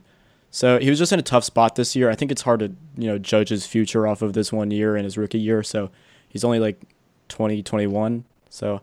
So 0.51 0.79
he 0.79 0.89
was 0.89 0.99
just 0.99 1.11
in 1.11 1.19
a 1.19 1.23
tough 1.23 1.43
spot 1.43 1.75
this 1.75 1.95
year. 1.95 2.09
I 2.09 2.15
think 2.15 2.31
it's 2.31 2.43
hard 2.43 2.59
to, 2.59 2.73
you 2.97 3.07
know, 3.07 3.17
judge 3.17 3.49
his 3.49 3.65
future 3.65 4.05
off 4.05 4.21
of 4.21 4.33
this 4.33 4.51
one 4.51 4.69
year 4.69 4.95
and 4.95 5.05
his 5.05 5.17
rookie 5.17 5.39
year. 5.39 5.63
So 5.63 5.89
he's 6.27 6.43
only 6.43 6.59
like 6.59 6.81
20, 7.29 7.63
21. 7.63 8.25
So 8.49 8.81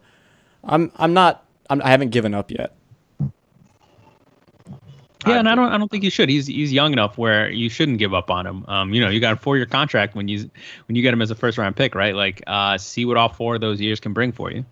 I'm 0.65 0.91
I'm 0.97 1.13
not 1.13 1.45
I'm, 1.71 1.83
I 1.83 1.91
haven't 1.91 2.11
given 2.11 2.35
up 2.35 2.51
yet. 2.51 2.75
Yeah, 5.27 5.39
and 5.39 5.49
I 5.49 5.55
don't 5.57 5.73
I 5.73 5.79
don't 5.79 5.91
think 5.91 6.05
you 6.05 6.11
should. 6.11 6.29
He's 6.29 6.47
he's 6.47 6.73
young 6.73 6.93
enough 6.93 7.19
where 7.19 7.51
you 7.51 7.69
shouldn't 7.69 7.99
give 7.99 8.15
up 8.15 8.31
on 8.31 8.47
him. 8.47 8.65
Um, 8.69 8.95
you 8.95 9.01
know, 9.01 9.09
you 9.09 9.19
got 9.19 9.33
a 9.33 9.37
four 9.37 9.57
year 9.57 9.67
contract 9.67 10.15
when 10.15 10.29
you 10.29 10.49
when 10.87 10.95
you 10.95 11.03
get 11.03 11.13
him 11.13 11.21
as 11.21 11.31
a 11.31 11.35
first 11.35 11.59
round 11.59 11.75
pick, 11.75 11.95
right? 11.95 12.15
Like, 12.15 12.43
uh, 12.47 12.79
see 12.79 13.05
what 13.05 13.17
all 13.17 13.29
four 13.29 13.57
of 13.57 13.61
those 13.61 13.81
years 13.81 13.99
can 13.99 14.13
bring 14.13 14.31
for 14.31 14.53
you. 14.53 14.65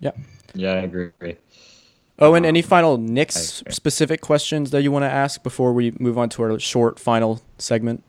Yeah. 0.00 0.12
Yeah, 0.54 0.74
I 0.74 0.78
agree. 0.78 1.36
Oh, 2.20 2.34
and 2.34 2.44
any 2.44 2.62
final 2.62 2.96
Knicks 2.96 3.62
specific 3.68 4.20
questions 4.20 4.70
that 4.72 4.82
you 4.82 4.90
want 4.90 5.04
to 5.04 5.10
ask 5.10 5.42
before 5.42 5.72
we 5.72 5.92
move 6.00 6.18
on 6.18 6.28
to 6.30 6.42
our 6.42 6.58
short 6.58 6.98
final 6.98 7.40
segment? 7.58 8.02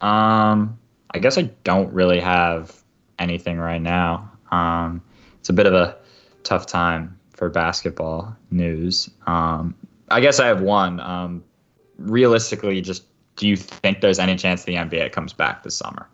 Um, 0.00 0.78
I 1.12 1.18
guess 1.20 1.38
I 1.38 1.42
don't 1.64 1.92
really 1.92 2.20
have 2.20 2.82
anything 3.18 3.58
right 3.58 3.80
now. 3.80 4.30
Um, 4.50 5.02
it's 5.40 5.48
a 5.48 5.52
bit 5.54 5.66
of 5.66 5.72
a 5.72 5.96
tough 6.44 6.66
time 6.66 7.18
for 7.32 7.48
basketball 7.48 8.36
news. 8.50 9.08
Um, 9.26 9.74
I 10.10 10.20
guess 10.20 10.40
I 10.40 10.46
have 10.46 10.60
one. 10.60 11.00
Um, 11.00 11.44
realistically, 11.98 12.80
just 12.80 13.04
do 13.36 13.46
you 13.48 13.56
think 13.56 14.00
there's 14.00 14.18
any 14.18 14.36
chance 14.36 14.64
the 14.64 14.74
NBA 14.74 15.12
comes 15.12 15.32
back 15.32 15.62
this 15.62 15.76
summer? 15.76 16.08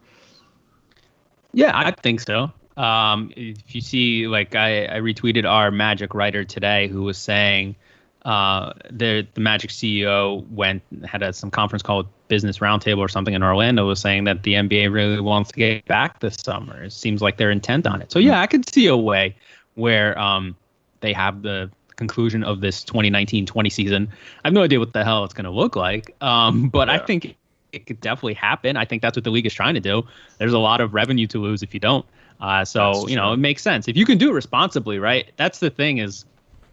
Yeah, 1.52 1.72
I 1.74 1.92
think 1.92 2.20
so. 2.20 2.52
Um, 2.76 3.32
if 3.36 3.74
you 3.74 3.80
see, 3.80 4.26
like 4.26 4.54
I, 4.54 4.86
I 4.86 4.98
retweeted 4.98 5.48
our 5.48 5.70
Magic 5.70 6.14
writer 6.14 6.44
today, 6.44 6.88
who 6.88 7.02
was 7.02 7.16
saying 7.16 7.76
uh, 8.24 8.72
the 8.90 9.26
the 9.34 9.40
Magic 9.40 9.70
CEO 9.70 10.48
went 10.50 10.82
had 11.04 11.22
a, 11.22 11.32
some 11.32 11.50
conference 11.50 11.82
call 11.82 12.04
Business 12.28 12.58
Roundtable 12.58 12.98
or 12.98 13.08
something 13.08 13.34
in 13.34 13.42
Orlando, 13.42 13.86
was 13.86 14.00
saying 14.00 14.24
that 14.24 14.42
the 14.42 14.54
NBA 14.54 14.92
really 14.92 15.20
wants 15.20 15.52
to 15.52 15.56
get 15.56 15.84
back 15.84 16.20
this 16.20 16.36
summer. 16.36 16.84
It 16.84 16.92
seems 16.92 17.22
like 17.22 17.36
they're 17.36 17.50
intent 17.50 17.86
on 17.86 18.02
it. 18.02 18.10
So 18.10 18.18
yeah, 18.18 18.40
I 18.40 18.46
could 18.46 18.68
see 18.68 18.86
a 18.86 18.96
way 18.96 19.36
where 19.74 20.18
um, 20.18 20.56
they 21.00 21.12
have 21.12 21.42
the 21.42 21.70
conclusion 21.96 22.44
of 22.44 22.60
this 22.60 22.84
2019-20 22.84 23.72
season. 23.72 24.08
I 24.44 24.48
have 24.48 24.54
no 24.54 24.62
idea 24.62 24.78
what 24.78 24.92
the 24.92 25.04
hell 25.04 25.24
it's 25.24 25.34
going 25.34 25.44
to 25.44 25.50
look 25.50 25.76
like, 25.76 26.14
um, 26.20 26.68
but 26.72 26.88
yeah. 26.88 26.94
I 26.94 26.98
think 26.98 27.36
it 27.72 27.86
could 27.86 28.00
definitely 28.00 28.34
happen. 28.34 28.76
I 28.76 28.84
think 28.84 29.02
that's 29.02 29.16
what 29.16 29.24
the 29.24 29.30
league 29.30 29.46
is 29.46 29.54
trying 29.54 29.74
to 29.74 29.80
do. 29.80 30.04
There's 30.38 30.52
a 30.52 30.58
lot 30.58 30.80
of 30.80 30.94
revenue 30.94 31.26
to 31.28 31.38
lose 31.38 31.62
if 31.62 31.74
you 31.74 31.80
don't. 31.80 32.06
Uh, 32.40 32.64
so 32.64 33.06
you 33.08 33.16
know 33.16 33.32
it 33.32 33.38
makes 33.38 33.62
sense 33.62 33.88
if 33.88 33.96
you 33.96 34.04
can 34.04 34.18
do 34.18 34.30
it 34.30 34.32
responsibly, 34.32 34.98
right? 34.98 35.30
That's 35.36 35.60
the 35.60 35.70
thing 35.70 35.98
is, 35.98 36.24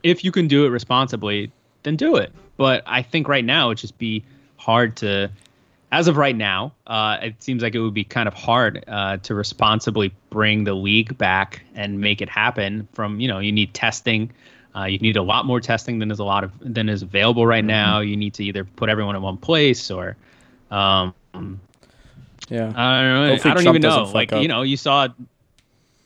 if 0.03 0.23
you 0.23 0.31
can 0.31 0.47
do 0.47 0.65
it 0.65 0.69
responsibly, 0.69 1.51
then 1.83 1.95
do 1.95 2.15
it. 2.15 2.31
But 2.57 2.83
I 2.85 3.01
think 3.01 3.27
right 3.27 3.45
now 3.45 3.69
it 3.69 3.75
just 3.75 3.97
be 3.97 4.23
hard 4.57 4.95
to, 4.97 5.31
as 5.91 6.07
of 6.07 6.17
right 6.17 6.35
now, 6.35 6.73
uh, 6.87 7.17
it 7.21 7.41
seems 7.41 7.63
like 7.63 7.75
it 7.75 7.79
would 7.79 7.93
be 7.93 8.03
kind 8.03 8.27
of 8.27 8.33
hard 8.33 8.83
uh, 8.87 9.17
to 9.17 9.35
responsibly 9.35 10.13
bring 10.29 10.63
the 10.63 10.73
league 10.73 11.17
back 11.17 11.63
and 11.75 11.99
make 11.99 12.21
it 12.21 12.29
happen. 12.29 12.87
From 12.93 13.19
you 13.19 13.27
know 13.27 13.39
you 13.39 13.51
need 13.51 13.73
testing. 13.73 14.31
Uh, 14.75 14.85
you 14.85 14.97
need 14.99 15.17
a 15.17 15.21
lot 15.21 15.45
more 15.45 15.59
testing 15.59 15.99
than 15.99 16.11
is 16.11 16.19
a 16.19 16.23
lot 16.23 16.43
of 16.43 16.51
than 16.61 16.87
is 16.87 17.01
available 17.01 17.45
right 17.45 17.61
mm-hmm. 17.61 17.67
now. 17.67 17.99
You 17.99 18.15
need 18.15 18.33
to 18.35 18.43
either 18.43 18.63
put 18.63 18.89
everyone 18.89 19.15
in 19.15 19.21
one 19.21 19.37
place 19.37 19.91
or, 19.91 20.15
um, 20.69 21.13
yeah, 22.49 22.71
I 22.75 23.01
don't 23.01 23.13
know. 23.13 23.29
Hopefully 23.29 23.51
I 23.51 23.53
don't 23.53 23.63
Trump 23.63 23.77
even 23.77 23.81
know. 23.81 24.03
Like 24.13 24.31
up. 24.31 24.41
you 24.41 24.47
know, 24.47 24.61
you 24.61 24.77
saw, 24.77 25.09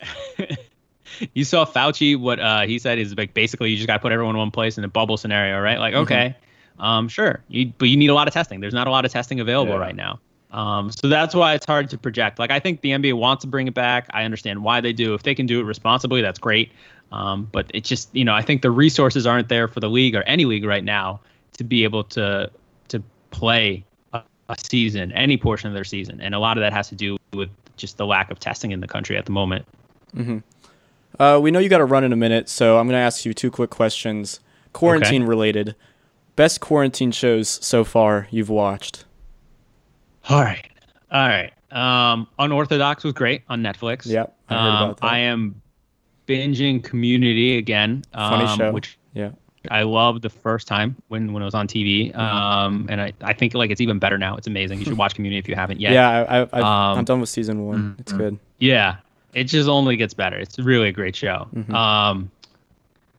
you 1.34 1.44
saw 1.44 1.64
Fauci. 1.64 2.18
What 2.18 2.40
uh, 2.40 2.62
he 2.62 2.78
said 2.78 2.98
is 2.98 3.16
like 3.16 3.34
basically 3.34 3.70
you 3.70 3.76
just 3.76 3.86
got 3.86 3.94
to 3.94 4.00
put 4.00 4.12
everyone 4.12 4.34
in 4.34 4.38
one 4.38 4.50
place 4.50 4.78
in 4.78 4.84
a 4.84 4.88
bubble 4.88 5.16
scenario, 5.16 5.60
right? 5.60 5.78
Like 5.78 5.94
okay, 5.94 6.34
mm-hmm. 6.74 6.82
um, 6.82 7.08
sure, 7.08 7.40
you, 7.48 7.72
but 7.78 7.88
you 7.88 7.96
need 7.96 8.10
a 8.10 8.14
lot 8.14 8.26
of 8.26 8.34
testing. 8.34 8.60
There's 8.60 8.74
not 8.74 8.88
a 8.88 8.90
lot 8.90 9.04
of 9.04 9.12
testing 9.12 9.38
available 9.38 9.74
yeah. 9.74 9.78
right 9.78 9.96
now. 9.96 10.18
Um, 10.50 10.90
so 10.90 11.08
that's 11.08 11.34
why 11.34 11.54
it's 11.54 11.66
hard 11.66 11.90
to 11.90 11.98
project. 11.98 12.38
Like 12.38 12.50
I 12.50 12.60
think 12.60 12.80
the 12.80 12.90
NBA 12.90 13.14
wants 13.14 13.42
to 13.42 13.48
bring 13.48 13.68
it 13.68 13.74
back. 13.74 14.08
I 14.10 14.24
understand 14.24 14.62
why 14.62 14.80
they 14.80 14.92
do. 14.92 15.14
If 15.14 15.22
they 15.22 15.34
can 15.34 15.46
do 15.46 15.60
it 15.60 15.64
responsibly, 15.64 16.22
that's 16.22 16.38
great. 16.38 16.72
Um, 17.12 17.48
but 17.52 17.70
it 17.72 17.84
just, 17.84 18.14
you 18.14 18.24
know, 18.24 18.34
I 18.34 18.42
think 18.42 18.62
the 18.62 18.70
resources 18.70 19.26
aren't 19.26 19.48
there 19.48 19.68
for 19.68 19.80
the 19.80 19.88
league 19.88 20.14
or 20.14 20.22
any 20.22 20.44
league 20.44 20.64
right 20.64 20.84
now 20.84 21.20
to 21.56 21.64
be 21.64 21.84
able 21.84 22.04
to 22.04 22.50
to 22.88 23.02
play 23.30 23.84
a, 24.12 24.22
a 24.48 24.56
season, 24.58 25.12
any 25.12 25.36
portion 25.36 25.68
of 25.68 25.74
their 25.74 25.84
season, 25.84 26.20
and 26.20 26.34
a 26.34 26.38
lot 26.38 26.56
of 26.56 26.62
that 26.62 26.72
has 26.72 26.88
to 26.88 26.94
do 26.94 27.16
with 27.32 27.50
just 27.76 27.96
the 27.96 28.06
lack 28.06 28.30
of 28.30 28.38
testing 28.40 28.72
in 28.72 28.80
the 28.80 28.88
country 28.88 29.16
at 29.16 29.24
the 29.24 29.32
moment. 29.32 29.66
Mm-hmm. 30.14 30.38
Uh, 31.18 31.38
we 31.38 31.50
know 31.50 31.58
you 31.58 31.68
got 31.68 31.78
to 31.78 31.84
run 31.84 32.04
in 32.04 32.12
a 32.12 32.16
minute, 32.16 32.48
so 32.48 32.78
I'm 32.78 32.86
going 32.86 32.98
to 32.98 33.00
ask 33.00 33.24
you 33.24 33.32
two 33.32 33.50
quick 33.50 33.70
questions, 33.70 34.40
quarantine 34.72 35.22
okay. 35.22 35.28
related. 35.28 35.74
Best 36.34 36.60
quarantine 36.60 37.12
shows 37.12 37.48
so 37.64 37.84
far 37.84 38.28
you've 38.30 38.50
watched? 38.50 39.04
All 40.28 40.42
right, 40.42 40.68
all 41.10 41.28
right. 41.28 41.52
Um, 41.70 42.26
Unorthodox 42.38 43.04
was 43.04 43.12
great 43.12 43.42
on 43.48 43.62
Netflix. 43.62 44.06
Yep, 44.06 44.36
I 44.48 44.54
heard 44.54 44.60
um, 44.60 44.82
about 44.84 45.00
that. 45.00 45.06
I 45.06 45.18
am 45.18 45.62
binging 46.26 46.82
Community 46.82 47.58
again. 47.58 48.04
Funny 48.12 48.44
um, 48.44 48.58
show. 48.58 48.72
Which 48.72 48.98
yeah. 49.14 49.30
I 49.70 49.82
loved 49.82 50.22
the 50.22 50.30
first 50.30 50.68
time 50.68 50.96
when, 51.08 51.32
when 51.32 51.42
it 51.42 51.46
was 51.46 51.54
on 51.54 51.66
TV. 51.66 52.14
Um, 52.16 52.86
and 52.88 53.00
I, 53.00 53.12
I 53.22 53.32
think 53.32 53.54
like 53.54 53.70
it's 53.70 53.80
even 53.80 53.98
better 53.98 54.18
now. 54.18 54.36
It's 54.36 54.46
amazing. 54.46 54.78
You 54.78 54.84
should 54.84 54.98
watch 54.98 55.14
Community 55.14 55.38
if 55.38 55.48
you 55.48 55.54
haven't 55.54 55.80
yet. 55.80 55.92
Yeah, 55.92 56.08
I, 56.08 56.36
I, 56.38 56.60
um, 56.60 56.98
I'm 56.98 57.04
done 57.04 57.20
with 57.20 57.28
season 57.28 57.66
one. 57.66 57.78
Mm-hmm. 57.78 58.00
It's 58.00 58.12
good. 58.12 58.38
Yeah, 58.58 58.96
it 59.34 59.44
just 59.44 59.68
only 59.68 59.96
gets 59.96 60.14
better. 60.14 60.38
It's 60.38 60.58
really 60.58 60.88
a 60.88 60.92
great 60.92 61.16
show. 61.16 61.48
Mm-hmm. 61.54 61.74
Um, 61.74 62.30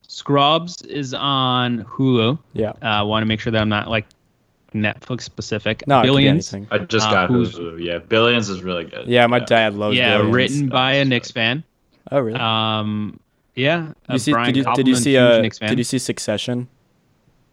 Scrubs 0.08 0.82
is 0.82 1.14
on 1.14 1.84
Hulu. 1.84 2.38
Yeah. 2.54 2.72
I 2.82 3.00
uh, 3.00 3.04
want 3.04 3.22
to 3.22 3.26
make 3.26 3.40
sure 3.40 3.52
that 3.52 3.60
I'm 3.60 3.68
not 3.68 3.88
like 3.88 4.06
Netflix 4.74 5.22
specific. 5.22 5.86
No, 5.86 6.02
Billions. 6.02 6.54
I 6.70 6.78
just 6.78 7.06
uh, 7.06 7.12
got 7.12 7.30
Hulu. 7.30 7.84
Yeah, 7.84 7.98
Billions 7.98 8.48
is 8.48 8.62
really 8.62 8.84
good. 8.84 9.06
Yeah, 9.06 9.26
my 9.26 9.38
yeah. 9.38 9.44
dad 9.44 9.74
loves. 9.74 9.96
Yeah, 9.96 10.16
Billions. 10.16 10.34
written 10.34 10.68
by 10.68 10.94
a 10.94 11.04
Knicks 11.04 11.30
fan. 11.30 11.62
Oh 12.10 12.20
really? 12.20 12.38
Um, 12.38 13.20
yeah. 13.54 13.92
You 14.08 14.18
see, 14.18 14.32
did, 14.32 14.56
you, 14.56 14.64
did 14.74 14.86
you 14.86 14.94
see 14.94 15.16
uh, 15.16 15.40
Did 15.40 15.78
you 15.78 15.84
see 15.84 15.98
Succession? 15.98 16.68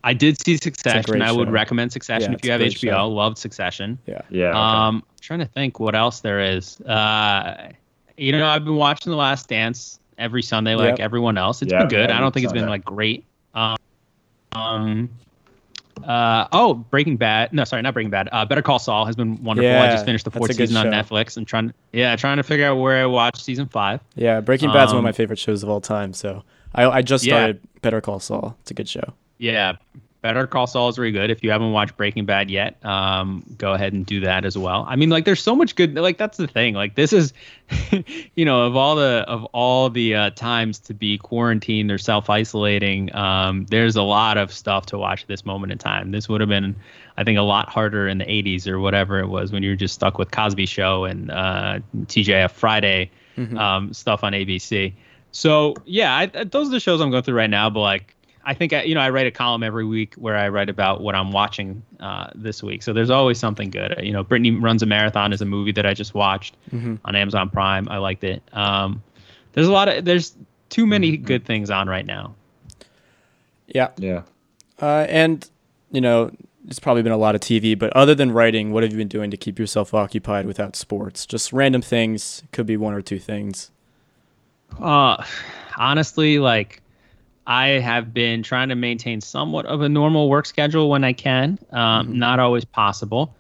I 0.04 0.14
did 0.14 0.40
see 0.40 0.58
Succession. 0.58 1.24
I 1.24 1.32
would 1.32 1.48
show. 1.48 1.52
recommend 1.52 1.92
Succession 1.92 2.32
yeah, 2.32 2.38
if 2.38 2.46
you 2.46 2.52
have 2.52 2.62
HBO. 2.62 2.92
Show. 2.92 3.10
Loved 3.10 3.38
Succession. 3.40 3.98
Yeah. 4.06 4.22
Yeah. 4.30 4.50
Okay. 4.50 4.58
Um, 4.58 4.96
I'm 4.98 5.04
trying 5.20 5.40
to 5.40 5.48
think 5.48 5.80
what 5.80 5.96
else 5.96 6.20
there 6.20 6.40
is. 6.40 6.80
Uh, 6.82 7.72
you 8.18 8.32
know, 8.32 8.46
I've 8.46 8.64
been 8.64 8.76
watching 8.76 9.10
The 9.10 9.18
Last 9.18 9.50
Dance 9.50 10.00
every 10.20 10.44
Sunday, 10.44 10.76
like 10.76 11.00
yep. 11.00 11.00
everyone 11.00 11.40
else. 11.40 11.64
It's 11.64 11.74
been 11.74 11.88
good. 11.88 12.12
I 12.12 12.20
don't 12.20 12.32
think 12.32 12.46
Sunday. 12.46 12.60
it's 12.60 12.64
been 12.64 12.70
like 12.70 12.86
great. 12.86 13.26
Um, 13.56 13.78
um, 14.52 15.10
uh, 16.04 16.48
oh, 16.52 16.74
Breaking 16.74 17.18
Bad. 17.18 17.54
No, 17.54 17.64
sorry, 17.64 17.82
not 17.82 17.94
Breaking 17.94 18.10
Bad. 18.10 18.30
Uh, 18.32 18.46
Better 18.46 18.62
Call 18.62 18.80
Saul 18.80 19.06
has 19.06 19.16
been 19.16 19.44
wonderful. 19.44 19.70
Yeah, 19.70 19.84
I 19.84 19.92
just 19.92 20.06
finished 20.06 20.26
the 20.26 20.32
fourth 20.32 20.54
season 20.54 20.78
on 20.78 20.88
Netflix. 20.88 21.38
I'm 21.38 21.46
trying, 21.46 21.74
yeah, 21.94 22.16
trying 22.16 22.38
to 22.38 22.44
figure 22.44 22.66
out 22.66 22.76
where 22.76 23.02
I 23.02 23.06
watched 23.06 23.44
season 23.44 23.68
five. 23.68 24.02
Yeah, 24.16 24.42
Breaking 24.42 24.72
Bad's 24.72 24.92
um, 24.92 24.98
one 24.98 25.00
of 25.00 25.04
my 25.04 25.10
um, 25.10 25.16
favorite 25.16 25.40
shows 25.40 25.64
of 25.64 25.70
all 25.70 25.82
time. 25.82 26.14
So 26.14 26.44
I, 26.74 26.86
I 26.86 27.02
just 27.02 27.24
started 27.24 27.60
yeah. 27.62 27.80
Better 27.82 28.02
Call 28.02 28.20
Saul. 28.20 28.58
It's 28.62 28.72
a 28.72 28.74
good 28.74 28.90
show. 28.90 29.14
Yeah, 29.38 29.74
Better 30.26 30.48
Call 30.48 30.66
Saul 30.66 30.90
is 30.90 30.96
very 30.96 31.12
good. 31.12 31.30
If 31.30 31.44
you 31.44 31.52
haven't 31.52 31.72
watched 31.72 31.96
Breaking 31.98 32.26
Bad 32.26 32.50
yet, 32.50 32.84
um, 32.84 33.44
go 33.60 33.74
ahead 33.74 33.94
and 33.94 34.08
do 34.08 34.22
that 34.22 34.44
as 34.44 34.58
well. 34.58 34.84
I 34.90 34.96
mean, 34.96 35.12
like, 35.12 35.24
there's 35.24 35.40
so 35.40 35.56
much 35.56 35.76
good. 35.76 35.94
Like, 35.94 36.18
that's 36.18 36.40
the 36.40 36.48
thing. 36.48 36.74
Like, 36.74 36.96
this 36.96 37.14
is, 37.14 37.32
you 38.36 38.44
know, 38.44 38.64
of 38.66 38.76
all 38.76 38.96
the 38.96 39.24
of 39.28 39.46
all 39.54 39.92
the 39.92 40.16
uh, 40.16 40.30
times 40.32 40.80
to 40.80 40.96
be 40.96 41.20
quarantined 41.20 41.92
or 41.92 42.00
self 42.00 42.28
isolating, 42.28 43.16
um, 43.16 43.68
there's 43.68 43.96
a 43.96 44.02
lot 44.02 44.40
of 44.40 44.52
stuff 44.52 44.88
to 44.88 44.98
watch 44.98 45.22
at 45.22 45.28
this 45.28 45.46
moment 45.46 45.72
in 45.72 45.78
time. 45.78 46.10
This 46.10 46.28
would 46.28 46.42
have 46.42 46.50
been, 46.50 46.76
I 47.18 47.24
think, 47.24 47.38
a 47.38 47.44
lot 47.44 47.70
harder 47.70 48.08
in 48.08 48.18
the 48.18 48.26
80s 48.26 48.66
or 48.66 48.80
whatever 48.80 49.20
it 49.20 49.28
was 49.28 49.52
when 49.52 49.62
you 49.62 49.70
were 49.70 49.76
just 49.76 49.94
stuck 49.94 50.18
with 50.18 50.32
Cosby 50.32 50.66
Show 50.66 51.04
and 51.04 51.30
uh, 51.30 51.82
TGIF 52.08 52.50
Friday 52.50 53.12
mm-hmm. 53.38 53.60
um, 53.60 53.94
stuff 53.94 54.24
on 54.24 54.34
ABC. 54.34 54.92
So 55.36 55.76
yeah, 55.86 56.16
I, 56.16 56.26
those 56.46 56.70
are 56.70 56.72
the 56.72 56.80
shows 56.80 57.02
I'm 57.02 57.12
going 57.12 57.22
through 57.22 57.36
right 57.36 57.50
now. 57.50 57.70
But 57.70 57.82
like, 57.82 58.15
I 58.46 58.54
think 58.54 58.74
I, 58.74 58.84
you 58.84 58.96
know 58.96 59.02
I 59.02 59.10
write 59.10 59.28
a 59.28 59.32
column 59.32 59.64
every 59.64 59.86
week 59.86 60.14
where 60.16 60.36
I 60.36 60.50
write 60.50 60.70
about 60.70 61.02
what 61.02 61.16
I'm 61.16 61.32
watching 61.32 61.82
uh, 62.00 62.30
this 62.36 62.62
week. 62.62 62.84
So 62.84 62.94
there's 62.94 63.10
always 63.10 63.40
something 63.40 63.70
good. 63.70 63.96
You 64.02 64.14
know, 64.14 64.24
Brittany 64.24 64.52
runs 64.52 64.84
a 64.84 64.86
marathon 64.86 65.34
is 65.34 65.42
a 65.42 65.46
movie 65.46 65.72
that 65.74 65.86
I 65.86 65.94
just 65.94 66.14
watched 66.14 66.56
mm-hmm. 66.72 66.96
on 67.04 67.16
Amazon 67.16 67.50
Prime. 67.50 67.88
I 67.90 67.98
liked 67.98 68.24
it. 68.24 68.44
Um, 68.54 69.02
there's 69.54 69.68
a 69.68 69.72
lot 69.72 69.88
of 69.88 70.06
there's 70.06 70.36
too 70.70 70.86
many 70.86 71.14
mm-hmm. 71.14 71.26
good 71.26 71.46
things 71.46 71.70
on 71.70 71.88
right 71.88 72.06
now. 72.06 72.36
Yeah. 73.68 73.90
Yeah. 73.98 74.24
Uh, 74.82 75.06
and 75.10 75.50
you 75.92 76.02
know, 76.02 76.32
it's 76.68 76.80
probably 76.80 77.04
been 77.04 77.12
a 77.12 77.18
lot 77.18 77.36
of 77.36 77.42
TV, 77.42 77.78
but 77.78 77.94
other 77.94 78.16
than 78.16 78.32
writing, 78.32 78.72
what 78.72 78.84
have 78.84 78.92
you 78.92 78.98
been 78.98 79.08
doing 79.08 79.32
to 79.32 79.38
keep 79.38 79.60
yourself 79.60 79.94
occupied 79.94 80.46
without 80.46 80.76
sports? 80.76 81.26
Just 81.26 81.54
random 81.54 81.82
things. 81.82 82.44
Could 82.52 82.66
be 82.66 82.78
one 82.78 82.94
or 82.94 83.02
two 83.02 83.20
things. 83.20 83.72
Uh, 84.80 85.24
honestly, 85.78 86.40
like 86.40 86.82
I 87.48 87.68
have 87.68 88.14
been 88.14 88.44
trying 88.44 88.70
to 88.70 88.76
maintain 88.76 89.22
somewhat 89.22 89.66
of 89.66 89.82
a 89.82 89.90
normal 89.90 90.30
work 90.30 90.46
schedule 90.46 90.90
when 90.90 91.04
I 91.04 91.14
can. 91.14 91.60
Um, 91.72 92.08
mm-hmm. 92.08 92.20
Not 92.20 92.40
always 92.40 92.66
possible. 92.66 93.36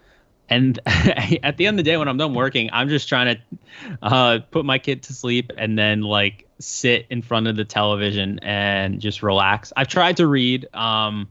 And 0.47 0.79
at 0.85 1.57
the 1.57 1.65
end 1.65 1.79
of 1.79 1.85
the 1.85 1.89
day, 1.89 1.97
when 1.97 2.07
I'm 2.07 2.17
done 2.17 2.33
working, 2.33 2.69
I'm 2.71 2.87
just 2.89 3.09
trying 3.09 3.35
to 3.35 3.59
uh, 4.03 4.39
put 4.51 4.63
my 4.65 4.77
kid 4.77 5.03
to 5.03 5.13
sleep 5.13 5.51
and 5.57 5.77
then 5.77 6.01
like 6.01 6.47
sit 6.59 7.07
in 7.09 7.21
front 7.21 7.47
of 7.47 7.55
the 7.55 7.65
television 7.65 8.39
and 8.39 9.01
just 9.01 9.23
relax. 9.23 9.73
I've 9.75 9.87
tried 9.87 10.17
to 10.17 10.27
read, 10.27 10.67
um, 10.75 11.27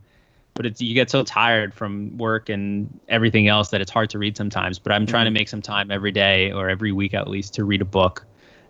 but 0.55 0.66
it's 0.66 0.81
you 0.81 0.95
get 0.95 1.11
so 1.11 1.22
tired 1.22 1.75
from 1.75 2.16
work 2.18 2.49
and 2.49 3.01
everything 3.09 3.47
else 3.47 3.70
that 3.70 3.81
it's 3.81 3.91
hard 3.91 4.11
to 4.11 4.18
read 4.18 4.37
sometimes. 4.37 4.81
But 4.81 4.93
I'm 4.93 5.03
mm-hmm. 5.03 5.11
trying 5.11 5.25
to 5.27 5.29
mm-hmm. 5.29 5.35
make 5.35 5.49
some 5.49 5.62
time 5.62 5.93
every 5.93 6.12
day 6.12 6.51
or 6.51 6.68
every 6.68 6.91
week 6.91 7.14
at 7.14 7.29
least 7.29 7.55
to 7.55 7.64
read 7.64 7.83
a 7.83 7.87
book 7.87 8.27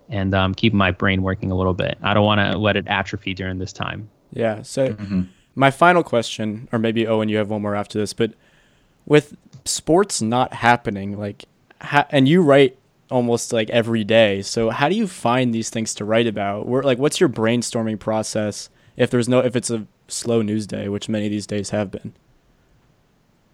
and 0.09 0.35
um, 0.35 0.55
keep 0.55 0.73
my 0.73 0.91
brain 0.91 1.23
working 1.23 1.51
a 1.51 1.55
little 1.55 1.75
bit. 1.75 1.99
I 2.03 2.15
don't 2.15 2.25
want 2.25 2.41
to 2.41 2.59
let 2.59 2.77
it 2.77 2.87
atrophy 2.89 3.35
during 3.35 3.59
this 3.59 3.73
time. 3.73 4.09
Yeah. 4.33 4.63
So 4.63 4.91
mm-hmm. 4.91 5.23
my 5.55 5.71
final 5.71 6.03
question, 6.03 6.69
or 6.73 6.79
maybe 6.79 7.07
Owen, 7.07 7.29
you 7.29 7.37
have 7.39 7.51
one 7.51 7.63
more 7.63 7.75
after 7.75 7.99
this, 7.99 8.13
but 8.13 8.33
with 9.07 9.37
sports 9.65 10.21
not 10.23 10.53
happening, 10.55 11.19
like, 11.19 11.45
ha- 11.81 12.07
and 12.11 12.29
you 12.29 12.43
write 12.43 12.77
almost 13.11 13.53
like 13.53 13.71
every 13.71 14.05
day. 14.05 14.43
So 14.43 14.71
how 14.71 14.89
do 14.89 14.95
you 14.95 15.07
find 15.07 15.55
these 15.55 15.71
things 15.71 15.95
to 15.97 16.05
write 16.05 16.27
about? 16.27 16.67
Where, 16.67 16.83
like, 16.83 16.99
what's 16.99 17.21
your 17.21 17.29
brainstorming 17.29 17.99
process 17.99 18.71
if 18.97 19.11
there's 19.11 19.29
no 19.29 19.41
if 19.41 19.57
it's 19.57 19.71
a 19.71 19.87
slow 20.09 20.43
news 20.43 20.67
day, 20.67 20.89
which 20.89 21.09
many 21.09 21.27
of 21.27 21.31
these 21.31 21.47
days 21.47 21.71
have 21.71 21.91
been? 21.91 22.13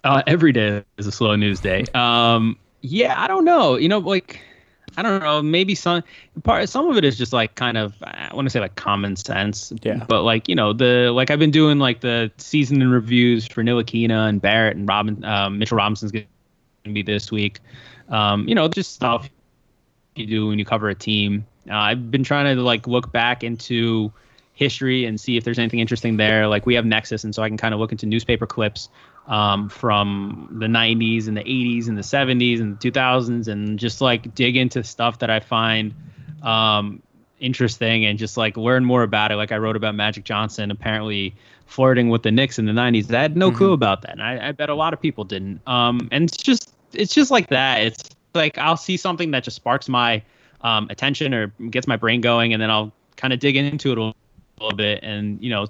Uh, 0.02 0.22
every 0.26 0.52
day 0.52 0.82
is 0.96 1.06
a 1.06 1.12
slow 1.12 1.36
news 1.36 1.60
day. 1.60 1.84
Um, 1.94 2.56
yeah, 2.80 3.20
I 3.20 3.26
don't 3.26 3.44
know. 3.44 3.76
You 3.76 3.88
know, 3.88 3.98
like 3.98 4.40
I 4.96 5.02
don't 5.02 5.20
know. 5.20 5.42
Maybe 5.42 5.74
some 5.74 6.02
part. 6.42 6.68
Some 6.68 6.88
of 6.88 6.96
it 6.96 7.04
is 7.04 7.16
just 7.16 7.32
like 7.32 7.54
kind 7.54 7.76
of. 7.76 7.94
I 8.02 8.30
want 8.34 8.46
to 8.46 8.50
say 8.50 8.60
like 8.60 8.74
common 8.74 9.16
sense. 9.16 9.72
Yeah. 9.82 10.04
But 10.08 10.22
like 10.22 10.48
you 10.48 10.54
know 10.54 10.72
the 10.72 11.10
like 11.12 11.30
I've 11.30 11.38
been 11.38 11.50
doing 11.50 11.78
like 11.78 12.00
the 12.00 12.30
season 12.38 12.82
and 12.82 12.92
reviews 12.92 13.46
for 13.46 13.62
Ntilikina 13.62 14.28
and 14.28 14.40
Barrett 14.40 14.76
and 14.76 14.88
Robin. 14.88 15.24
Um, 15.24 15.58
Mitchell 15.58 15.78
Robinson's 15.78 16.12
gonna 16.12 16.26
be 16.92 17.02
this 17.02 17.30
week. 17.30 17.60
Um, 18.08 18.48
you 18.48 18.54
know, 18.54 18.68
just 18.68 18.92
stuff 18.92 19.28
you 20.16 20.26
do 20.26 20.48
when 20.48 20.58
you 20.58 20.64
cover 20.64 20.88
a 20.88 20.94
team. 20.94 21.46
Uh, 21.68 21.74
I've 21.74 22.10
been 22.10 22.24
trying 22.24 22.56
to 22.56 22.62
like 22.62 22.86
look 22.86 23.12
back 23.12 23.44
into 23.44 24.12
history 24.54 25.06
and 25.06 25.18
see 25.18 25.36
if 25.36 25.44
there's 25.44 25.58
anything 25.58 25.80
interesting 25.80 26.16
there. 26.16 26.46
Like 26.48 26.66
we 26.66 26.74
have 26.74 26.84
Nexis, 26.84 27.24
and 27.24 27.34
so 27.34 27.42
I 27.42 27.48
can 27.48 27.56
kind 27.56 27.74
of 27.74 27.80
look 27.80 27.92
into 27.92 28.06
newspaper 28.06 28.46
clips 28.46 28.88
um, 29.30 29.68
from 29.68 30.48
the 30.50 30.66
90s 30.66 31.28
and 31.28 31.36
the 31.36 31.44
80s 31.44 31.88
and 31.88 31.96
the 31.96 32.02
70s 32.02 32.60
and 32.60 32.78
the 32.78 32.90
2000s 32.90 33.46
and 33.46 33.78
just 33.78 34.00
like 34.00 34.34
dig 34.34 34.56
into 34.56 34.82
stuff 34.82 35.20
that 35.20 35.30
I 35.30 35.38
find 35.38 35.94
um, 36.42 37.00
interesting 37.38 38.04
and 38.04 38.18
just 38.18 38.36
like 38.36 38.56
learn 38.56 38.84
more 38.84 39.04
about 39.04 39.30
it. 39.30 39.36
Like 39.36 39.52
I 39.52 39.58
wrote 39.58 39.76
about 39.76 39.94
Magic 39.94 40.24
Johnson 40.24 40.72
apparently 40.72 41.36
flirting 41.66 42.08
with 42.10 42.24
the 42.24 42.32
Knicks 42.32 42.58
in 42.58 42.66
the 42.66 42.72
90s. 42.72 43.14
I 43.14 43.22
had 43.22 43.36
no 43.36 43.48
mm-hmm. 43.48 43.56
clue 43.56 43.72
about 43.72 44.02
that. 44.02 44.12
And 44.12 44.22
I, 44.22 44.48
I, 44.48 44.52
bet 44.52 44.68
a 44.68 44.74
lot 44.74 44.92
of 44.92 45.00
people 45.00 45.22
didn't. 45.22 45.60
Um, 45.64 46.08
and 46.10 46.24
it's 46.24 46.36
just, 46.36 46.74
it's 46.92 47.14
just 47.14 47.30
like 47.30 47.50
that. 47.50 47.82
It's 47.82 48.10
like 48.34 48.58
I'll 48.58 48.76
see 48.76 48.96
something 48.96 49.30
that 49.30 49.44
just 49.44 49.54
sparks 49.54 49.88
my 49.88 50.24
um, 50.62 50.88
attention 50.90 51.32
or 51.34 51.46
gets 51.70 51.86
my 51.86 51.96
brain 51.96 52.20
going 52.20 52.52
and 52.52 52.60
then 52.60 52.68
I'll 52.68 52.92
kind 53.14 53.32
of 53.32 53.38
dig 53.38 53.56
into 53.56 53.92
it 53.92 53.98
a 53.98 54.12
little 54.60 54.76
bit 54.76 55.04
and, 55.04 55.40
you 55.40 55.50
know, 55.50 55.68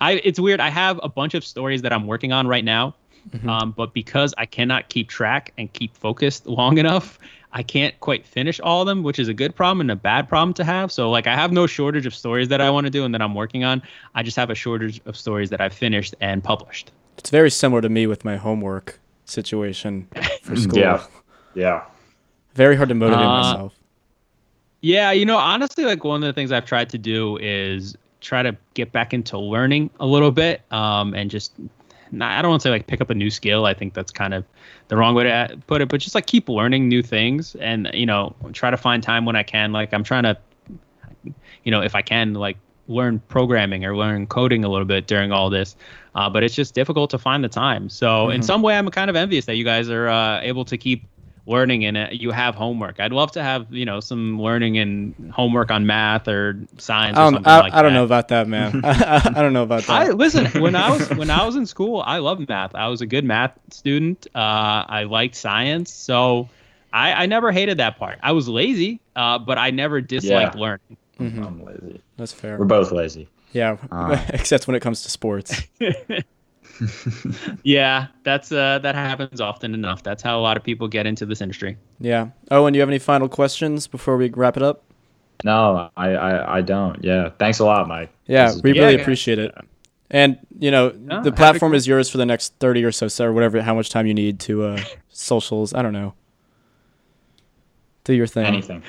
I 0.00 0.12
it's 0.24 0.38
weird. 0.38 0.60
I 0.60 0.68
have 0.70 1.00
a 1.02 1.08
bunch 1.08 1.34
of 1.34 1.44
stories 1.44 1.82
that 1.82 1.92
I'm 1.92 2.06
working 2.06 2.32
on 2.32 2.46
right 2.46 2.64
now, 2.64 2.94
mm-hmm. 3.30 3.48
um, 3.48 3.72
but 3.72 3.92
because 3.92 4.34
I 4.38 4.46
cannot 4.46 4.88
keep 4.88 5.08
track 5.08 5.52
and 5.58 5.72
keep 5.72 5.96
focused 5.96 6.46
long 6.46 6.78
enough, 6.84 7.18
I 7.52 7.62
can't 7.62 7.98
quite 8.00 8.26
finish 8.26 8.60
all 8.60 8.82
of 8.82 8.86
them, 8.86 9.02
which 9.02 9.18
is 9.18 9.28
a 9.28 9.34
good 9.34 9.54
problem 9.54 9.80
and 9.82 9.90
a 9.90 9.96
bad 9.96 10.28
problem 10.28 10.54
to 10.54 10.64
have. 10.64 10.90
So 10.90 11.10
like 11.10 11.26
I 11.26 11.34
have 11.34 11.52
no 11.52 11.66
shortage 11.66 12.06
of 12.06 12.14
stories 12.14 12.48
that 12.48 12.60
I 12.60 12.68
want 12.70 12.86
to 12.86 12.90
do 12.90 13.04
and 13.04 13.14
that 13.14 13.22
I'm 13.22 13.34
working 13.34 13.64
on. 13.64 13.82
I 14.14 14.22
just 14.22 14.36
have 14.36 14.50
a 14.50 14.54
shortage 14.54 15.00
of 15.06 15.16
stories 15.16 15.50
that 15.50 15.60
I've 15.60 15.74
finished 15.74 16.14
and 16.20 16.42
published. 16.42 16.90
It's 17.16 17.30
very 17.30 17.50
similar 17.50 17.80
to 17.80 17.88
me 17.88 18.06
with 18.06 18.24
my 18.24 18.36
homework 18.36 18.98
situation 19.24 20.08
for 20.42 20.56
school. 20.56 20.78
yeah. 20.78 21.06
Yeah. 21.54 21.84
Very 22.54 22.76
hard 22.76 22.88
to 22.88 22.94
motivate 22.94 23.24
uh, 23.24 23.42
myself. 23.42 23.74
Yeah, 24.80 25.12
you 25.12 25.24
know, 25.24 25.38
honestly, 25.38 25.84
like 25.84 26.04
one 26.04 26.22
of 26.22 26.26
the 26.26 26.32
things 26.32 26.52
I've 26.52 26.66
tried 26.66 26.90
to 26.90 26.98
do 26.98 27.38
is 27.38 27.96
try 28.24 28.42
to 28.42 28.56
get 28.74 28.90
back 28.90 29.12
into 29.14 29.38
learning 29.38 29.90
a 30.00 30.06
little 30.06 30.32
bit 30.32 30.62
um, 30.72 31.14
and 31.14 31.30
just 31.30 31.52
not, 32.10 32.32
I 32.38 32.42
don't 32.42 32.50
want 32.50 32.62
to 32.62 32.68
say 32.68 32.70
like 32.70 32.86
pick 32.86 33.00
up 33.00 33.10
a 33.10 33.14
new 33.14 33.30
skill. 33.30 33.66
I 33.66 33.74
think 33.74 33.94
that's 33.94 34.10
kind 34.10 34.34
of 34.34 34.44
the 34.88 34.96
wrong 34.96 35.14
way 35.14 35.24
to 35.24 35.58
put 35.66 35.80
it, 35.82 35.88
but 35.88 36.00
just 36.00 36.14
like 36.14 36.26
keep 36.26 36.48
learning 36.48 36.88
new 36.88 37.02
things 37.02 37.54
and 37.56 37.90
you 37.92 38.06
know 38.06 38.34
try 38.52 38.70
to 38.70 38.76
find 38.76 39.02
time 39.02 39.24
when 39.24 39.36
I 39.36 39.42
can. 39.42 39.72
Like 39.72 39.92
I'm 39.92 40.04
trying 40.04 40.22
to, 40.24 40.36
you 41.64 41.70
know, 41.70 41.82
if 41.82 41.94
I 41.94 42.02
can 42.02 42.34
like 42.34 42.56
learn 42.86 43.18
programming 43.28 43.84
or 43.84 43.96
learn 43.96 44.26
coding 44.26 44.64
a 44.64 44.68
little 44.68 44.84
bit 44.84 45.06
during 45.06 45.32
all 45.32 45.48
this. 45.50 45.74
Uh, 46.14 46.28
but 46.28 46.42
it's 46.44 46.54
just 46.54 46.74
difficult 46.74 47.10
to 47.10 47.18
find 47.18 47.42
the 47.42 47.48
time. 47.48 47.88
So 47.88 48.28
in 48.30 48.40
Mhm. 48.40 48.44
some 48.44 48.62
way, 48.62 48.76
I'm 48.76 48.88
kind 48.90 49.08
of 49.10 49.16
envious 49.16 49.46
that 49.46 49.56
you 49.56 49.64
guys 49.64 49.88
are 49.88 50.08
uh, 50.08 50.40
able 50.42 50.64
to 50.66 50.76
keep 50.76 51.02
learning 51.46 51.84
and 51.84 52.08
you 52.12 52.30
have 52.30 52.54
homework. 52.54 53.00
I'd 53.00 53.12
love 53.12 53.32
to 53.32 53.42
have 53.42 53.72
you 53.72 53.84
know 53.84 54.00
some 54.00 54.40
learning 54.40 54.78
and 54.78 55.32
homework 55.32 55.70
on 55.70 55.86
math 55.86 56.26
or 56.28 56.58
science. 56.78 57.16
Or 57.16 57.20
I 57.20 57.24
don't, 57.24 57.34
something 57.34 57.52
I, 57.52 57.60
like 57.60 57.72
I 57.74 57.82
don't 57.82 57.92
that. 57.92 57.98
know 57.98 58.04
about 58.04 58.28
that, 58.28 58.48
man. 58.48 58.80
I, 58.84 59.32
I 59.36 59.42
don't 59.42 59.52
know 59.52 59.62
about 59.62 59.88
I 59.90 60.06
that. 60.06 60.16
listen 60.16 60.46
when 60.62 60.74
I 60.74 60.90
was 60.90 61.08
when 61.10 61.30
I 61.30 61.44
was 61.44 61.56
in 61.56 61.66
school, 61.66 62.02
I 62.06 62.18
loved 62.18 62.48
math. 62.48 62.74
I 62.74 62.88
was 62.88 63.00
a 63.00 63.06
good 63.06 63.24
math 63.24 63.52
student. 63.70 64.26
Uh, 64.34 64.38
I 64.88 65.04
liked 65.04 65.34
science, 65.34 65.92
so 65.92 66.48
I, 66.92 67.12
I 67.24 67.26
never 67.26 67.52
hated 67.52 67.78
that 67.78 67.98
part. 67.98 68.18
I 68.22 68.32
was 68.32 68.48
lazy, 68.48 69.00
uh, 69.16 69.38
but 69.38 69.58
I 69.58 69.70
never 69.70 70.00
disliked 70.00 70.54
Yeah. 70.54 70.60
learning. 70.60 70.96
Mhm, 71.20 71.46
I'm 71.46 71.64
lazy. 71.64 72.00
That's 72.16 72.32
fair. 72.32 72.56
We're 72.58 72.64
both 72.64 72.90
lazy. 72.90 73.28
Yeah, 73.52 73.76
Uh. 73.92 74.16
except 74.30 74.66
when 74.66 74.74
it 74.76 74.80
comes 74.80 75.02
to 75.02 75.10
sports. 75.10 75.62
Yeah, 77.62 78.06
that's 78.24 78.50
uh, 78.52 78.78
that 78.80 78.94
happens 78.94 79.40
often 79.40 79.74
enough. 79.74 80.02
That's 80.02 80.22
how 80.22 80.38
a 80.38 80.42
lot 80.42 80.56
of 80.56 80.62
people 80.62 80.88
get 80.88 81.06
into 81.06 81.24
this 81.26 81.40
industry. 81.40 81.76
Yeah. 82.00 82.28
Oh, 82.50 82.66
and 82.66 82.74
you 82.74 82.80
have 82.80 82.88
any 82.88 82.98
final 82.98 83.28
questions 83.28 83.86
before 83.86 84.16
we 84.16 84.30
wrap 84.30 84.56
it 84.56 84.62
up? 84.62 84.82
No, 85.44 85.90
I, 85.96 86.10
I, 86.10 86.56
I 86.58 86.60
don't. 86.62 87.02
Yeah. 87.04 87.30
Thanks 87.38 87.58
a 87.58 87.64
lot, 87.64 87.86
Mike. 87.88 88.10
Yeah, 88.26 88.52
we 88.62 88.72
Yeah, 88.72 88.82
really 88.82 88.96
guys. 88.96 89.02
appreciate 89.02 89.38
it. 89.38 89.54
And 90.10 90.38
you 90.58 90.70
know, 90.70 90.90
No, 90.90 91.22
the 91.22 91.32
platform 91.32 91.72
to- 91.72 91.76
is 91.76 91.86
yours 91.86 92.08
for 92.10 92.18
the 92.18 92.26
next 92.26 92.54
thirty 92.60 92.84
or 92.84 92.92
so, 92.92 93.08
so 93.08 93.24
or 93.26 93.32
whatever, 93.32 93.60
how 93.62 93.74
much 93.74 93.90
time 93.90 94.06
you 94.06 94.14
need 94.14 94.40
to 94.40 94.64
uh, 94.64 94.80
socials. 95.08 95.74
I 95.74 95.82
don't 95.82 95.92
know. 95.92 96.14
Do 98.04 98.12
your 98.12 98.26
thing. 98.26 98.44
anything. 98.46 98.82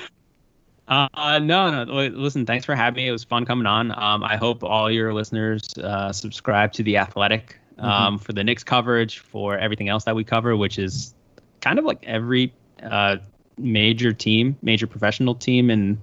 Uh, 0.88 1.08
uh, 1.14 1.38
no, 1.40 1.84
no. 1.84 1.92
Listen, 1.92 2.46
thanks 2.46 2.64
for 2.64 2.74
having 2.76 2.96
me. 3.02 3.08
It 3.08 3.12
was 3.12 3.24
fun 3.24 3.44
coming 3.44 3.66
on. 3.66 3.90
Um, 3.92 4.22
I 4.22 4.36
hope 4.36 4.62
all 4.62 4.90
your 4.90 5.12
listeners 5.14 5.66
uh, 5.82 6.12
subscribe 6.12 6.72
to 6.74 6.82
the 6.84 6.96
Athletic 6.98 7.58
um, 7.78 8.18
for 8.18 8.32
the 8.32 8.42
Knicks 8.44 8.64
coverage, 8.64 9.18
for 9.18 9.56
everything 9.58 9.88
else 9.88 10.04
that 10.04 10.14
we 10.16 10.24
cover, 10.24 10.56
which 10.56 10.78
is 10.78 11.14
kind 11.60 11.78
of 11.78 11.84
like 11.84 12.02
every 12.04 12.52
uh, 12.82 13.16
major 13.58 14.12
team, 14.12 14.56
major 14.62 14.86
professional 14.86 15.34
team 15.34 15.70
in 15.70 15.98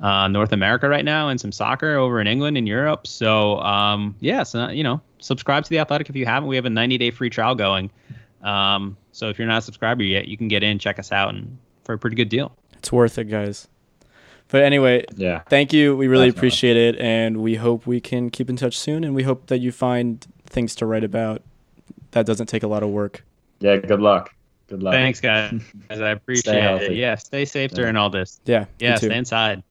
uh, 0.00 0.28
North 0.28 0.52
America 0.52 0.88
right 0.88 1.04
now, 1.04 1.28
and 1.28 1.40
some 1.40 1.52
soccer 1.52 1.96
over 1.96 2.20
in 2.20 2.26
England 2.26 2.56
and 2.56 2.66
Europe. 2.66 3.06
So, 3.06 3.58
um, 3.60 4.14
yeah, 4.20 4.42
so 4.44 4.68
you 4.68 4.82
know, 4.82 5.00
subscribe 5.18 5.64
to 5.64 5.70
the 5.70 5.78
Athletic 5.78 6.08
if 6.08 6.16
you 6.16 6.24
haven't. 6.26 6.48
We 6.48 6.56
have 6.56 6.64
a 6.66 6.70
90-day 6.70 7.10
free 7.10 7.28
trial 7.30 7.54
going. 7.54 7.90
Um, 8.42 8.96
so 9.12 9.28
if 9.28 9.38
you're 9.38 9.48
not 9.48 9.58
a 9.58 9.62
subscriber 9.62 10.02
yet, 10.02 10.26
you 10.28 10.36
can 10.38 10.48
get 10.48 10.62
in, 10.62 10.78
check 10.78 10.98
us 10.98 11.12
out, 11.12 11.34
and 11.34 11.58
for 11.84 11.92
a 11.94 11.98
pretty 11.98 12.16
good 12.16 12.30
deal. 12.30 12.56
It's 12.78 12.90
worth 12.90 13.18
it, 13.18 13.24
guys. 13.24 13.68
But 14.48 14.62
anyway, 14.62 15.04
Yeah. 15.16 15.40
thank 15.50 15.72
you. 15.72 15.94
We 15.96 16.08
really 16.08 16.28
Definitely. 16.28 16.38
appreciate 16.38 16.76
it, 16.76 16.96
and 16.98 17.36
we 17.36 17.56
hope 17.56 17.86
we 17.86 18.00
can 18.00 18.30
keep 18.30 18.48
in 18.48 18.56
touch 18.56 18.76
soon. 18.78 19.04
And 19.04 19.14
we 19.14 19.22
hope 19.24 19.46
that 19.48 19.58
you 19.58 19.70
find 19.70 20.26
things 20.50 20.74
to 20.76 20.86
write 20.86 21.04
about. 21.04 21.42
That 22.10 22.26
doesn't 22.26 22.46
take 22.46 22.62
a 22.62 22.68
lot 22.68 22.82
of 22.82 22.90
work. 22.90 23.24
Yeah. 23.60 23.76
Good 23.76 24.00
luck. 24.00 24.34
Good 24.68 24.82
luck. 24.82 24.92
Thanks, 24.92 25.20
guys. 25.20 25.60
I 25.90 25.94
appreciate 26.10 26.82
it. 26.82 26.92
Yeah, 26.92 27.14
stay 27.16 27.44
safe 27.44 27.70
Yeah. 27.72 27.76
during 27.76 27.96
all 27.96 28.10
this. 28.10 28.40
Yeah. 28.44 28.66
Yeah, 28.78 28.96
too. 28.96 29.06
stay 29.06 29.16
inside. 29.16 29.62